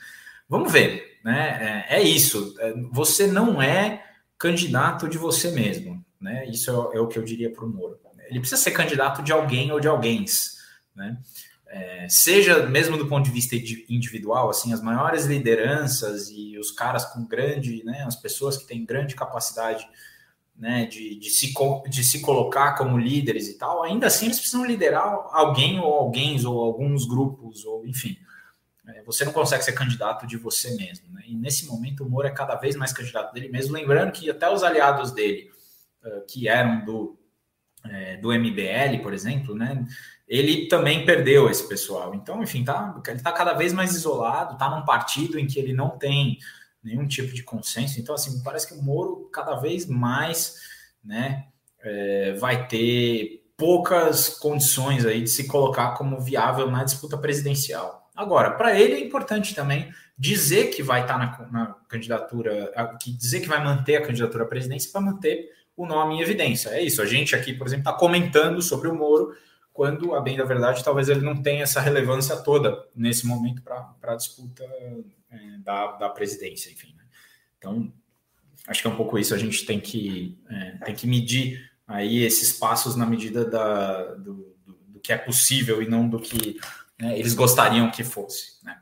vamos 0.48 0.72
ver. 0.72 1.18
Né? 1.22 1.84
É, 1.88 1.96
é, 1.96 2.02
isso. 2.02 2.54
É, 2.58 2.72
você 2.90 3.26
não 3.26 3.60
é 3.60 4.04
candidato 4.38 5.08
de 5.08 5.18
você 5.18 5.50
mesmo. 5.50 6.04
Né? 6.20 6.48
Isso 6.48 6.70
é, 6.70 6.96
é 6.96 7.00
o 7.00 7.06
que 7.06 7.18
eu 7.18 7.22
diria 7.22 7.52
para 7.52 7.64
o 7.64 7.68
Moro. 7.68 8.00
Ele 8.28 8.40
precisa 8.40 8.60
ser 8.60 8.72
candidato 8.72 9.22
de 9.22 9.32
alguém 9.32 9.70
ou 9.70 9.78
de 9.78 9.86
alguém. 9.86 10.24
Né? 10.94 11.18
É, 11.68 12.08
seja 12.08 12.66
mesmo 12.66 12.96
do 12.96 13.06
ponto 13.06 13.24
de 13.24 13.30
vista 13.30 13.54
individual, 13.88 14.48
assim, 14.48 14.72
as 14.72 14.80
maiores 14.80 15.26
lideranças 15.26 16.30
e 16.30 16.58
os 16.58 16.70
caras 16.70 17.04
com 17.04 17.24
grande, 17.24 17.84
né, 17.84 18.04
as 18.06 18.16
pessoas 18.16 18.56
que 18.56 18.66
têm 18.66 18.84
grande 18.84 19.14
capacidade 19.14 19.86
né, 20.58 20.86
de, 20.86 21.16
de, 21.16 21.30
se, 21.30 21.52
de 21.88 22.04
se 22.04 22.20
colocar 22.20 22.76
como 22.76 22.98
líderes 22.98 23.48
e 23.48 23.58
tal, 23.58 23.82
ainda 23.82 24.06
assim 24.06 24.26
eles 24.26 24.38
precisam 24.38 24.64
liderar 24.64 25.04
alguém 25.32 25.78
ou 25.78 25.92
alguém 25.92 26.44
ou 26.46 26.64
alguns 26.64 27.06
grupos, 27.06 27.64
ou 27.64 27.86
enfim. 27.86 28.16
É, 28.88 29.02
você 29.02 29.24
não 29.24 29.32
consegue 29.32 29.64
ser 29.64 29.72
candidato 29.72 30.26
de 30.26 30.36
você 30.36 30.74
mesmo. 30.76 31.12
Né? 31.12 31.24
E 31.26 31.34
nesse 31.34 31.66
momento 31.66 32.04
o 32.04 32.08
Moro 32.08 32.28
é 32.28 32.30
cada 32.30 32.54
vez 32.54 32.76
mais 32.76 32.92
candidato 32.92 33.34
dele 33.34 33.48
mesmo, 33.48 33.74
lembrando 33.74 34.12
que 34.12 34.30
até 34.30 34.48
os 34.48 34.62
aliados 34.62 35.10
dele, 35.10 35.50
uh, 36.04 36.24
que 36.26 36.48
eram 36.48 36.84
do, 36.84 37.18
é, 37.84 38.16
do 38.16 38.32
MBL, 38.32 39.02
por 39.02 39.12
exemplo, 39.12 39.54
né, 39.54 39.84
ele 40.26 40.68
também 40.68 41.04
perdeu 41.04 41.50
esse 41.50 41.68
pessoal. 41.68 42.14
Então, 42.14 42.42
enfim, 42.42 42.64
tá, 42.64 43.00
ele 43.06 43.16
está 43.16 43.32
cada 43.32 43.52
vez 43.54 43.72
mais 43.72 43.94
isolado, 43.94 44.54
está 44.54 44.70
num 44.70 44.84
partido 44.84 45.38
em 45.38 45.46
que 45.46 45.58
ele 45.58 45.72
não 45.72 45.90
tem 45.90 46.38
nenhum 46.86 47.06
tipo 47.06 47.34
de 47.34 47.42
consenso. 47.42 48.00
Então, 48.00 48.14
assim, 48.14 48.42
parece 48.42 48.68
que 48.68 48.74
o 48.74 48.82
Moro 48.82 49.28
cada 49.32 49.56
vez 49.56 49.86
mais 49.86 50.54
né, 51.04 51.46
é, 51.80 52.32
vai 52.34 52.68
ter 52.68 53.44
poucas 53.56 54.28
condições 54.28 55.04
aí 55.04 55.22
de 55.22 55.30
se 55.30 55.48
colocar 55.48 55.94
como 55.94 56.20
viável 56.20 56.70
na 56.70 56.84
disputa 56.84 57.18
presidencial. 57.18 58.08
Agora, 58.14 58.52
para 58.52 58.78
ele 58.78 58.94
é 58.94 59.00
importante 59.00 59.54
também 59.54 59.92
dizer 60.16 60.70
que 60.70 60.82
vai 60.82 61.02
estar 61.02 61.18
tá 61.18 61.48
na, 61.50 61.66
na, 61.66 61.74
candidatura, 61.88 62.72
que 63.00 63.12
dizer 63.12 63.40
que 63.40 63.48
vai 63.48 63.62
manter 63.62 63.96
a 63.96 64.02
candidatura 64.02 64.44
à 64.44 64.46
presidência 64.46 64.90
para 64.90 65.00
manter 65.00 65.50
o 65.76 65.84
nome 65.84 66.16
em 66.16 66.20
evidência. 66.20 66.70
É 66.70 66.80
isso. 66.80 67.02
A 67.02 67.06
gente 67.06 67.34
aqui, 67.34 67.52
por 67.52 67.66
exemplo, 67.66 67.88
está 67.88 67.92
comentando 67.92 68.62
sobre 68.62 68.88
o 68.88 68.94
Moro 68.94 69.34
quando, 69.72 70.14
a 70.14 70.20
bem 70.20 70.36
da 70.36 70.44
verdade, 70.44 70.82
talvez 70.82 71.08
ele 71.08 71.20
não 71.20 71.42
tenha 71.42 71.64
essa 71.64 71.80
relevância 71.80 72.36
toda 72.36 72.86
nesse 72.94 73.26
momento 73.26 73.60
para 73.62 73.94
a 74.02 74.16
disputa 74.16 74.64
é, 75.30 75.58
da, 75.58 75.92
da 75.92 76.08
presidência, 76.08 76.70
enfim. 76.70 76.94
Né? 76.96 77.04
Então, 77.58 77.92
acho 78.66 78.82
que 78.82 78.88
é 78.88 78.90
um 78.90 78.96
pouco 78.96 79.18
isso, 79.18 79.34
a 79.34 79.38
gente 79.38 79.64
tem 79.64 79.80
que, 79.80 80.38
é, 80.48 80.70
tem 80.84 80.94
que 80.94 81.06
medir 81.06 81.70
aí 81.86 82.24
esses 82.24 82.52
passos 82.52 82.96
na 82.96 83.06
medida 83.06 83.44
da, 83.44 84.14
do, 84.14 84.56
do, 84.64 84.74
do 84.88 85.00
que 85.00 85.12
é 85.12 85.18
possível 85.18 85.82
e 85.82 85.88
não 85.88 86.08
do 86.08 86.18
que 86.18 86.58
né, 86.98 87.18
eles 87.18 87.34
gostariam 87.34 87.90
que 87.90 88.02
fosse. 88.02 88.64
Né? 88.64 88.76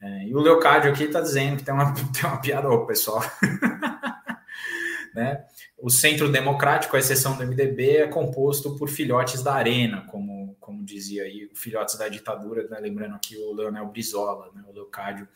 É, 0.00 0.26
e 0.26 0.34
o 0.34 0.40
Leocádio 0.40 0.90
aqui 0.90 1.04
está 1.04 1.20
dizendo 1.20 1.56
que 1.56 1.64
tem 1.64 1.72
uma, 1.72 1.94
tem 2.12 2.24
uma 2.24 2.40
piada, 2.40 2.68
ô, 2.68 2.84
pessoal. 2.86 3.22
né? 5.14 5.44
O 5.78 5.90
Centro 5.90 6.30
Democrático, 6.30 6.96
à 6.96 6.98
exceção 6.98 7.36
do 7.36 7.44
MDB, 7.44 7.96
é 7.98 8.06
composto 8.06 8.76
por 8.76 8.88
filhotes 8.88 9.42
da 9.42 9.54
arena, 9.54 10.02
como, 10.02 10.56
como 10.60 10.84
dizia 10.84 11.24
aí, 11.24 11.50
filhotes 11.54 11.96
da 11.96 12.08
ditadura, 12.08 12.68
né? 12.68 12.78
lembrando 12.78 13.16
aqui 13.16 13.36
o 13.36 13.52
Leonel 13.52 13.86
Brizola, 13.88 14.50
né? 14.54 14.62
o 14.66 14.72
Leocádio. 14.72 15.26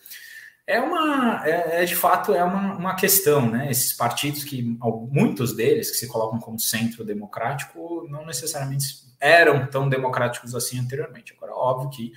É 0.67 0.81
uma, 0.81 1.47
é, 1.47 1.83
é, 1.83 1.85
de 1.85 1.95
fato, 1.95 2.35
é 2.35 2.43
uma, 2.43 2.75
uma 2.75 2.97
questão, 2.97 3.49
né? 3.49 3.71
Esses 3.71 3.93
partidos 3.93 4.43
que, 4.43 4.63
muitos 5.11 5.55
deles 5.55 5.91
que 5.91 5.97
se 5.97 6.09
colocam 6.09 6.41
como 6.41 6.59
centro 6.59 7.05
democrático, 7.05 8.07
não 8.11 8.27
necessariamente 8.27 9.07
eram 9.21 9.67
tão 9.67 9.89
democráticos 9.89 10.55
assim 10.55 10.79
anteriormente. 10.81 11.33
Agora, 11.37 11.55
óbvio 11.55 11.91
que 11.91 12.13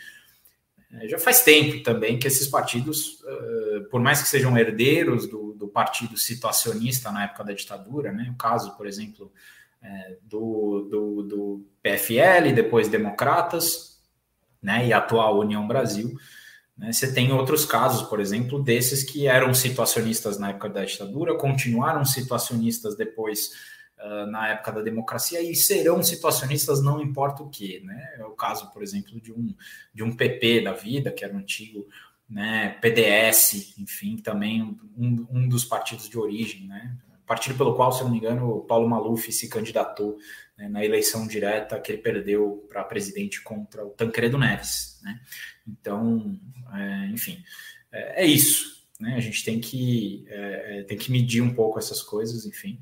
é, 0.94 1.08
já 1.08 1.20
faz 1.20 1.44
tempo 1.44 1.84
também 1.84 2.18
que 2.18 2.28
esses 2.28 2.48
partidos, 2.48 3.24
por 3.92 4.02
mais 4.02 4.22
que 4.22 4.28
sejam 4.28 4.58
herdeiros 4.58 5.28
do, 5.28 5.54
do 5.54 5.68
partido 5.68 6.18
situacionista 6.18 7.12
na 7.12 7.26
época 7.26 7.44
da 7.44 7.54
ditadura, 7.54 8.12
né? 8.12 8.32
o 8.34 8.38
caso, 8.38 8.76
por 8.76 8.88
exemplo, 8.88 9.32
é, 9.82 10.18
do, 10.24 10.88
do, 10.90 11.24
do, 11.24 11.66
PFL, 11.84 12.54
depois 12.56 12.88
Democratas, 12.88 14.02
né? 14.62 14.88
e 14.88 14.94
a 14.94 14.98
atual 14.98 15.40
União 15.40 15.68
Brasil? 15.68 16.18
Você 16.82 17.12
tem 17.14 17.34
outros 17.34 17.66
casos, 17.66 18.08
por 18.08 18.20
exemplo, 18.20 18.62
desses 18.62 19.04
que 19.04 19.28
eram 19.28 19.54
situacionistas 19.54 20.40
na 20.40 20.50
época 20.50 20.70
da 20.70 20.86
ditadura, 20.86 21.36
continuaram 21.36 22.06
situacionistas 22.06 22.96
depois 22.96 23.52
uh, 24.00 24.26
na 24.28 24.50
época 24.50 24.72
da 24.72 24.82
democracia 24.82 25.42
e 25.42 25.56
serão 25.56 26.02
situacionistas 26.02 26.82
não 26.82 27.02
importa 27.02 27.44
o 27.44 27.50
que, 27.50 27.82
né? 27.82 28.16
É 28.18 28.26
o 28.26 28.32
caso, 28.32 28.72
por 28.72 28.82
exemplo, 28.82 29.20
de 29.20 29.32
um, 29.32 29.54
de 29.94 30.04
um 30.04 30.16
PP 30.16 30.62
da 30.62 30.72
vida, 30.72 31.12
que 31.12 31.26
era 31.26 31.34
um 31.34 31.40
antigo 31.40 31.86
né, 32.30 32.78
PDS, 32.82 33.78
enfim, 33.80 34.18
também 34.18 34.78
um, 34.98 35.28
um 35.32 35.50
dos 35.50 35.66
partidos 35.66 36.08
de 36.08 36.18
origem, 36.18 36.66
né? 36.68 36.96
Partido 37.26 37.58
pelo 37.58 37.76
qual, 37.76 37.92
se 37.92 38.04
não 38.04 38.10
me 38.10 38.18
engano, 38.18 38.50
o 38.50 38.62
Paulo 38.62 38.90
Maluf 38.90 39.32
se 39.32 39.50
candidatou 39.50 40.18
né, 40.60 40.68
na 40.68 40.84
eleição 40.84 41.26
direta 41.26 41.80
que 41.80 41.94
ele 41.94 42.02
perdeu 42.02 42.68
para 42.70 42.84
presidente 42.84 43.42
contra 43.42 43.86
o 43.86 43.92
Tancredo 43.92 44.38
Neves, 44.38 45.00
né? 45.02 45.22
Então, 45.66 46.38
é, 46.74 47.06
enfim, 47.08 47.42
é, 47.90 48.24
é, 48.24 48.26
isso, 48.28 48.86
né? 49.00 49.16
A 49.16 49.22
gente 49.22 49.46
tem 49.46 49.62
que, 49.62 50.26
é, 50.28 50.80
é 50.80 50.84
tem 50.84 50.98
que 50.98 51.12
medir 51.12 51.42
um 51.42 51.54
pouco 51.54 51.80
essas 51.80 52.02
coisas, 52.02 52.46
enfim. 52.46 52.78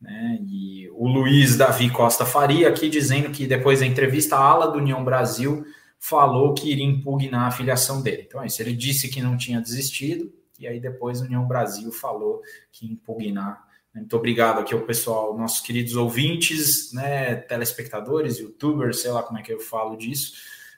Né? 0.00 0.40
E 0.48 0.90
o 0.90 1.06
Luiz 1.06 1.56
Davi 1.56 1.88
Costa 1.90 2.26
Faria 2.26 2.68
aqui 2.68 2.88
dizendo 2.88 3.30
que 3.30 3.46
depois 3.46 3.78
da 3.78 3.86
entrevista, 3.86 4.34
a 4.34 4.40
ala 4.40 4.66
do 4.66 4.78
União 4.78 5.04
Brasil 5.04 5.64
falou 6.00 6.52
que 6.52 6.72
iria 6.72 6.84
impugnar 6.84 7.46
a 7.46 7.50
filiação 7.52 8.02
dele. 8.02 8.24
Então 8.26 8.42
é 8.42 8.46
isso, 8.46 8.60
ele 8.60 8.72
disse 8.74 9.08
que 9.08 9.22
não 9.22 9.36
tinha 9.36 9.60
desistido, 9.60 10.32
e 10.58 10.66
aí 10.66 10.80
depois 10.80 11.22
a 11.22 11.24
União 11.24 11.46
Brasil 11.46 11.92
falou 11.92 12.42
que 12.72 12.84
impugnar. 12.84 13.70
Muito 13.94 14.16
obrigado 14.16 14.60
aqui 14.60 14.72
ao 14.72 14.80
pessoal, 14.80 15.36
nossos 15.36 15.60
queridos 15.60 15.96
ouvintes, 15.96 16.92
né, 16.92 17.34
telespectadores, 17.34 18.38
youtubers, 18.38 19.00
sei 19.00 19.10
lá 19.10 19.22
como 19.22 19.38
é 19.38 19.42
que 19.42 19.52
eu 19.52 19.60
falo 19.60 19.96
disso, 19.96 20.32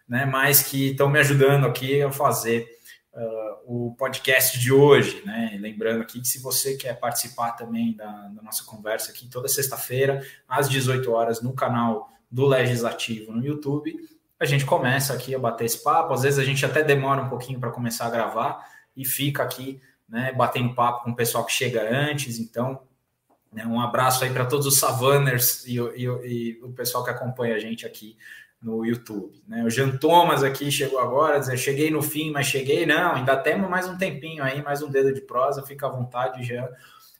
né, 0.08 0.26
mas 0.26 0.62
que 0.62 0.90
estão 0.90 1.08
me 1.08 1.18
ajudando 1.20 1.66
aqui 1.66 2.02
a 2.02 2.10
fazer 2.10 2.68
uh, 3.14 3.86
o 3.86 3.94
podcast 3.96 4.58
de 4.58 4.72
hoje, 4.72 5.22
né? 5.24 5.56
Lembrando 5.60 6.02
aqui 6.02 6.20
que 6.20 6.28
se 6.28 6.40
você 6.42 6.76
quer 6.76 6.98
participar 6.98 7.52
também 7.52 7.94
da, 7.94 8.10
da 8.28 8.42
nossa 8.42 8.64
conversa 8.64 9.10
aqui 9.10 9.28
toda 9.28 9.48
sexta-feira, 9.48 10.24
às 10.48 10.68
18 10.68 11.10
horas, 11.10 11.40
no 11.40 11.54
canal 11.54 12.10
do 12.30 12.46
Legislativo 12.46 13.32
no 13.32 13.44
YouTube, 13.44 13.96
a 14.38 14.44
gente 14.44 14.66
começa 14.66 15.14
aqui 15.14 15.34
a 15.34 15.38
bater 15.38 15.64
esse 15.64 15.82
papo. 15.82 16.12
Às 16.12 16.22
vezes 16.22 16.38
a 16.38 16.44
gente 16.44 16.66
até 16.66 16.82
demora 16.82 17.22
um 17.22 17.28
pouquinho 17.28 17.60
para 17.60 17.70
começar 17.70 18.06
a 18.06 18.10
gravar 18.10 18.68
e 18.96 19.04
fica 19.04 19.42
aqui, 19.42 19.80
né, 20.08 20.32
batendo 20.32 20.74
papo 20.74 21.04
com 21.04 21.10
o 21.10 21.16
pessoal 21.16 21.44
que 21.46 21.52
chega 21.52 21.88
antes. 21.88 22.38
Então, 22.38 22.80
um 23.66 23.80
abraço 23.80 24.24
aí 24.24 24.30
para 24.30 24.46
todos 24.46 24.66
os 24.66 24.78
Savanners 24.78 25.64
e, 25.66 25.78
e, 25.78 26.04
e 26.04 26.60
o 26.62 26.72
pessoal 26.72 27.04
que 27.04 27.10
acompanha 27.10 27.54
a 27.54 27.58
gente 27.58 27.86
aqui 27.86 28.16
no 28.64 28.84
YouTube. 28.84 29.42
Né? 29.46 29.62
O 29.62 29.70
Jean 29.70 29.96
Thomas 29.98 30.42
aqui 30.42 30.70
chegou 30.72 30.98
agora, 30.98 31.38
dizer, 31.38 31.58
cheguei 31.58 31.90
no 31.90 32.02
fim, 32.02 32.30
mas 32.30 32.46
cheguei, 32.46 32.86
não, 32.86 33.14
ainda 33.14 33.36
temos 33.36 33.68
mais 33.68 33.86
um 33.86 33.98
tempinho 33.98 34.42
aí, 34.42 34.62
mais 34.62 34.82
um 34.82 34.90
dedo 34.90 35.12
de 35.12 35.20
prosa, 35.20 35.62
fica 35.62 35.86
à 35.86 35.90
vontade, 35.90 36.42
Jean, 36.42 36.66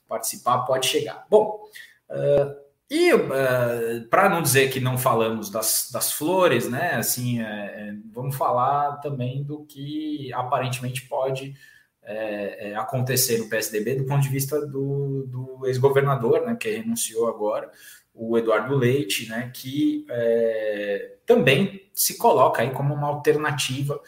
participar, 0.07 0.65
pode 0.65 0.87
chegar. 0.87 1.25
Bom, 1.29 1.69
uh, 2.09 2.65
e 2.89 3.13
uh, 3.13 4.07
para 4.09 4.27
não 4.27 4.41
dizer 4.41 4.71
que 4.71 4.79
não 4.79 4.97
falamos 4.97 5.49
das, 5.49 5.89
das 5.91 6.11
flores, 6.11 6.67
né, 6.67 6.95
assim, 6.95 7.41
é, 7.41 7.45
é, 7.45 7.93
vamos 8.11 8.35
falar 8.35 8.97
também 8.97 9.43
do 9.43 9.63
que 9.65 10.33
aparentemente 10.33 11.07
pode 11.07 11.55
é, 12.05 12.71
é 12.71 12.75
acontecer 12.75 13.37
no 13.39 13.49
PSDB 13.49 13.95
do 13.95 14.05
ponto 14.05 14.21
de 14.21 14.29
vista 14.29 14.65
do, 14.65 15.25
do 15.27 15.65
ex-governador, 15.65 16.45
né, 16.45 16.55
que 16.55 16.69
renunciou 16.69 17.27
agora, 17.27 17.69
o 18.13 18.37
Eduardo 18.37 18.75
Leite, 18.75 19.27
né, 19.27 19.51
que 19.53 20.05
é, 20.09 21.15
também 21.25 21.89
se 21.93 22.17
coloca 22.17 22.61
aí 22.61 22.71
como 22.71 22.93
uma 22.93 23.07
alternativa 23.07 23.99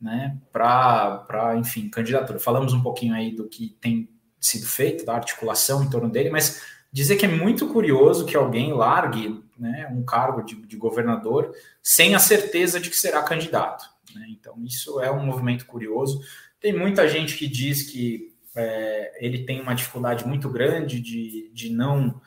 né, 0.00 0.36
para, 0.52 1.54
enfim, 1.56 1.88
candidatura. 1.88 2.38
Falamos 2.38 2.72
um 2.72 2.82
pouquinho 2.82 3.14
aí 3.14 3.34
do 3.34 3.48
que 3.48 3.76
tem 3.80 4.08
sido 4.38 4.66
feito, 4.66 5.04
da 5.04 5.14
articulação 5.14 5.82
em 5.82 5.90
torno 5.90 6.10
dele, 6.10 6.30
mas 6.30 6.62
dizer 6.92 7.16
que 7.16 7.26
é 7.26 7.28
muito 7.28 7.68
curioso 7.68 8.26
que 8.26 8.36
alguém 8.36 8.72
largue 8.72 9.42
né, 9.58 9.88
um 9.90 10.04
cargo 10.04 10.42
de, 10.42 10.54
de 10.54 10.76
governador 10.76 11.52
sem 11.82 12.14
a 12.14 12.18
certeza 12.18 12.78
de 12.78 12.90
que 12.90 12.96
será 12.96 13.22
candidato. 13.22 13.84
Né? 14.14 14.26
Então, 14.30 14.54
isso 14.64 15.00
é 15.00 15.10
um 15.10 15.24
movimento 15.24 15.66
curioso. 15.66 16.20
Tem 16.66 16.76
muita 16.76 17.06
gente 17.08 17.36
que 17.36 17.46
diz 17.46 17.84
que 17.84 18.34
é, 18.56 19.24
ele 19.24 19.44
tem 19.44 19.60
uma 19.60 19.72
dificuldade 19.72 20.26
muito 20.26 20.50
grande 20.50 20.98
de, 20.98 21.48
de 21.54 21.70
não 21.70 22.20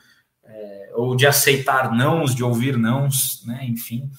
é, 0.46 0.92
ou 0.96 1.14
de 1.14 1.28
aceitar 1.28 1.94
nãos, 1.94 2.34
de 2.34 2.42
ouvir 2.42 2.78
nãos, 2.78 3.44
né? 3.46 3.66
Enfim, 3.66 4.10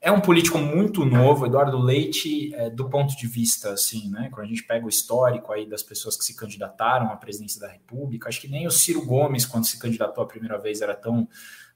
é 0.00 0.10
um 0.10 0.20
político 0.20 0.58
muito 0.58 1.04
novo, 1.04 1.46
Eduardo 1.46 1.78
Leite, 1.78 2.52
é, 2.56 2.68
do 2.68 2.90
ponto 2.90 3.16
de 3.16 3.28
vista, 3.28 3.70
assim, 3.70 4.10
né? 4.10 4.28
Quando 4.32 4.46
a 4.46 4.48
gente 4.48 4.64
pega 4.64 4.84
o 4.84 4.88
histórico 4.88 5.52
aí 5.52 5.64
das 5.64 5.84
pessoas 5.84 6.16
que 6.16 6.24
se 6.24 6.34
candidataram 6.34 7.12
à 7.12 7.16
presidência 7.16 7.60
da 7.60 7.68
República, 7.68 8.28
acho 8.28 8.40
que 8.40 8.48
nem 8.48 8.66
o 8.66 8.72
Ciro 8.72 9.06
Gomes, 9.06 9.46
quando 9.46 9.64
se 9.64 9.78
candidatou 9.78 10.24
a 10.24 10.26
primeira 10.26 10.58
vez, 10.58 10.82
era 10.82 10.96
tão, 10.96 11.28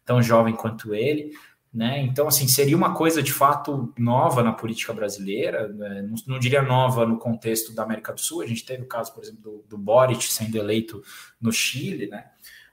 tão 0.04 0.20
jovem 0.20 0.56
quanto 0.56 0.92
ele. 0.92 1.30
Né? 1.72 2.02
Então, 2.02 2.28
assim, 2.28 2.46
seria 2.46 2.76
uma 2.76 2.94
coisa 2.94 3.22
de 3.22 3.32
fato 3.32 3.94
nova 3.96 4.42
na 4.42 4.52
política 4.52 4.92
brasileira, 4.92 5.68
né? 5.68 6.02
não, 6.02 6.14
não, 6.26 6.38
diria 6.38 6.60
nova 6.60 7.06
no 7.06 7.18
contexto 7.18 7.74
da 7.74 7.82
América 7.82 8.12
do 8.12 8.20
Sul. 8.20 8.42
A 8.42 8.46
gente 8.46 8.64
teve 8.64 8.82
o 8.82 8.86
caso, 8.86 9.14
por 9.14 9.22
exemplo, 9.22 9.40
do, 9.40 9.64
do 9.70 9.78
Boric 9.78 10.22
sendo 10.24 10.58
eleito 10.58 11.02
no 11.40 11.50
Chile, 11.50 12.08
né? 12.08 12.26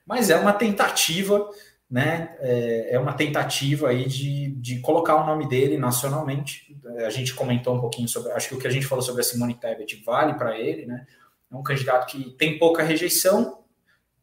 mas 0.09 0.31
é 0.31 0.35
uma 0.35 0.51
tentativa, 0.51 1.47
né? 1.89 2.35
É, 2.39 2.95
é 2.95 2.99
uma 2.99 3.13
tentativa 3.13 3.89
aí 3.89 4.07
de, 4.07 4.49
de 4.55 4.79
colocar 4.79 5.15
o 5.15 5.25
nome 5.25 5.47
dele 5.47 5.77
nacionalmente. 5.77 6.75
A 7.05 7.11
gente 7.11 7.33
comentou 7.35 7.75
um 7.75 7.79
pouquinho 7.79 8.07
sobre, 8.07 8.31
acho 8.31 8.49
que 8.49 8.55
o 8.55 8.59
que 8.59 8.65
a 8.65 8.71
gente 8.71 8.87
falou 8.87 9.03
sobre 9.03 9.21
a 9.21 9.23
Simone 9.23 9.53
Tebet 9.53 10.03
vale 10.03 10.33
para 10.33 10.59
ele, 10.59 10.87
né? 10.87 11.05
É 11.51 11.55
um 11.55 11.61
candidato 11.61 12.11
que 12.11 12.31
tem 12.31 12.57
pouca 12.57 12.81
rejeição 12.81 13.59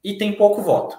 e 0.02 0.18
tem 0.18 0.32
pouco 0.32 0.60
voto. 0.60 0.98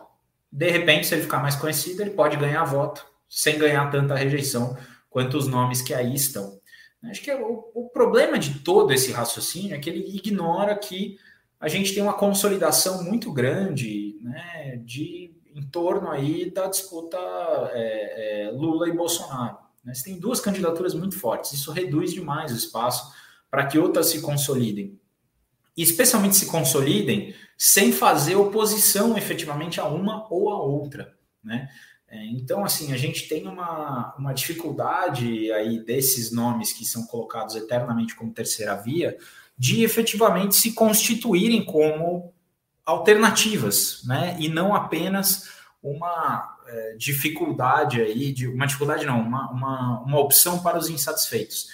De 0.50 0.70
repente, 0.70 1.06
se 1.06 1.14
ele 1.14 1.24
ficar 1.24 1.40
mais 1.40 1.58
conhecido, 1.58 2.02
ele 2.02 2.12
pode 2.12 2.38
ganhar 2.38 2.64
voto 2.64 3.06
sem 3.30 3.58
ganhar 3.58 3.90
tanta 3.90 4.16
rejeição 4.16 4.78
quanto 5.10 5.38
os 5.38 5.48
nomes 5.48 5.82
que 5.82 5.94
aí 5.94 6.14
estão. 6.14 6.60
Acho 7.04 7.22
que 7.22 7.32
o, 7.32 7.72
o 7.74 7.90
problema 7.90 8.38
de 8.38 8.60
todo 8.60 8.92
esse 8.92 9.12
raciocínio 9.12 9.76
é 9.76 9.80
que 9.80 9.90
ele 9.90 10.16
ignora 10.16 10.76
que 10.76 11.18
a 11.60 11.68
gente 11.68 11.94
tem 11.94 12.04
uma 12.04 12.14
consolidação 12.14 13.04
muito 13.04 13.32
grande 13.32 14.18
né, 14.22 14.80
de 14.84 15.36
em 15.56 15.64
torno 15.64 16.12
aí 16.12 16.52
da 16.52 16.68
disputa 16.68 17.18
é, 17.74 18.46
é, 18.46 18.52
Lula 18.52 18.88
e 18.88 18.96
Bolsonaro. 18.96 19.58
Né? 19.84 19.92
Você 19.92 20.04
tem 20.04 20.20
duas 20.20 20.40
candidaturas 20.40 20.94
muito 20.94 21.18
fortes, 21.18 21.54
isso 21.54 21.72
reduz 21.72 22.14
demais 22.14 22.52
o 22.52 22.56
espaço 22.56 23.12
para 23.50 23.66
que 23.66 23.80
outras 23.80 24.08
se 24.08 24.22
consolidem. 24.22 25.00
E 25.76 25.82
especialmente 25.82 26.36
se 26.36 26.46
consolidem 26.46 27.34
sem 27.58 27.92
fazer 27.92 28.36
oposição 28.36 29.18
efetivamente 29.18 29.80
a 29.80 29.86
uma 29.86 30.32
ou 30.32 30.52
a 30.52 30.62
outra. 30.62 31.16
Né? 31.44 31.68
É, 32.10 32.26
então, 32.26 32.64
assim, 32.64 32.94
a 32.94 32.98
gente 32.98 33.28
tem 33.28 33.48
uma, 33.48 34.16
uma 34.18 34.34
dificuldade 34.34 35.52
aí 35.52 35.80
desses 35.80 36.32
nomes 36.32 36.72
que 36.72 36.86
são 36.86 37.06
colocados 37.06 37.56
eternamente 37.56 38.16
como 38.16 38.34
terceira 38.34 38.76
via, 38.76 39.18
de 39.58 39.84
efetivamente 39.84 40.56
se 40.56 40.72
constituírem 40.74 41.66
como 41.66 42.34
alternativas, 42.86 44.02
né? 44.06 44.38
E 44.40 44.48
não 44.48 44.74
apenas 44.74 45.50
uma 45.84 46.58
é, 46.68 46.96
dificuldade 46.98 48.02
aí, 48.02 48.32
de 48.32 48.48
uma 48.48 48.66
dificuldade 48.66 49.06
não, 49.06 49.20
uma, 49.20 49.52
uma, 49.52 50.00
uma 50.02 50.20
opção 50.20 50.60
para 50.60 50.78
os 50.78 50.90
insatisfeitos. 50.90 51.68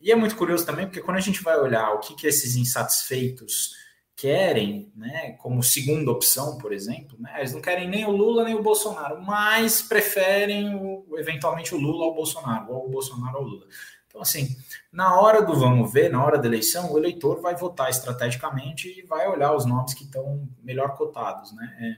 E 0.00 0.12
é 0.12 0.16
muito 0.16 0.36
curioso 0.36 0.64
também, 0.64 0.86
porque 0.86 1.00
quando 1.00 1.16
a 1.16 1.20
gente 1.20 1.42
vai 1.42 1.58
olhar 1.58 1.90
o 1.92 1.98
que, 1.98 2.14
que 2.14 2.26
esses 2.26 2.56
insatisfeitos 2.56 3.74
querem, 4.20 4.92
né, 4.94 5.32
como 5.38 5.62
segunda 5.62 6.10
opção, 6.10 6.58
por 6.58 6.74
exemplo, 6.74 7.16
né, 7.18 7.36
eles 7.38 7.54
não 7.54 7.62
querem 7.62 7.88
nem 7.88 8.04
o 8.04 8.10
Lula 8.10 8.44
nem 8.44 8.54
o 8.54 8.62
Bolsonaro, 8.62 9.22
mas 9.22 9.80
preferem 9.80 10.74
o, 10.74 11.06
eventualmente 11.16 11.74
o 11.74 11.78
Lula 11.78 12.04
ao 12.04 12.14
Bolsonaro, 12.14 12.70
ou 12.70 12.86
o 12.86 12.90
Bolsonaro 12.90 13.38
ao 13.38 13.42
Lula. 13.42 13.66
Então, 14.06 14.20
assim, 14.20 14.54
na 14.92 15.18
hora 15.18 15.40
do 15.40 15.54
vamos 15.54 15.90
ver, 15.90 16.10
na 16.10 16.22
hora 16.22 16.36
da 16.36 16.46
eleição, 16.46 16.92
o 16.92 16.98
eleitor 16.98 17.40
vai 17.40 17.56
votar 17.56 17.88
estrategicamente 17.88 18.88
e 18.88 19.06
vai 19.06 19.26
olhar 19.26 19.56
os 19.56 19.64
nomes 19.64 19.94
que 19.94 20.04
estão 20.04 20.46
melhor 20.62 20.96
cotados, 20.96 21.52
né? 21.54 21.74
É, 21.80 21.96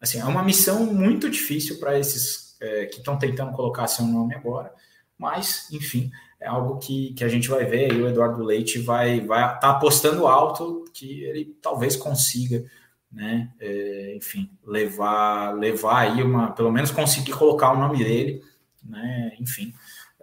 assim, 0.00 0.20
é 0.20 0.24
uma 0.24 0.42
missão 0.42 0.84
muito 0.84 1.30
difícil 1.30 1.80
para 1.80 1.98
esses 1.98 2.58
é, 2.60 2.86
que 2.86 2.98
estão 2.98 3.16
tentando 3.18 3.52
colocar 3.52 3.86
seu 3.86 4.04
nome 4.04 4.34
agora, 4.34 4.70
mas, 5.16 5.70
enfim, 5.72 6.10
é 6.38 6.46
algo 6.46 6.78
que, 6.78 7.14
que 7.14 7.24
a 7.24 7.28
gente 7.28 7.48
vai 7.48 7.64
ver 7.64 7.90
e 7.90 8.02
o 8.02 8.08
Eduardo 8.08 8.42
Leite 8.42 8.80
vai 8.80 9.18
estar 9.18 9.26
vai 9.28 9.60
tá 9.60 9.70
apostando 9.70 10.26
alto 10.26 10.83
que 10.94 11.24
ele 11.24 11.56
talvez 11.60 11.96
consiga, 11.96 12.64
né, 13.12 13.52
é, 13.60 14.14
enfim, 14.16 14.48
levar, 14.64 15.52
levar 15.58 15.98
aí 15.98 16.22
uma, 16.22 16.52
pelo 16.52 16.72
menos 16.72 16.90
conseguir 16.90 17.32
colocar 17.32 17.72
o 17.72 17.78
nome 17.78 17.98
dele, 17.98 18.42
né, 18.82 19.36
enfim. 19.40 19.74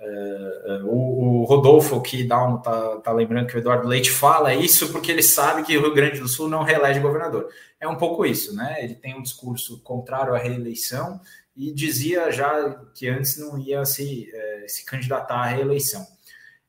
É, 0.03 0.81
o, 0.83 1.41
o, 1.41 1.43
Rodolfo 1.43 2.01
que 2.01 2.23
dá 2.23 2.43
um, 2.43 2.57
tá, 2.57 2.97
tá 3.01 3.11
lembrando 3.11 3.45
que 3.45 3.55
o 3.55 3.59
Eduardo 3.59 3.87
Leite 3.87 4.09
fala 4.09 4.51
isso 4.51 4.91
porque 4.91 5.11
ele 5.11 5.21
sabe 5.21 5.61
que 5.61 5.77
o 5.77 5.81
Rio 5.81 5.93
Grande 5.93 6.19
do 6.19 6.27
Sul 6.27 6.49
não 6.49 6.63
reelege 6.63 6.99
governador. 6.99 7.47
É 7.79 7.87
um 7.87 7.95
pouco 7.95 8.25
isso, 8.25 8.55
né? 8.55 8.83
Ele 8.83 8.95
tem 8.95 9.15
um 9.15 9.21
discurso 9.21 9.79
contrário 9.81 10.33
à 10.33 10.39
reeleição 10.39 11.21
e 11.55 11.71
dizia 11.71 12.31
já 12.31 12.81
que 12.95 13.07
antes 13.07 13.37
não 13.37 13.59
ia 13.59 13.85
se, 13.85 14.27
é, 14.33 14.65
se 14.67 14.83
candidatar 14.85 15.35
à 15.35 15.45
reeleição. 15.45 16.03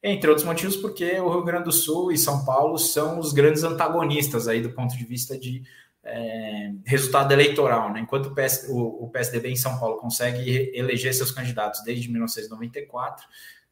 Entre 0.02 0.28
outros 0.28 0.44
motivos, 0.44 0.76
porque 0.76 1.20
o 1.20 1.30
Rio 1.30 1.44
Grande 1.44 1.64
do 1.64 1.72
Sul 1.72 2.10
e 2.10 2.18
São 2.18 2.44
Paulo 2.44 2.76
são 2.76 3.20
os 3.20 3.32
grandes 3.32 3.62
antagonistas 3.62 4.48
aí 4.48 4.60
do 4.60 4.72
ponto 4.72 4.96
de 4.96 5.04
vista 5.04 5.38
de 5.38 5.62
é, 6.02 6.72
resultado 6.84 7.32
eleitoral. 7.32 7.92
Né? 7.92 8.00
Enquanto 8.00 8.26
o, 8.26 8.34
PS, 8.34 8.66
o, 8.68 9.04
o, 9.04 9.10
PSDB 9.10 9.50
em 9.50 9.56
São 9.56 9.78
Paulo 9.78 9.98
consegue 9.98 10.72
eleger 10.74 11.14
seus 11.14 11.30
candidatos 11.30 11.84
desde 11.84 12.10
1994, 12.10 13.24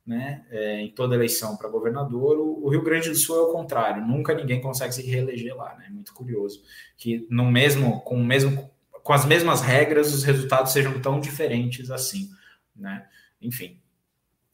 né, 0.07 0.45
é, 0.51 0.81
em 0.81 0.91
toda 0.91 1.15
eleição 1.15 1.57
para 1.57 1.69
governador, 1.69 2.39
o, 2.39 2.65
o, 2.65 2.69
Rio 2.69 2.83
Grande 2.83 3.11
do 3.11 3.17
Sul 3.17 3.37
é 3.37 3.43
o 3.43 3.53
contrário, 3.53 4.07
nunca 4.07 4.35
ninguém 4.35 4.61
consegue 4.61 4.95
se 4.95 5.03
reeleger 5.03 5.57
lá. 5.57 5.75
Né? 5.77 5.89
Muito 5.91 6.15
curioso 6.15 6.63
que 6.97 7.27
no 7.29 7.51
mesmo, 7.51 8.01
com 8.03 8.23
mesmo 8.23 8.71
com 9.03 9.13
as 9.13 9.25
mesmas 9.25 9.61
regras, 9.61 10.13
os 10.13 10.23
resultados 10.23 10.73
sejam 10.73 11.01
tão 11.01 11.21
diferentes 11.21 11.91
assim, 11.91 12.31
né? 12.77 13.07
Enfim. 13.41 13.81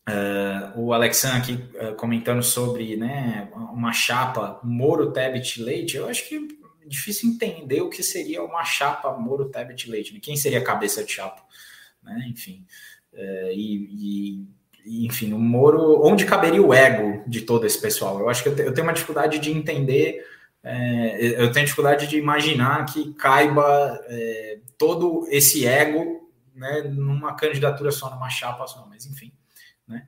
Uh, 0.08 0.80
o 0.80 0.92
Alexandre 0.92 1.38
aqui 1.38 1.78
uh, 1.78 1.94
comentando 1.96 2.42
sobre 2.42 2.96
né, 2.96 3.50
uma 3.72 3.92
chapa 3.92 4.60
Moro 4.62 5.10
Tebet 5.10 5.60
Leite, 5.60 5.96
eu 5.96 6.08
acho 6.08 6.28
que 6.28 6.36
é 6.80 6.86
difícil 6.86 7.28
entender 7.28 7.80
o 7.80 7.90
que 7.90 8.04
seria 8.04 8.40
uma 8.44 8.64
chapa 8.64 9.12
Moro 9.18 9.48
Tebet 9.48 9.90
Leite, 9.90 10.14
né? 10.14 10.20
quem 10.22 10.36
seria 10.36 10.60
a 10.60 10.64
cabeça 10.64 11.02
de 11.02 11.10
chapa, 11.10 11.42
né? 12.04 12.24
enfim, 12.28 12.64
uh, 13.14 13.50
e, 13.50 14.46
e, 14.84 15.06
enfim, 15.06 15.32
o 15.32 15.38
Moro, 15.40 16.00
onde 16.06 16.24
caberia 16.24 16.62
o 16.62 16.72
ego 16.72 17.24
de 17.28 17.40
todo 17.40 17.66
esse 17.66 17.80
pessoal? 17.80 18.20
Eu 18.20 18.28
acho 18.28 18.44
que 18.44 18.48
eu, 18.48 18.54
te, 18.54 18.62
eu 18.62 18.72
tenho 18.72 18.86
uma 18.86 18.92
dificuldade 18.92 19.40
de 19.40 19.50
entender 19.50 20.24
é, 20.68 21.40
eu 21.40 21.52
tenho 21.52 21.64
dificuldade 21.64 22.08
de 22.08 22.18
imaginar 22.18 22.84
que 22.86 23.14
caiba 23.14 24.00
é, 24.08 24.58
todo 24.76 25.24
esse 25.30 25.64
ego 25.64 26.28
né, 26.56 26.82
numa 26.82 27.36
candidatura 27.36 27.92
só, 27.92 28.10
numa 28.10 28.28
chapa 28.28 28.66
só, 28.66 28.84
mas 28.88 29.06
enfim. 29.06 29.32
Né? 29.88 30.06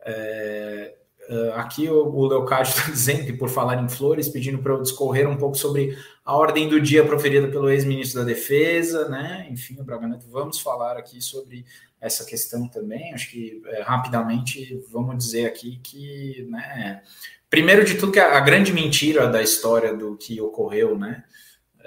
É, 0.00 0.94
é 1.28 1.52
aqui 1.56 1.88
o, 1.88 2.26
Leocádio 2.26 2.70
está 2.70 2.88
dizendo 2.92 3.26
que, 3.26 3.32
por 3.32 3.48
falar 3.48 3.82
em 3.82 3.88
flores, 3.88 4.28
pedindo 4.28 4.58
para 4.58 4.72
eu 4.72 4.82
discorrer 4.82 5.28
um 5.28 5.36
pouco 5.36 5.56
sobre 5.56 5.96
a 6.24 6.36
ordem 6.36 6.68
do 6.68 6.80
dia 6.80 7.04
proferida 7.04 7.48
pelo 7.48 7.70
ex-ministro 7.70 8.20
da 8.20 8.26
Defesa, 8.26 9.08
né? 9.08 9.46
Enfim, 9.50 9.78
o 9.80 9.84
Braga 9.84 10.06
Neto, 10.06 10.26
vamos 10.30 10.60
falar 10.60 10.96
aqui 10.96 11.20
sobre 11.20 11.64
essa 12.00 12.24
questão 12.24 12.68
também. 12.68 13.12
Acho 13.12 13.30
que 13.30 13.60
é, 13.66 13.82
rapidamente 13.82 14.82
vamos 14.90 15.18
dizer 15.18 15.46
aqui 15.46 15.78
que 15.82 16.46
né, 16.48 17.02
Primeiro 17.50 17.82
de 17.84 17.94
tudo, 17.94 18.12
que 18.12 18.20
a, 18.20 18.36
a 18.36 18.40
grande 18.40 18.72
mentira 18.72 19.26
da 19.26 19.42
história 19.42 19.94
do 19.94 20.16
que 20.16 20.40
ocorreu, 20.40 20.98
né, 20.98 21.24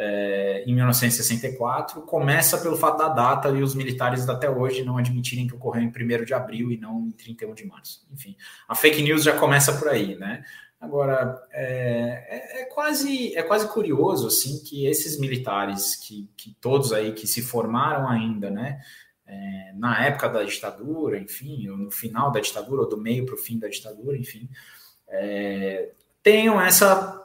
é, 0.04 0.64
em 0.66 0.74
1964 0.74 2.02
começa 2.02 2.58
pelo 2.58 2.76
fato 2.76 2.97
da 2.97 3.10
data 3.10 3.49
e 3.49 3.62
os 3.62 3.76
militares 3.76 4.28
até 4.28 4.49
hoje 4.49 4.84
não 4.84 4.97
admitirem 4.97 5.45
que 5.45 5.54
ocorreu 5.54 5.84
em 5.84 5.89
1 5.89 6.26
de 6.26 6.34
abril 6.34 6.72
e 6.72 6.78
não 6.78 7.06
em 7.06 7.12
31 7.12 7.54
de 7.54 7.68
março. 7.68 8.04
Enfim, 8.12 8.36
a 8.68 8.74
fake 8.74 9.04
news 9.04 9.24
já 9.24 9.38
começa 9.38 9.74
por 9.74 9.89
aí, 9.89 10.16
né? 10.16 10.43
Agora, 10.80 11.39
é, 11.52 12.26
é, 12.28 12.62
é 12.62 12.66
quase, 12.66 13.36
é 13.36 13.43
quase 13.43 13.68
curioso, 13.68 14.26
assim, 14.26 14.64
que 14.64 14.88
esses 14.88 15.20
militares, 15.20 15.95
que, 15.95 16.28
que 16.36 16.56
todos 16.60 16.91
aí 16.91 17.14
que 17.14 17.28
se 17.28 17.43
formaram 17.43 18.10
ainda, 18.10 18.49
né, 18.49 18.82
é, 19.28 19.72
na 19.76 20.04
época 20.04 20.28
da 20.30 20.43
ditadura, 20.43 21.20
enfim, 21.20 21.70
ou 21.70 21.78
no 21.78 21.91
final 21.91 22.32
da 22.32 22.39
ditadura, 22.39 22.82
ou 22.82 22.89
do 22.89 22.97
meio 22.97 23.24
para 23.24 23.36
o 23.36 23.38
fim 23.38 23.60
da 23.60 23.68
ditadura, 23.68 24.18
enfim, 24.18 24.49
é, 25.08 25.91
tenham 26.24 26.60
essa 26.60 27.22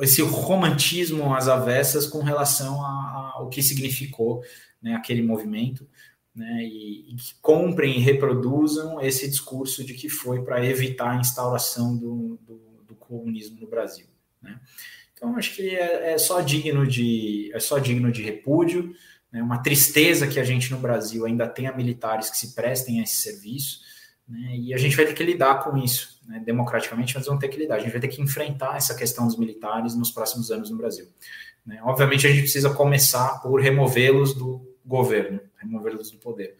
esse 0.00 0.22
romantismo 0.22 1.34
às 1.34 1.48
avessas 1.48 2.06
com 2.06 2.22
relação 2.22 2.84
ao 2.84 3.48
que 3.48 3.62
significou 3.62 4.42
né, 4.80 4.94
aquele 4.94 5.22
movimento, 5.22 5.86
né, 6.34 6.62
e, 6.62 7.12
e, 7.12 7.16
que 7.16 7.34
comprem 7.40 7.96
e 7.96 8.00
reproduzam 8.00 9.00
esse 9.00 9.28
discurso 9.28 9.84
de 9.84 9.94
que 9.94 10.08
foi 10.08 10.42
para 10.42 10.64
evitar 10.64 11.10
a 11.10 11.20
instauração 11.20 11.96
do, 11.96 12.38
do, 12.42 12.84
do, 12.88 12.94
comunismo 12.94 13.60
no 13.60 13.66
Brasil. 13.66 14.06
Né. 14.40 14.58
Então, 15.12 15.36
acho 15.36 15.54
que 15.54 15.68
é, 15.68 16.12
é, 16.12 16.18
só 16.18 16.40
digno 16.40 16.86
de 16.86 17.50
é 17.52 17.60
só 17.60 17.78
digno 17.78 18.10
de 18.10 18.22
repúdio, 18.22 18.94
né, 19.30 19.42
uma 19.42 19.62
tristeza 19.62 20.26
que 20.26 20.40
a 20.40 20.44
gente 20.44 20.70
no 20.70 20.78
Brasil 20.78 21.26
ainda 21.26 21.46
tenha 21.46 21.76
militares 21.76 22.30
que 22.30 22.38
se 22.38 22.54
prestem 22.54 23.00
a 23.00 23.02
esse 23.02 23.16
serviço, 23.16 23.80
né, 24.32 24.56
e 24.56 24.72
a 24.72 24.78
gente 24.78 24.96
vai 24.96 25.04
ter 25.04 25.12
que 25.12 25.22
lidar 25.22 25.62
com 25.62 25.76
isso 25.76 26.18
né, 26.26 26.40
democraticamente, 26.40 27.14
mas 27.14 27.26
vão 27.26 27.38
ter 27.38 27.48
que 27.48 27.58
lidar. 27.58 27.76
A 27.76 27.78
gente 27.80 27.92
vai 27.92 28.00
ter 28.00 28.08
que 28.08 28.22
enfrentar 28.22 28.76
essa 28.76 28.94
questão 28.94 29.26
dos 29.26 29.36
militares 29.36 29.94
nos 29.94 30.10
próximos 30.10 30.50
anos 30.50 30.70
no 30.70 30.78
Brasil. 30.78 31.06
Né? 31.66 31.78
Obviamente, 31.84 32.26
a 32.26 32.30
gente 32.30 32.40
precisa 32.40 32.72
começar 32.72 33.42
por 33.42 33.60
removê-los 33.60 34.34
do 34.34 34.74
governo, 34.84 35.38
removê-los 35.58 36.10
do 36.10 36.16
poder. 36.16 36.56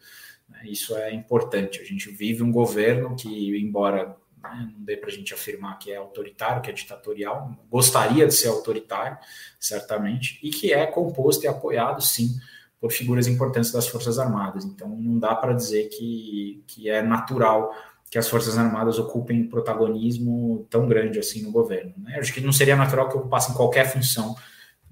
Né? 0.47 0.65
Isso 0.65 0.95
é 0.95 1.11
importante. 1.15 1.81
A 1.81 1.83
gente 1.83 2.11
vive 2.11 2.43
um 2.43 2.51
governo 2.51 3.15
que, 3.15 3.57
embora 3.57 4.15
né, 4.43 4.71
não 4.71 4.85
dê 4.85 4.95
para 4.95 5.09
a 5.09 5.11
gente 5.11 5.33
afirmar 5.33 5.79
que 5.79 5.91
é 5.91 5.95
autoritário, 5.95 6.61
que 6.61 6.69
é 6.69 6.73
ditatorial, 6.73 7.57
gostaria 7.71 8.27
de 8.27 8.35
ser 8.35 8.49
autoritário, 8.49 9.17
certamente, 9.59 10.39
e 10.43 10.51
que 10.51 10.71
é 10.71 10.85
composto 10.85 11.43
e 11.43 11.47
apoiado, 11.47 12.03
sim, 12.03 12.35
por 12.83 12.91
figuras 12.91 13.27
importantes 13.27 13.71
das 13.71 13.87
Forças 13.87 14.19
Armadas. 14.19 14.65
Então, 14.65 14.89
não 14.89 15.17
dá 15.17 15.33
para 15.33 15.53
dizer 15.53 15.87
que, 15.87 16.61
que 16.67 16.89
é 16.89 17.01
natural 17.01 17.73
que 18.11 18.17
as 18.17 18.27
Forças 18.27 18.57
Armadas 18.57 18.99
ocupem 18.99 19.47
protagonismo 19.47 20.67
tão 20.69 20.85
grande 20.85 21.17
assim 21.17 21.41
no 21.43 21.49
governo. 21.49 21.93
Né? 21.95 22.17
Acho 22.19 22.33
que 22.33 22.41
não 22.41 22.51
seria 22.51 22.75
natural 22.75 23.07
que 23.07 23.15
ocupassem 23.15 23.55
qualquer 23.55 23.85
função 23.85 24.35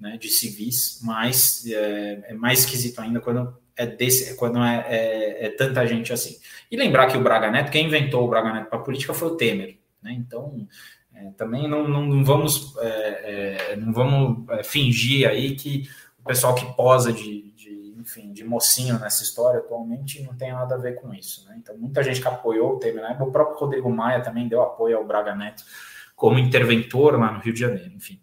né, 0.00 0.16
de 0.16 0.30
civis, 0.30 1.00
mas 1.02 1.66
é, 1.66 2.28
é, 2.28 2.32
mais 2.32 2.60
esquisito 2.60 2.98
ainda 2.98 3.20
quando 3.20 3.54
é 3.76 3.84
desse, 3.84 4.36
quando 4.36 4.58
é, 4.60 4.86
é, 4.88 5.46
é, 5.46 5.50
tanta 5.50 5.86
gente 5.86 6.14
assim. 6.14 6.38
E 6.70 6.76
lembrar 6.78 7.08
que 7.08 7.18
o 7.18 7.22
Braga 7.22 7.50
Neto, 7.50 7.70
quem 7.70 7.88
inventou 7.88 8.24
o 8.24 8.28
Braga 8.28 8.54
Neto 8.54 8.70
para 8.70 8.78
a 8.78 8.82
política 8.82 9.12
foi 9.12 9.28
o 9.28 9.36
Temer. 9.36 9.76
Né? 10.02 10.14
Então, 10.14 10.66
é, 11.14 11.26
também 11.36 11.68
não, 11.68 11.86
não, 11.86 12.06
não 12.06 12.24
vamos, 12.24 12.74
é, 12.80 13.76
não 13.76 13.92
vamos 13.92 14.46
fingir 14.64 15.28
aí 15.28 15.54
que 15.56 15.86
o 16.18 16.24
pessoal 16.24 16.54
que 16.54 16.64
posa 16.74 17.12
de, 17.12 17.51
enfim, 18.02 18.32
de 18.32 18.44
mocinho 18.44 18.98
nessa 18.98 19.22
história 19.22 19.60
atualmente 19.60 20.22
não 20.22 20.34
tem 20.34 20.52
nada 20.52 20.74
a 20.74 20.78
ver 20.78 20.96
com 21.00 21.14
isso. 21.14 21.48
Né? 21.48 21.56
Então, 21.58 21.76
muita 21.78 22.02
gente 22.02 22.20
que 22.20 22.26
apoiou 22.26 22.74
o 22.74 22.78
Temer, 22.78 23.02
né? 23.02 23.16
o 23.20 23.30
próprio 23.30 23.58
Rodrigo 23.58 23.88
Maia 23.88 24.20
também 24.20 24.48
deu 24.48 24.60
apoio 24.60 24.98
ao 24.98 25.06
Braga 25.06 25.34
Neto 25.34 25.64
como 26.16 26.38
interventor 26.38 27.18
lá 27.18 27.32
no 27.32 27.40
Rio 27.40 27.54
de 27.54 27.60
Janeiro, 27.60 27.92
enfim. 27.94 28.20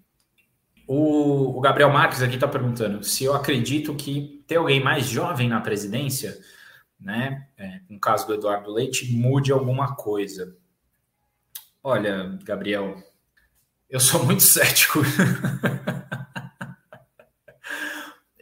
O, 0.85 1.57
o 1.57 1.61
Gabriel 1.61 1.89
Marques 1.89 2.21
aqui 2.21 2.35
está 2.35 2.47
perguntando 2.47 3.03
se 3.03 3.23
eu 3.23 3.33
acredito 3.33 3.95
que 3.95 4.43
ter 4.47 4.57
alguém 4.57 4.83
mais 4.83 5.05
jovem 5.05 5.47
na 5.47 5.61
presidência, 5.61 6.37
né, 6.99 7.47
é, 7.57 7.79
no 7.89 7.99
caso 7.99 8.27
do 8.27 8.33
Eduardo 8.33 8.71
Leite, 8.71 9.13
mude 9.13 9.51
alguma 9.51 9.95
coisa. 9.95 10.57
Olha, 11.81 12.37
Gabriel, 12.43 13.01
eu 13.89 13.99
sou 13.99 14.25
muito 14.25 14.43
cético. 14.43 14.99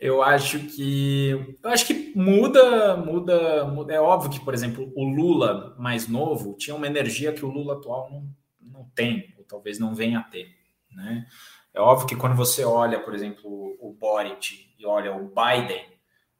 Eu 0.08 0.24
acho 0.24 0.60
que 0.60 1.58
eu 1.62 1.70
acho 1.70 1.86
que 1.86 2.14
muda, 2.16 2.95
muda, 2.97 3.66
muda, 3.66 3.93
É 3.93 3.99
óbvio 3.99 4.32
que, 4.32 4.39
por 4.39 4.53
exemplo, 4.53 4.91
o 4.95 5.03
Lula 5.03 5.76
mais 5.78 6.08
novo 6.08 6.55
tinha 6.58 6.76
uma 6.76 6.88
energia 6.88 7.34
que 7.34 7.45
o 7.45 7.49
Lula 7.49 7.74
atual 7.74 8.10
não, 8.10 8.30
não 8.60 8.89
tem, 8.95 9.34
ou 9.38 9.43
talvez 9.43 9.80
não 9.80 9.93
venha 9.93 10.20
a 10.20 10.24
ter, 10.24 10.47
né? 10.91 11.26
É 11.74 11.80
óbvio 11.80 12.08
que 12.08 12.16
quando 12.16 12.36
você 12.36 12.64
olha, 12.64 12.99
por 12.99 13.14
exemplo, 13.14 13.78
o 13.80 13.93
Boric 13.93 14.74
e 14.80 14.86
olha 14.86 15.14
o 15.14 15.28
Biden, 15.28 15.86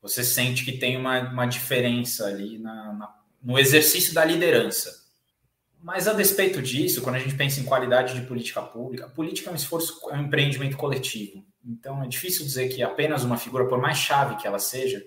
você 0.02 0.24
sente 0.24 0.66
que 0.66 0.72
tem 0.72 0.98
uma, 0.98 1.20
uma 1.20 1.46
diferença 1.46 2.26
ali 2.26 2.58
na, 2.58 2.94
na, 2.94 3.16
no 3.44 3.60
exercício 3.60 4.14
da 4.14 4.26
liderança. 4.26 5.07
Mas 5.82 6.08
a 6.08 6.14
despeito 6.14 6.62
disso, 6.62 7.02
quando 7.02 7.16
a 7.16 7.20
gente 7.20 7.36
pensa 7.36 7.60
em 7.60 7.64
qualidade 7.64 8.14
de 8.14 8.26
política 8.26 8.62
pública, 8.62 9.06
a 9.06 9.10
política 9.10 9.50
é 9.50 9.54
um 9.54 9.56
esforço, 9.56 10.00
é 10.10 10.16
um 10.16 10.24
empreendimento 10.24 10.76
coletivo. 10.76 11.46
Então 11.66 12.04
é 12.04 12.08
difícil 12.08 12.46
dizer 12.46 12.70
que 12.70 12.82
apenas 12.82 13.24
uma 13.24 13.38
figura, 13.38 13.68
por 13.68 13.80
mais 13.80 13.98
chave 13.98 14.36
que 14.38 14.48
ela 14.48 14.60
seja, 14.60 15.04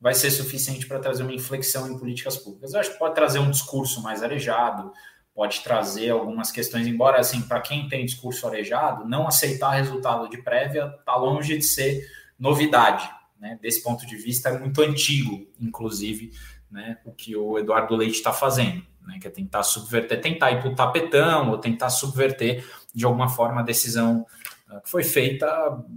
vai 0.00 0.14
ser 0.14 0.30
suficiente 0.30 0.86
para 0.86 0.98
trazer 0.98 1.22
uma 1.22 1.32
inflexão 1.32 1.90
em 1.90 1.98
políticas 1.98 2.36
públicas. 2.36 2.72
Eu 2.72 2.80
acho 2.80 2.92
que 2.92 2.98
pode 2.98 3.14
trazer 3.14 3.38
um 3.38 3.50
discurso 3.50 4.02
mais 4.02 4.22
arejado, 4.22 4.92
pode 5.34 5.60
trazer 5.60 6.10
algumas 6.10 6.52
questões, 6.52 6.86
embora 6.86 7.18
assim, 7.18 7.42
para 7.42 7.60
quem 7.60 7.88
tem 7.88 8.04
discurso 8.04 8.46
arejado, 8.46 9.08
não 9.08 9.26
aceitar 9.26 9.70
resultado 9.72 10.28
de 10.28 10.38
prévia 10.38 10.94
está 10.98 11.16
longe 11.16 11.56
de 11.58 11.64
ser 11.64 12.06
novidade. 12.38 13.08
Né? 13.38 13.58
Desse 13.60 13.82
ponto 13.82 14.06
de 14.06 14.16
vista, 14.16 14.48
é 14.48 14.58
muito 14.58 14.80
antigo, 14.80 15.46
inclusive, 15.60 16.32
né, 16.70 16.98
o 17.04 17.12
que 17.12 17.36
o 17.36 17.58
Eduardo 17.58 17.96
Leite 17.96 18.16
está 18.16 18.32
fazendo, 18.32 18.84
né, 19.04 19.18
que 19.20 19.26
é 19.26 19.30
tentar 19.30 19.62
subverter, 19.62 20.20
tentar 20.20 20.50
ir 20.52 20.60
para 20.60 20.70
o 20.70 20.74
tapetão 20.74 21.50
ou 21.50 21.58
tentar 21.58 21.90
subverter 21.90 22.64
de 22.94 23.04
alguma 23.04 23.28
forma 23.28 23.60
a 23.60 23.64
decisão 23.64 24.26
uh, 24.70 24.80
que 24.80 24.90
foi 24.90 25.02
feita 25.02 25.46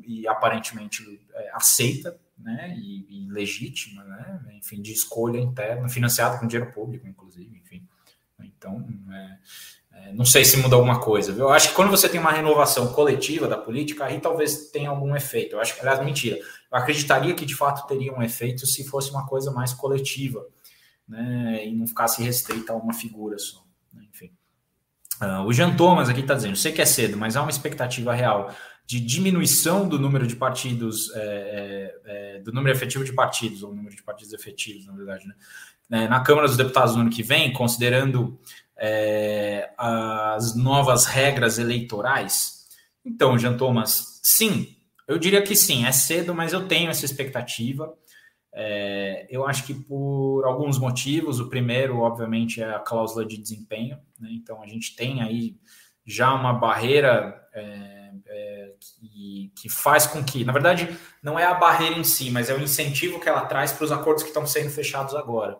e 0.05 0.27
aparentemente 0.27 1.03
é, 1.33 1.51
aceita 1.53 2.17
né, 2.37 2.75
e, 2.77 3.25
e, 3.25 3.31
legítima, 3.31 4.03
né, 4.03 4.39
enfim, 4.53 4.81
de 4.81 4.91
escolha 4.91 5.39
interna, 5.39 5.89
financiada 5.89 6.37
com 6.37 6.47
dinheiro 6.47 6.71
público, 6.71 7.07
inclusive, 7.07 7.57
enfim. 7.57 7.83
Então, 8.39 8.87
é, 9.11 9.37
é, 10.09 10.13
não 10.13 10.25
sei 10.25 10.45
se 10.45 10.57
muda 10.57 10.75
alguma 10.75 10.99
coisa. 10.99 11.31
Viu? 11.31 11.45
Eu 11.45 11.49
acho 11.49 11.69
que 11.69 11.75
quando 11.75 11.89
você 11.89 12.07
tem 12.07 12.19
uma 12.19 12.31
renovação 12.31 12.93
coletiva 12.93 13.47
da 13.47 13.57
política, 13.57 14.05
aí 14.05 14.19
talvez 14.19 14.69
tenha 14.69 14.89
algum 14.89 15.15
efeito. 15.15 15.55
Eu 15.55 15.59
acho 15.59 15.73
que, 15.73 15.81
aliás, 15.81 16.03
mentira. 16.03 16.37
Eu 16.37 16.77
acreditaria 16.77 17.33
que 17.33 17.45
de 17.45 17.55
fato 17.55 17.87
teria 17.87 18.13
um 18.13 18.21
efeito 18.21 18.67
se 18.67 18.83
fosse 18.83 19.09
uma 19.09 19.25
coisa 19.25 19.51
mais 19.51 19.73
coletiva 19.73 20.45
né, 21.07 21.65
e 21.65 21.75
não 21.75 21.87
ficasse 21.87 22.21
restrita 22.21 22.73
a 22.73 22.75
uma 22.75 22.93
figura 22.93 23.37
só. 23.37 23.63
Né, 23.93 24.03
enfim. 24.11 24.31
Uh, 25.21 25.41
o 25.45 25.53
Jean 25.53 25.75
Thomas 25.75 26.09
aqui 26.09 26.21
está 26.21 26.33
dizendo: 26.33 26.55
sei 26.55 26.71
que 26.71 26.81
é 26.81 26.85
cedo, 26.85 27.17
mas 27.17 27.35
há 27.35 27.41
uma 27.41 27.49
expectativa 27.49 28.13
real 28.13 28.53
de 28.87 29.01
diminuição 29.01 29.87
do 29.87 29.99
número 29.99 30.25
de 30.25 30.35
partidos, 30.35 31.13
é, 31.13 31.19
é, 31.19 32.35
é, 32.37 32.39
do 32.39 32.53
número 32.53 32.75
efetivo 32.75 33.03
de 33.03 33.11
partidos, 33.11 33.61
ou 33.61 33.75
número 33.75 33.93
de 33.93 34.01
partidos 34.01 34.31
efetivos, 34.31 34.85
na 34.85 34.93
verdade, 34.93 35.27
né? 35.27 35.35
É, 35.89 36.07
na 36.07 36.21
Câmara 36.21 36.47
dos 36.47 36.55
Deputados 36.55 36.95
no 36.95 37.01
ano 37.01 37.09
que 37.09 37.21
vem, 37.21 37.51
considerando 37.51 38.39
é, 38.77 39.71
as 39.77 40.55
novas 40.55 41.05
regras 41.05 41.57
eleitorais. 41.59 42.65
Então, 43.05 43.37
Jean 43.37 43.57
Thomas, 43.57 44.21
sim, 44.23 44.75
eu 45.07 45.17
diria 45.17 45.41
que 45.41 45.55
sim, 45.55 45.85
é 45.85 45.91
cedo, 45.91 46.33
mas 46.33 46.53
eu 46.53 46.67
tenho 46.67 46.89
essa 46.89 47.05
expectativa. 47.05 47.93
É, 48.59 49.27
eu 49.29 49.45
acho 49.45 49.67
que 49.67 49.73
por 49.75 50.43
alguns 50.43 50.79
motivos, 50.79 51.39
o 51.39 51.47
primeiro, 51.47 51.99
obviamente, 51.99 52.59
é 52.59 52.73
a 52.73 52.79
cláusula 52.79 53.23
de 53.23 53.37
desempenho, 53.37 53.99
né? 54.19 54.29
então 54.31 54.63
a 54.63 54.65
gente 54.65 54.95
tem 54.95 55.21
aí 55.21 55.55
já 56.03 56.33
uma 56.33 56.53
barreira 56.53 57.39
é, 57.53 58.11
é, 58.25 58.73
que, 58.79 59.51
que, 59.55 59.69
faz 59.69 60.07
com 60.07 60.23
que, 60.23 60.43
na 60.43 60.51
verdade, 60.51 60.89
não 61.21 61.37
é 61.37 61.45
a 61.45 61.53
barreira 61.53 61.99
em 61.99 62.03
si, 62.03 62.31
mas 62.31 62.49
é 62.49 62.55
o 62.55 62.59
incentivo 62.59 63.19
que 63.19 63.29
ela 63.29 63.45
traz 63.45 63.71
para 63.71 63.85
os 63.85 63.91
acordos 63.91 64.23
que 64.23 64.29
estão 64.29 64.47
sendo 64.47 64.71
fechados 64.71 65.13
agora. 65.13 65.59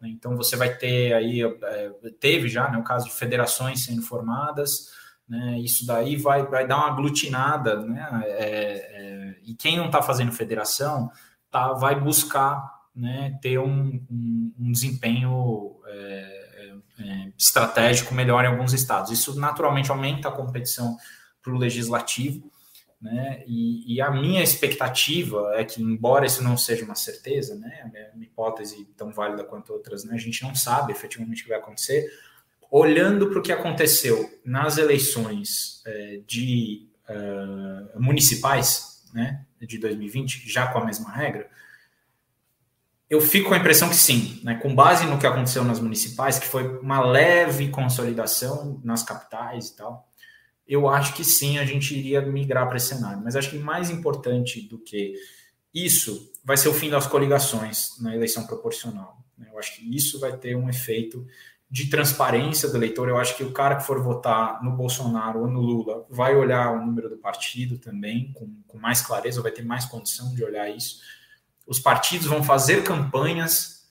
Né? 0.00 0.08
Então 0.08 0.34
você 0.34 0.56
vai 0.56 0.74
ter 0.74 1.12
aí, 1.12 1.42
é, 1.42 1.90
teve 2.18 2.48
já 2.48 2.70
né, 2.70 2.78
o 2.78 2.82
caso 2.82 3.04
de 3.04 3.12
federações 3.12 3.84
sendo 3.84 4.00
formadas, 4.00 4.96
né? 5.28 5.58
Isso 5.58 5.86
daí 5.86 6.16
vai, 6.16 6.46
vai 6.46 6.66
dar 6.66 6.78
uma 6.78 6.88
aglutinada, 6.88 7.82
né? 7.82 8.22
É, 8.24 8.38
é, 8.38 9.36
e 9.44 9.54
quem 9.54 9.76
não 9.76 9.86
está 9.86 10.00
fazendo 10.00 10.32
federação 10.32 11.10
tá, 11.50 11.72
vai 11.72 11.98
buscar 11.98 12.78
né, 12.94 13.38
ter 13.40 13.58
um, 13.58 14.04
um, 14.10 14.52
um 14.58 14.72
desempenho 14.72 15.76
é, 15.86 16.38
é, 16.98 17.32
estratégico 17.38 18.14
melhor 18.14 18.44
em 18.44 18.48
alguns 18.48 18.72
estados. 18.72 19.12
Isso 19.12 19.38
naturalmente 19.38 19.90
aumenta 19.90 20.28
a 20.28 20.32
competição 20.32 20.96
para 21.42 21.52
o 21.52 21.58
legislativo, 21.58 22.50
né? 23.00 23.44
E, 23.46 23.94
e, 23.94 24.00
a 24.00 24.10
minha 24.10 24.42
expectativa 24.42 25.52
é 25.54 25.64
que, 25.64 25.80
embora 25.80 26.26
isso 26.26 26.42
não 26.42 26.56
seja 26.56 26.84
uma 26.84 26.96
certeza, 26.96 27.54
né, 27.54 27.82
a 27.84 28.16
minha 28.16 28.26
hipótese 28.26 28.88
tão 28.96 29.12
válida 29.12 29.44
quanto 29.44 29.72
outras, 29.72 30.02
né, 30.02 30.14
a 30.14 30.18
gente 30.18 30.42
não 30.42 30.52
sabe 30.52 30.90
efetivamente 30.90 31.42
o 31.42 31.44
que 31.44 31.50
vai 31.50 31.58
acontecer. 31.58 32.10
Olhando 32.68 33.30
para 33.30 33.38
o 33.38 33.42
que 33.42 33.52
aconteceu 33.52 34.28
nas 34.44 34.78
eleições 34.78 35.80
é, 35.86 36.20
de 36.26 36.88
uh, 37.08 38.02
municipais, 38.02 38.97
né, 39.12 39.44
de 39.60 39.78
2020, 39.78 40.50
já 40.50 40.66
com 40.66 40.78
a 40.78 40.84
mesma 40.84 41.10
regra, 41.10 41.48
eu 43.10 43.20
fico 43.20 43.48
com 43.48 43.54
a 43.54 43.58
impressão 43.58 43.88
que 43.88 43.96
sim, 43.96 44.40
né, 44.44 44.56
com 44.56 44.74
base 44.74 45.06
no 45.06 45.18
que 45.18 45.26
aconteceu 45.26 45.64
nas 45.64 45.80
municipais, 45.80 46.38
que 46.38 46.46
foi 46.46 46.78
uma 46.78 47.00
leve 47.00 47.68
consolidação 47.68 48.80
nas 48.84 49.02
capitais 49.02 49.68
e 49.68 49.76
tal, 49.76 50.08
eu 50.66 50.86
acho 50.86 51.14
que 51.14 51.24
sim, 51.24 51.58
a 51.58 51.64
gente 51.64 51.98
iria 51.98 52.20
migrar 52.20 52.66
para 52.68 52.76
esse 52.76 52.88
cenário. 52.88 53.22
Mas 53.24 53.34
acho 53.34 53.50
que 53.50 53.58
mais 53.58 53.88
importante 53.88 54.60
do 54.68 54.78
que 54.78 55.14
isso 55.72 56.30
vai 56.44 56.58
ser 56.58 56.68
o 56.68 56.74
fim 56.74 56.90
das 56.90 57.06
coligações 57.06 57.98
na 58.00 58.14
eleição 58.14 58.46
proporcional. 58.46 59.18
Né. 59.36 59.48
Eu 59.50 59.58
acho 59.58 59.76
que 59.76 59.96
isso 59.96 60.20
vai 60.20 60.36
ter 60.36 60.54
um 60.54 60.68
efeito 60.68 61.26
de 61.70 61.90
transparência 61.90 62.68
do 62.68 62.76
eleitor. 62.76 63.08
Eu 63.08 63.18
acho 63.18 63.36
que 63.36 63.44
o 63.44 63.52
cara 63.52 63.76
que 63.76 63.84
for 63.84 64.02
votar 64.02 64.62
no 64.62 64.72
Bolsonaro 64.72 65.40
ou 65.40 65.46
no 65.46 65.60
Lula 65.60 66.06
vai 66.08 66.34
olhar 66.34 66.72
o 66.72 66.84
número 66.84 67.10
do 67.10 67.18
partido 67.18 67.78
também 67.78 68.32
com, 68.32 68.62
com 68.66 68.78
mais 68.78 69.02
clareza, 69.02 69.42
vai 69.42 69.52
ter 69.52 69.64
mais 69.64 69.84
condição 69.84 70.34
de 70.34 70.42
olhar 70.42 70.68
isso. 70.68 71.00
Os 71.66 71.78
partidos 71.78 72.26
vão 72.26 72.42
fazer 72.42 72.82
campanhas 72.84 73.86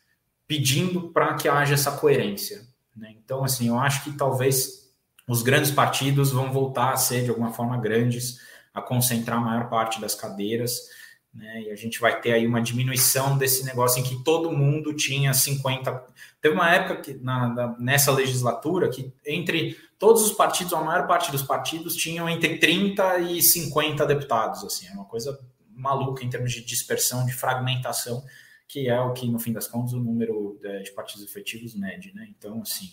pedindo 0.48 1.10
para 1.12 1.36
que 1.36 1.48
haja 1.48 1.76
essa 1.76 1.92
coerência. 1.92 2.66
Né? 2.96 3.14
Então, 3.24 3.44
assim, 3.44 3.68
eu 3.68 3.78
acho 3.78 4.04
que 4.04 4.14
talvez 4.14 4.92
os 5.28 5.44
grandes 5.44 5.70
partidos 5.70 6.32
vão 6.32 6.52
voltar 6.52 6.94
a 6.94 6.98
ser 6.98 7.24
de 7.24 7.30
alguma 7.30 7.52
forma 7.54 7.78
grandes, 7.78 8.40
a 8.74 8.82
concentrar 8.82 9.38
a 9.38 9.42
maior 9.42 9.70
parte 9.70 10.02
das 10.02 10.16
cadeiras 10.16 10.90
né? 11.38 11.62
E 11.62 11.72
a 11.72 11.76
gente 11.76 12.00
vai 12.00 12.20
ter 12.20 12.34
aí 12.34 12.48
uma 12.48 12.60
diminuição 12.60 13.38
desse 13.38 13.64
negócio 13.64 14.00
em 14.00 14.04
que 14.04 14.24
todo 14.24 14.52
mundo 14.52 14.94
tinha 14.94 15.34
50. 15.34 16.04
Teve 16.42 16.56
uma 16.56 16.74
época 16.74 17.02
que, 17.02 17.14
na, 17.14 17.48
na, 17.48 17.80
nessa 17.80 18.12
legislatura 18.12 18.90
que 18.90 19.14
entre 19.24 19.78
todos 20.00 20.24
os 20.24 20.32
partidos, 20.32 20.74
a 20.74 20.82
maior 20.82 21.08
parte 21.08 21.32
dos 21.32 21.44
partidos 21.44 21.96
tinham 21.96 22.28
entre 22.28 22.58
30 22.58 23.20
e 23.20 23.42
50 23.42 24.06
deputados. 24.08 24.64
Assim, 24.64 24.88
é 24.88 24.92
uma 24.92 25.06
coisa 25.06 25.40
maluca 25.70 26.26
em 26.26 26.30
termos 26.30 26.52
de 26.52 26.66
dispersão, 26.66 27.24
de 27.24 27.34
fragmentação, 27.34 28.24
que 28.68 28.90
é 28.90 29.00
o 29.00 29.14
que, 29.14 29.30
no 29.30 29.38
fim 29.38 29.54
das 29.54 29.68
contas, 29.68 29.94
o 29.94 30.00
número 30.00 30.60
de, 30.60 30.84
de 30.84 30.92
partidos 30.92 31.24
efetivos 31.24 31.76
mede. 31.76 32.12
Né? 32.16 32.28
Então, 32.36 32.62
assim, 32.64 32.90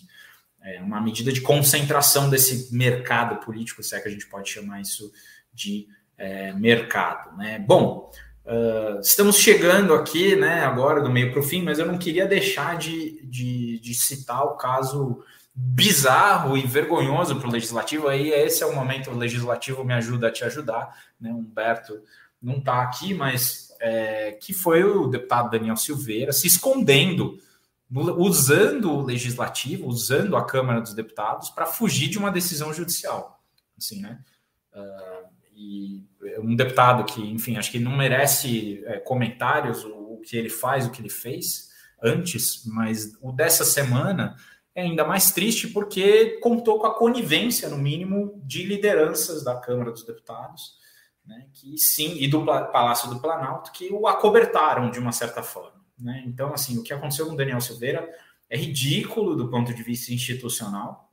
é 0.61 0.79
uma 0.81 1.01
medida 1.01 1.31
de 1.31 1.41
concentração 1.41 2.29
desse 2.29 2.71
mercado 2.73 3.43
político, 3.43 3.81
se 3.81 3.95
é 3.95 3.99
que 3.99 4.07
a 4.07 4.11
gente 4.11 4.27
pode 4.27 4.49
chamar 4.49 4.81
isso 4.81 5.11
de 5.51 5.87
é, 6.15 6.53
mercado. 6.53 7.35
Né? 7.37 7.57
Bom, 7.57 8.11
Uh, 8.45 8.99
estamos 8.99 9.37
chegando 9.37 9.93
aqui, 9.95 10.35
né, 10.35 10.63
agora 10.63 11.01
do 11.01 11.09
meio 11.09 11.31
para 11.31 11.39
o 11.39 11.43
fim, 11.43 11.63
mas 11.63 11.79
eu 11.79 11.85
não 11.87 11.97
queria 11.97 12.27
deixar 12.27 12.77
de, 12.77 13.25
de, 13.25 13.79
de 13.79 13.95
citar 13.95 14.43
o 14.43 14.55
caso 14.55 15.23
bizarro 15.53 16.55
e 16.55 16.61
vergonhoso 16.61 17.37
para 17.37 17.47
o 17.47 17.51
legislativo. 17.51 18.07
Aí 18.07 18.29
esse 18.29 18.61
é 18.61 18.65
o 18.65 18.75
momento, 18.75 19.09
o 19.09 19.17
legislativo 19.17 19.83
me 19.83 19.93
ajuda 19.93 20.27
a 20.27 20.31
te 20.31 20.43
ajudar, 20.43 20.95
né? 21.19 21.31
Humberto 21.31 21.99
não 22.41 22.57
está 22.57 22.83
aqui, 22.83 23.13
mas 23.13 23.73
é, 23.79 24.33
que 24.33 24.53
foi 24.53 24.83
o 24.83 25.07
deputado 25.07 25.49
Daniel 25.49 25.77
Silveira 25.77 26.31
se 26.31 26.45
escondendo, 26.45 27.39
usando 27.89 28.91
o 28.91 29.01
legislativo, 29.01 29.87
usando 29.87 30.35
a 30.35 30.45
Câmara 30.45 30.81
dos 30.81 30.93
Deputados 30.93 31.49
para 31.49 31.65
fugir 31.65 32.09
de 32.09 32.17
uma 32.17 32.31
decisão 32.31 32.73
judicial, 32.73 33.41
assim, 33.77 34.01
né? 34.01 34.19
Uh, 34.73 35.27
e 35.55 36.03
um 36.39 36.55
deputado 36.55 37.03
que, 37.05 37.21
enfim, 37.21 37.57
acho 37.57 37.71
que 37.71 37.79
não 37.79 37.95
merece 37.95 38.83
é, 38.85 38.99
comentários 38.99 39.83
o, 39.83 40.13
o, 40.13 40.21
que 40.21 40.35
ele 40.35 40.49
faz, 40.49 40.85
o 40.85 40.91
que 40.91 41.01
ele 41.01 41.09
fez 41.09 41.69
antes, 42.01 42.65
mas 42.65 43.17
o 43.21 43.31
dessa 43.31 43.63
semana 43.63 44.35
é 44.73 44.81
ainda 44.81 45.05
mais 45.05 45.31
triste 45.31 45.67
porque 45.69 46.37
contou 46.41 46.79
com 46.79 46.87
a 46.87 46.93
conivência, 46.93 47.69
no 47.69 47.77
mínimo, 47.77 48.41
de 48.43 48.63
lideranças 48.63 49.43
da 49.43 49.55
Câmara 49.55 49.91
dos 49.91 50.05
Deputados, 50.05 50.77
né, 51.25 51.47
que 51.53 51.77
sim, 51.77 52.17
e 52.19 52.27
do 52.27 52.45
Palácio 52.45 53.09
do 53.09 53.19
Planalto, 53.19 53.71
que 53.71 53.91
o 53.91 54.07
acobertaram 54.07 54.91
de 54.91 54.99
uma 54.99 55.11
certa 55.11 55.41
forma. 55.41 55.83
Né? 55.97 56.23
Então, 56.27 56.53
assim, 56.53 56.77
o 56.77 56.83
que 56.83 56.93
aconteceu 56.93 57.25
com 57.25 57.35
Daniel 57.35 57.61
Silveira 57.61 58.07
é 58.49 58.57
ridículo 58.57 59.35
do 59.35 59.49
ponto 59.49 59.73
de 59.73 59.81
vista 59.81 60.13
institucional, 60.13 61.11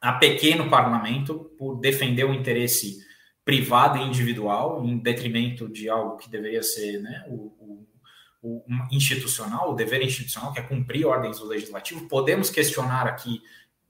a 0.00 0.14
pequeno 0.14 0.68
parlamento 0.68 1.52
por 1.56 1.76
defender 1.76 2.24
o 2.24 2.34
interesse 2.34 2.98
privado 3.44 3.98
e 3.98 4.02
individual, 4.02 4.84
em 4.84 4.98
detrimento 4.98 5.68
de 5.68 5.88
algo 5.88 6.16
que 6.16 6.30
deveria 6.30 6.62
ser 6.62 7.00
né, 7.00 7.24
o, 7.28 7.52
o, 7.60 7.86
o, 8.42 8.64
institucional, 8.90 9.72
o 9.72 9.74
dever 9.74 10.02
institucional, 10.02 10.52
que 10.52 10.60
é 10.60 10.62
cumprir 10.62 11.06
ordens 11.06 11.38
do 11.38 11.46
legislativo. 11.46 12.08
Podemos 12.08 12.50
questionar 12.50 13.06
aqui 13.06 13.42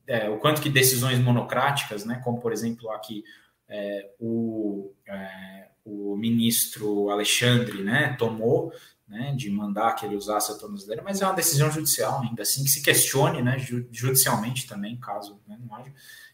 é, 0.07 0.29
o 0.31 0.39
quanto 0.39 0.63
que 0.63 0.69
decisões 0.69 1.19
monocráticas, 1.19 2.05
né, 2.05 2.21
como 2.25 2.41
por 2.41 2.53
exemplo 2.53 2.91
aqui 2.91 3.23
é, 3.69 4.11
o, 4.19 4.93
é, 5.07 5.69
o 5.85 6.17
ministro 6.17 7.11
Alexandre 7.11 7.83
né, 7.83 8.17
tomou, 8.19 8.73
né, 9.07 9.35
de 9.37 9.51
mandar 9.51 9.95
que 9.95 10.07
ele 10.07 10.17
usasse 10.17 10.51
a 10.51 10.55
tornozeleira, 10.55 11.03
mas 11.03 11.21
é 11.21 11.27
uma 11.27 11.35
decisão 11.35 11.71
judicial 11.71 12.23
ainda 12.23 12.43
assim 12.43 12.65
que 12.65 12.71
se 12.71 12.83
questione, 12.83 13.43
né, 13.43 13.59
judicialmente 13.91 14.67
também, 14.67 14.99
caso 14.99 15.41
né, 15.47 15.59
não 15.61 15.75
haja. 15.75 15.93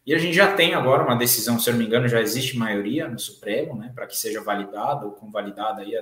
E 0.09 0.15
a 0.15 0.19
gente 0.19 0.33
já 0.33 0.55
tem 0.55 0.73
agora 0.73 1.05
uma 1.05 1.15
decisão, 1.15 1.61
se 1.61 1.69
eu 1.69 1.75
não 1.75 1.81
me 1.81 1.85
engano, 1.85 2.09
já 2.09 2.19
existe 2.19 2.57
maioria 2.57 3.07
no 3.07 3.19
Supremo, 3.19 3.77
né, 3.77 3.93
para 3.95 4.07
que 4.07 4.17
seja 4.17 4.41
validada 4.41 5.05
ou 5.05 5.13
convalidada 5.13 5.83
aí, 5.83 5.93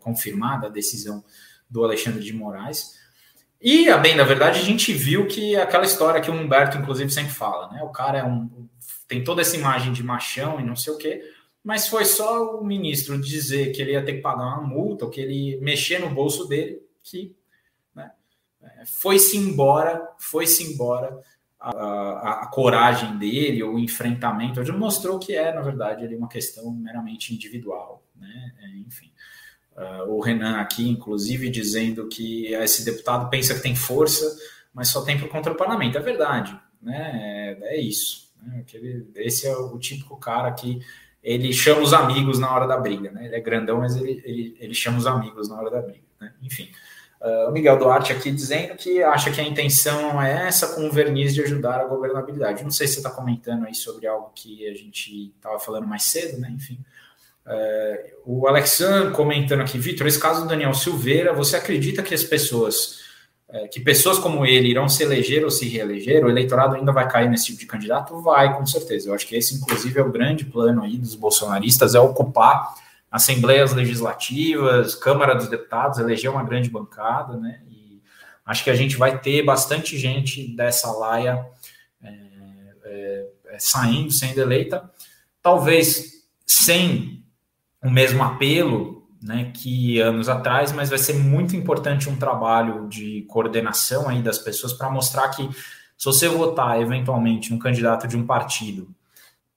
confirmada 0.00 0.66
a 0.66 0.68
decisão 0.68 1.22
do 1.70 1.84
Alexandre 1.84 2.24
de 2.24 2.32
Moraes. 2.32 2.98
E, 3.60 3.88
a 3.88 3.98
bem 3.98 4.16
da 4.16 4.24
verdade, 4.24 4.58
a 4.58 4.64
gente 4.64 4.92
viu 4.92 5.28
que 5.28 5.54
aquela 5.54 5.84
história 5.84 6.20
que 6.20 6.28
o 6.28 6.34
Humberto, 6.34 6.76
inclusive, 6.76 7.12
sempre 7.12 7.30
fala, 7.30 7.70
né? 7.70 7.84
O 7.84 7.90
cara 7.90 8.18
é 8.18 8.24
um, 8.24 8.68
tem 9.06 9.22
toda 9.22 9.42
essa 9.42 9.56
imagem 9.56 9.92
de 9.92 10.02
machão 10.02 10.58
e 10.58 10.64
não 10.64 10.74
sei 10.74 10.92
o 10.92 10.98
quê, 10.98 11.22
mas 11.62 11.86
foi 11.86 12.04
só 12.04 12.56
o 12.58 12.64
ministro 12.64 13.16
dizer 13.16 13.70
que 13.70 13.80
ele 13.80 13.92
ia 13.92 14.04
ter 14.04 14.14
que 14.14 14.22
pagar 14.22 14.58
uma 14.58 14.66
multa, 14.66 15.04
ou 15.04 15.10
que 15.12 15.20
ele 15.20 15.56
mexer 15.60 16.00
no 16.00 16.10
bolso 16.10 16.48
dele, 16.48 16.82
que 17.00 17.32
né, 17.94 18.10
é, 18.60 18.84
foi-se 18.86 19.36
embora, 19.36 20.04
foi-se 20.18 20.64
embora 20.64 21.16
a, 21.70 22.42
a, 22.42 22.46
coragem 22.48 23.16
dele, 23.16 23.62
o 23.62 23.78
enfrentamento, 23.78 24.60
ele 24.60 24.72
mostrou 24.72 25.18
que 25.18 25.34
é, 25.34 25.54
na 25.54 25.60
verdade, 25.60 26.12
uma 26.14 26.28
questão 26.28 26.72
meramente 26.72 27.32
individual, 27.32 28.04
né? 28.16 28.52
É, 28.60 28.68
enfim. 28.78 29.12
Uh, 29.76 30.10
o 30.12 30.20
Renan 30.20 30.56
aqui, 30.56 30.88
inclusive, 30.88 31.48
dizendo 31.48 32.08
que 32.08 32.52
esse 32.52 32.84
deputado 32.84 33.30
pensa 33.30 33.54
que 33.54 33.62
tem 33.62 33.74
força, 33.74 34.36
mas 34.74 34.88
só 34.88 35.02
tem 35.02 35.18
por 35.18 35.28
conta 35.28 35.50
do 35.50 35.56
parlamento. 35.56 35.96
É 35.96 36.00
verdade, 36.00 36.58
né? 36.80 37.56
É, 37.62 37.76
é 37.76 37.80
isso. 37.80 38.32
Né? 38.42 38.60
Aquele, 38.60 39.08
esse 39.14 39.46
é 39.46 39.56
o 39.56 39.78
típico 39.78 40.16
cara 40.16 40.52
que 40.52 40.80
ele 41.22 41.52
chama 41.52 41.80
os 41.80 41.94
amigos 41.94 42.38
na 42.38 42.52
hora 42.52 42.66
da 42.66 42.76
briga, 42.76 43.12
né? 43.12 43.26
Ele 43.26 43.36
é 43.36 43.40
grandão, 43.40 43.78
mas 43.78 43.96
ele, 43.96 44.20
ele, 44.24 44.56
ele 44.58 44.74
chama 44.74 44.98
os 44.98 45.06
amigos 45.06 45.48
na 45.48 45.56
hora 45.56 45.70
da 45.70 45.80
briga, 45.80 46.04
né? 46.20 46.34
Enfim. 46.42 46.68
Uh, 47.22 47.48
o 47.48 47.52
Miguel 47.52 47.78
Duarte 47.78 48.12
aqui 48.12 48.32
dizendo 48.32 48.74
que 48.74 49.00
acha 49.00 49.30
que 49.30 49.40
a 49.40 49.44
intenção 49.44 50.20
é 50.20 50.48
essa 50.48 50.74
com 50.74 50.88
o 50.88 50.90
verniz 50.90 51.32
de 51.32 51.40
ajudar 51.42 51.80
a 51.80 51.84
governabilidade. 51.84 52.64
Não 52.64 52.70
sei 52.72 52.88
se 52.88 52.94
você 52.94 52.98
está 52.98 53.10
comentando 53.10 53.64
aí 53.64 53.74
sobre 53.76 54.08
algo 54.08 54.32
que 54.34 54.66
a 54.66 54.74
gente 54.74 55.32
estava 55.36 55.60
falando 55.60 55.86
mais 55.86 56.02
cedo, 56.02 56.40
né? 56.40 56.50
Enfim. 56.52 56.80
Uh, 57.46 58.40
o 58.40 58.48
Alexandre 58.48 59.12
comentando 59.14 59.60
aqui, 59.60 59.78
Vitor, 59.78 60.06
esse 60.06 60.18
caso 60.18 60.42
do 60.42 60.48
Daniel 60.48 60.74
Silveira, 60.74 61.32
você 61.32 61.56
acredita 61.56 62.02
que 62.02 62.12
as 62.12 62.24
pessoas 62.24 63.02
é, 63.52 63.68
que 63.68 63.78
pessoas 63.80 64.18
como 64.18 64.46
ele 64.46 64.68
irão 64.68 64.88
se 64.88 65.02
eleger 65.02 65.44
ou 65.44 65.50
se 65.50 65.68
reeleger, 65.68 66.24
o 66.24 66.30
eleitorado 66.30 66.74
ainda 66.74 66.90
vai 66.90 67.06
cair 67.06 67.28
nesse 67.28 67.46
tipo 67.46 67.58
de 67.58 67.66
candidato? 67.66 68.18
Vai, 68.22 68.56
com 68.56 68.64
certeza. 68.64 69.10
Eu 69.10 69.14
acho 69.14 69.26
que 69.26 69.36
esse, 69.36 69.54
inclusive, 69.54 70.00
é 70.00 70.02
o 70.02 70.10
grande 70.10 70.46
plano 70.46 70.82
aí 70.82 70.96
dos 70.96 71.14
bolsonaristas, 71.14 71.94
é 71.94 72.00
ocupar 72.00 72.74
assembleias 73.12 73.74
legislativas, 73.74 74.94
Câmara 74.94 75.34
dos 75.34 75.48
Deputados, 75.48 75.98
eleger 75.98 76.30
uma 76.30 76.42
grande 76.42 76.70
bancada, 76.70 77.36
né? 77.36 77.60
E 77.68 78.00
acho 78.46 78.64
que 78.64 78.70
a 78.70 78.74
gente 78.74 78.96
vai 78.96 79.18
ter 79.20 79.44
bastante 79.44 79.98
gente 79.98 80.56
dessa 80.56 80.90
laia 80.90 81.46
é, 82.02 82.14
é, 82.84 83.28
é 83.48 83.58
saindo, 83.58 84.10
sendo 84.10 84.40
eleita, 84.40 84.90
talvez 85.42 86.24
sem 86.46 87.22
o 87.82 87.90
mesmo 87.90 88.22
apelo 88.22 89.06
né, 89.22 89.52
que 89.54 90.00
anos 90.00 90.28
atrás, 90.28 90.72
mas 90.72 90.88
vai 90.88 90.98
ser 90.98 91.14
muito 91.14 91.54
importante 91.54 92.08
um 92.08 92.16
trabalho 92.16 92.88
de 92.88 93.22
coordenação 93.28 94.08
aí 94.08 94.22
das 94.22 94.38
pessoas 94.38 94.72
para 94.72 94.90
mostrar 94.90 95.28
que 95.28 95.48
se 95.96 96.06
você 96.06 96.28
votar 96.28 96.80
eventualmente 96.80 97.52
no 97.52 97.58
candidato 97.58 98.08
de 98.08 98.16
um 98.16 98.26
partido 98.26 98.88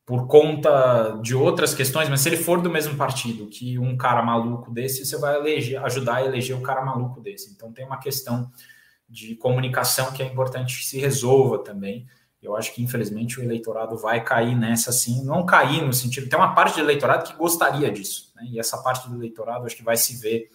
por 0.06 0.28
conta 0.28 1.20
de 1.24 1.36
outras 1.36 1.74
questões, 1.74 2.08
mas 2.08 2.22
se 2.22 2.30
ele 2.30 2.38
for 2.38 2.62
do 2.62 2.70
mesmo 2.70 2.96
partido 2.96 3.48
que 3.48 3.80
um 3.80 3.98
cara 3.98 4.22
maluco 4.22 4.72
desse, 4.72 5.04
você 5.04 5.18
vai 5.18 5.36
eleger, 5.36 5.84
ajudar 5.84 6.18
a 6.18 6.26
eleger 6.26 6.56
um 6.56 6.62
cara 6.62 6.86
maluco 6.86 7.20
desse. 7.20 7.52
Então 7.52 7.74
tem 7.74 7.86
uma 7.86 7.98
questão 7.98 8.52
de 9.10 9.36
comunicação 9.36 10.12
que 10.12 10.22
é 10.22 10.26
importante 10.26 10.78
que 10.78 10.86
se 10.86 11.00
resolva 11.00 11.64
também. 11.64 12.06
Eu 12.42 12.56
acho 12.56 12.72
que, 12.76 12.84
infelizmente, 12.84 13.40
o 13.40 13.44
eleitorado 13.44 13.98
vai 13.98 14.24
cair 14.24 14.56
nessa, 14.56 14.92
assim, 14.92 15.26
não 15.26 15.44
cair 15.44 15.82
no 15.82 15.92
sentido. 15.92 16.30
Tem 16.30 16.38
uma 16.38 16.54
parte 16.54 16.76
do 16.76 16.82
eleitorado 16.82 17.24
que 17.24 17.36
gostaria 17.36 17.92
disso, 17.92 18.32
né? 18.36 18.44
e 18.52 18.60
essa 18.60 18.78
parte 18.78 19.10
do 19.10 19.16
eleitorado 19.16 19.66
acho 19.66 19.76
que 19.76 19.84
vai 19.84 19.98
se 19.98 20.22
ver 20.22 20.52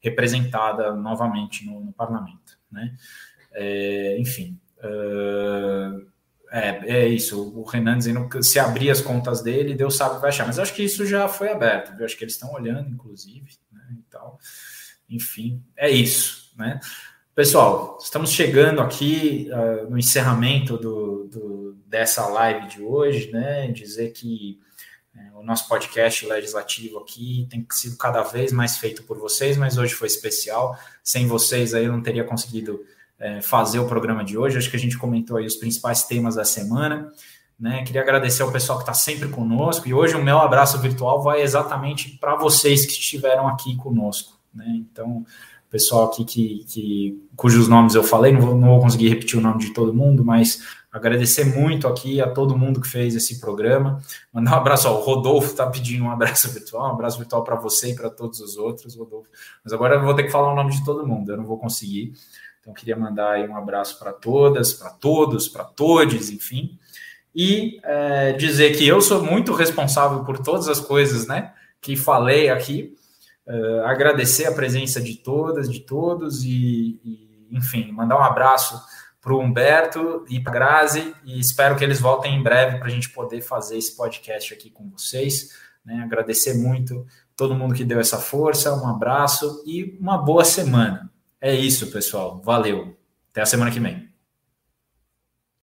representada 0.00 0.94
novamente 0.94 1.64
no, 1.64 1.80
no 1.80 1.92
parlamento. 1.92 2.58
Né? 2.70 2.94
É, 3.52 4.18
enfim, 4.18 4.60
uh, 4.78 6.09
é, 6.50 6.80
é, 6.84 7.08
isso. 7.08 7.52
O 7.56 7.62
Renan 7.64 7.96
dizendo 7.96 8.28
que 8.28 8.42
se 8.42 8.58
abrir 8.58 8.90
as 8.90 9.00
contas 9.00 9.40
dele, 9.40 9.74
Deus 9.74 9.96
sabe 9.96 10.12
o 10.12 10.14
que 10.16 10.20
vai 10.22 10.30
achar. 10.30 10.46
Mas 10.46 10.58
acho 10.58 10.74
que 10.74 10.82
isso 10.82 11.06
já 11.06 11.28
foi 11.28 11.48
aberto, 11.50 11.96
viu? 11.96 12.04
acho 12.04 12.16
que 12.16 12.24
eles 12.24 12.34
estão 12.34 12.52
olhando, 12.52 12.90
inclusive, 12.90 13.56
né? 13.72 13.82
e 13.92 14.02
tal. 14.10 14.38
Enfim, 15.08 15.62
é 15.76 15.88
isso. 15.88 16.52
Né? 16.56 16.80
Pessoal, 17.34 17.98
estamos 18.02 18.30
chegando 18.30 18.80
aqui 18.80 19.48
uh, 19.52 19.88
no 19.88 19.96
encerramento 19.96 20.76
do, 20.76 21.28
do, 21.28 21.78
dessa 21.86 22.26
live 22.26 22.66
de 22.68 22.82
hoje, 22.82 23.30
né? 23.30 23.68
Dizer 23.68 24.10
que 24.10 24.58
uh, 25.14 25.38
o 25.38 25.42
nosso 25.44 25.68
podcast 25.68 26.26
legislativo 26.26 26.98
aqui 26.98 27.46
tem 27.48 27.64
sido 27.70 27.96
cada 27.96 28.22
vez 28.22 28.52
mais 28.52 28.76
feito 28.76 29.04
por 29.04 29.18
vocês, 29.18 29.56
mas 29.56 29.78
hoje 29.78 29.94
foi 29.94 30.08
especial. 30.08 30.76
Sem 31.02 31.26
vocês 31.26 31.72
aí 31.72 31.84
eu 31.84 31.92
não 31.92 32.02
teria 32.02 32.24
conseguido 32.24 32.84
uh, 33.20 33.42
fazer 33.42 33.78
o 33.78 33.86
programa 33.86 34.24
de 34.24 34.36
hoje. 34.38 34.58
Acho 34.58 34.70
que 34.70 34.76
a 34.76 34.80
gente 34.80 34.98
comentou 34.98 35.36
aí 35.36 35.46
os 35.46 35.56
principais 35.56 36.04
temas 36.04 36.34
da 36.34 36.44
semana. 36.44 37.12
Né? 37.58 37.82
Queria 37.84 38.00
agradecer 38.00 38.42
ao 38.42 38.50
pessoal 38.50 38.78
que 38.78 38.84
está 38.84 38.94
sempre 38.94 39.28
conosco. 39.28 39.86
E 39.86 39.92
hoje 39.92 40.14
o 40.14 40.24
meu 40.24 40.38
abraço 40.38 40.78
virtual 40.78 41.22
vai 41.22 41.42
exatamente 41.42 42.16
para 42.18 42.36
vocês 42.36 42.86
que 42.86 42.92
estiveram 42.92 43.46
aqui 43.46 43.76
conosco. 43.76 44.38
Né? 44.54 44.66
Então, 44.76 45.24
pessoal 45.70 46.06
aqui 46.06 46.24
que, 46.24 46.64
que, 46.64 47.28
cujos 47.36 47.68
nomes 47.68 47.94
eu 47.94 48.02
falei, 48.02 48.32
não 48.32 48.40
vou, 48.40 48.54
não 48.56 48.68
vou 48.68 48.80
conseguir 48.80 49.08
repetir 49.08 49.38
o 49.38 49.42
nome 49.42 49.60
de 49.60 49.72
todo 49.72 49.94
mundo, 49.94 50.24
mas 50.24 50.62
agradecer 50.90 51.44
muito 51.44 51.86
aqui 51.86 52.20
a 52.20 52.28
todo 52.28 52.58
mundo 52.58 52.80
que 52.80 52.88
fez 52.88 53.14
esse 53.14 53.40
programa. 53.40 54.00
Mandar 54.32 54.52
um 54.52 54.56
abraço 54.56 54.88
ao 54.88 55.00
Rodolfo, 55.00 55.50
está 55.50 55.64
pedindo 55.66 56.04
um 56.04 56.10
abraço 56.10 56.50
virtual, 56.50 56.90
um 56.90 56.94
abraço 56.94 57.18
virtual 57.18 57.44
para 57.44 57.54
você 57.54 57.92
e 57.92 57.94
para 57.94 58.10
todos 58.10 58.40
os 58.40 58.56
outros, 58.56 58.96
Rodolfo. 58.96 59.30
Mas 59.62 59.72
agora 59.72 59.94
eu 59.94 60.02
vou 60.02 60.14
ter 60.14 60.24
que 60.24 60.30
falar 60.30 60.52
o 60.52 60.56
nome 60.56 60.72
de 60.72 60.84
todo 60.84 61.06
mundo, 61.06 61.30
eu 61.30 61.36
não 61.36 61.44
vou 61.44 61.58
conseguir. 61.58 62.12
Então, 62.70 62.72
queria 62.72 62.96
mandar 62.96 63.38
um 63.48 63.56
abraço 63.56 63.98
para 63.98 64.12
todas, 64.12 64.72
para 64.72 64.90
todos, 64.90 65.48
para 65.48 65.64
todos, 65.64 66.30
enfim. 66.30 66.78
E 67.34 67.80
é, 67.82 68.32
dizer 68.32 68.76
que 68.76 68.86
eu 68.86 69.00
sou 69.00 69.22
muito 69.22 69.52
responsável 69.52 70.24
por 70.24 70.38
todas 70.38 70.68
as 70.68 70.80
coisas 70.80 71.26
né, 71.26 71.52
que 71.80 71.96
falei 71.96 72.48
aqui. 72.48 72.94
Uh, 73.46 73.84
agradecer 73.84 74.46
a 74.46 74.52
presença 74.52 75.00
de 75.00 75.16
todas, 75.16 75.68
de 75.68 75.80
todos 75.80 76.44
e, 76.44 77.00
e 77.02 77.48
enfim, 77.50 77.90
mandar 77.90 78.16
um 78.16 78.22
abraço 78.22 78.80
para 79.20 79.34
o 79.34 79.40
Humberto 79.40 80.24
e 80.28 80.38
para 80.38 80.52
a 80.52 80.54
Grazi 80.54 81.14
e 81.24 81.40
espero 81.40 81.74
que 81.74 81.82
eles 81.82 82.00
voltem 82.00 82.36
em 82.36 82.42
breve 82.42 82.78
para 82.78 82.86
a 82.86 82.90
gente 82.90 83.10
poder 83.10 83.40
fazer 83.40 83.76
esse 83.76 83.96
podcast 83.96 84.54
aqui 84.54 84.70
com 84.70 84.88
vocês. 84.90 85.50
Né? 85.84 86.00
Agradecer 86.04 86.54
muito 86.54 87.04
todo 87.34 87.54
mundo 87.54 87.74
que 87.74 87.84
deu 87.84 87.98
essa 87.98 88.18
força, 88.18 88.72
um 88.72 88.86
abraço 88.86 89.64
e 89.66 89.98
uma 90.00 90.16
boa 90.16 90.44
semana. 90.44 91.10
É 91.40 91.54
isso, 91.54 91.90
pessoal. 91.90 92.40
Valeu. 92.42 92.96
Até 93.30 93.42
a 93.42 93.46
semana 93.46 93.70
que 93.70 93.80
vem. 93.80 94.09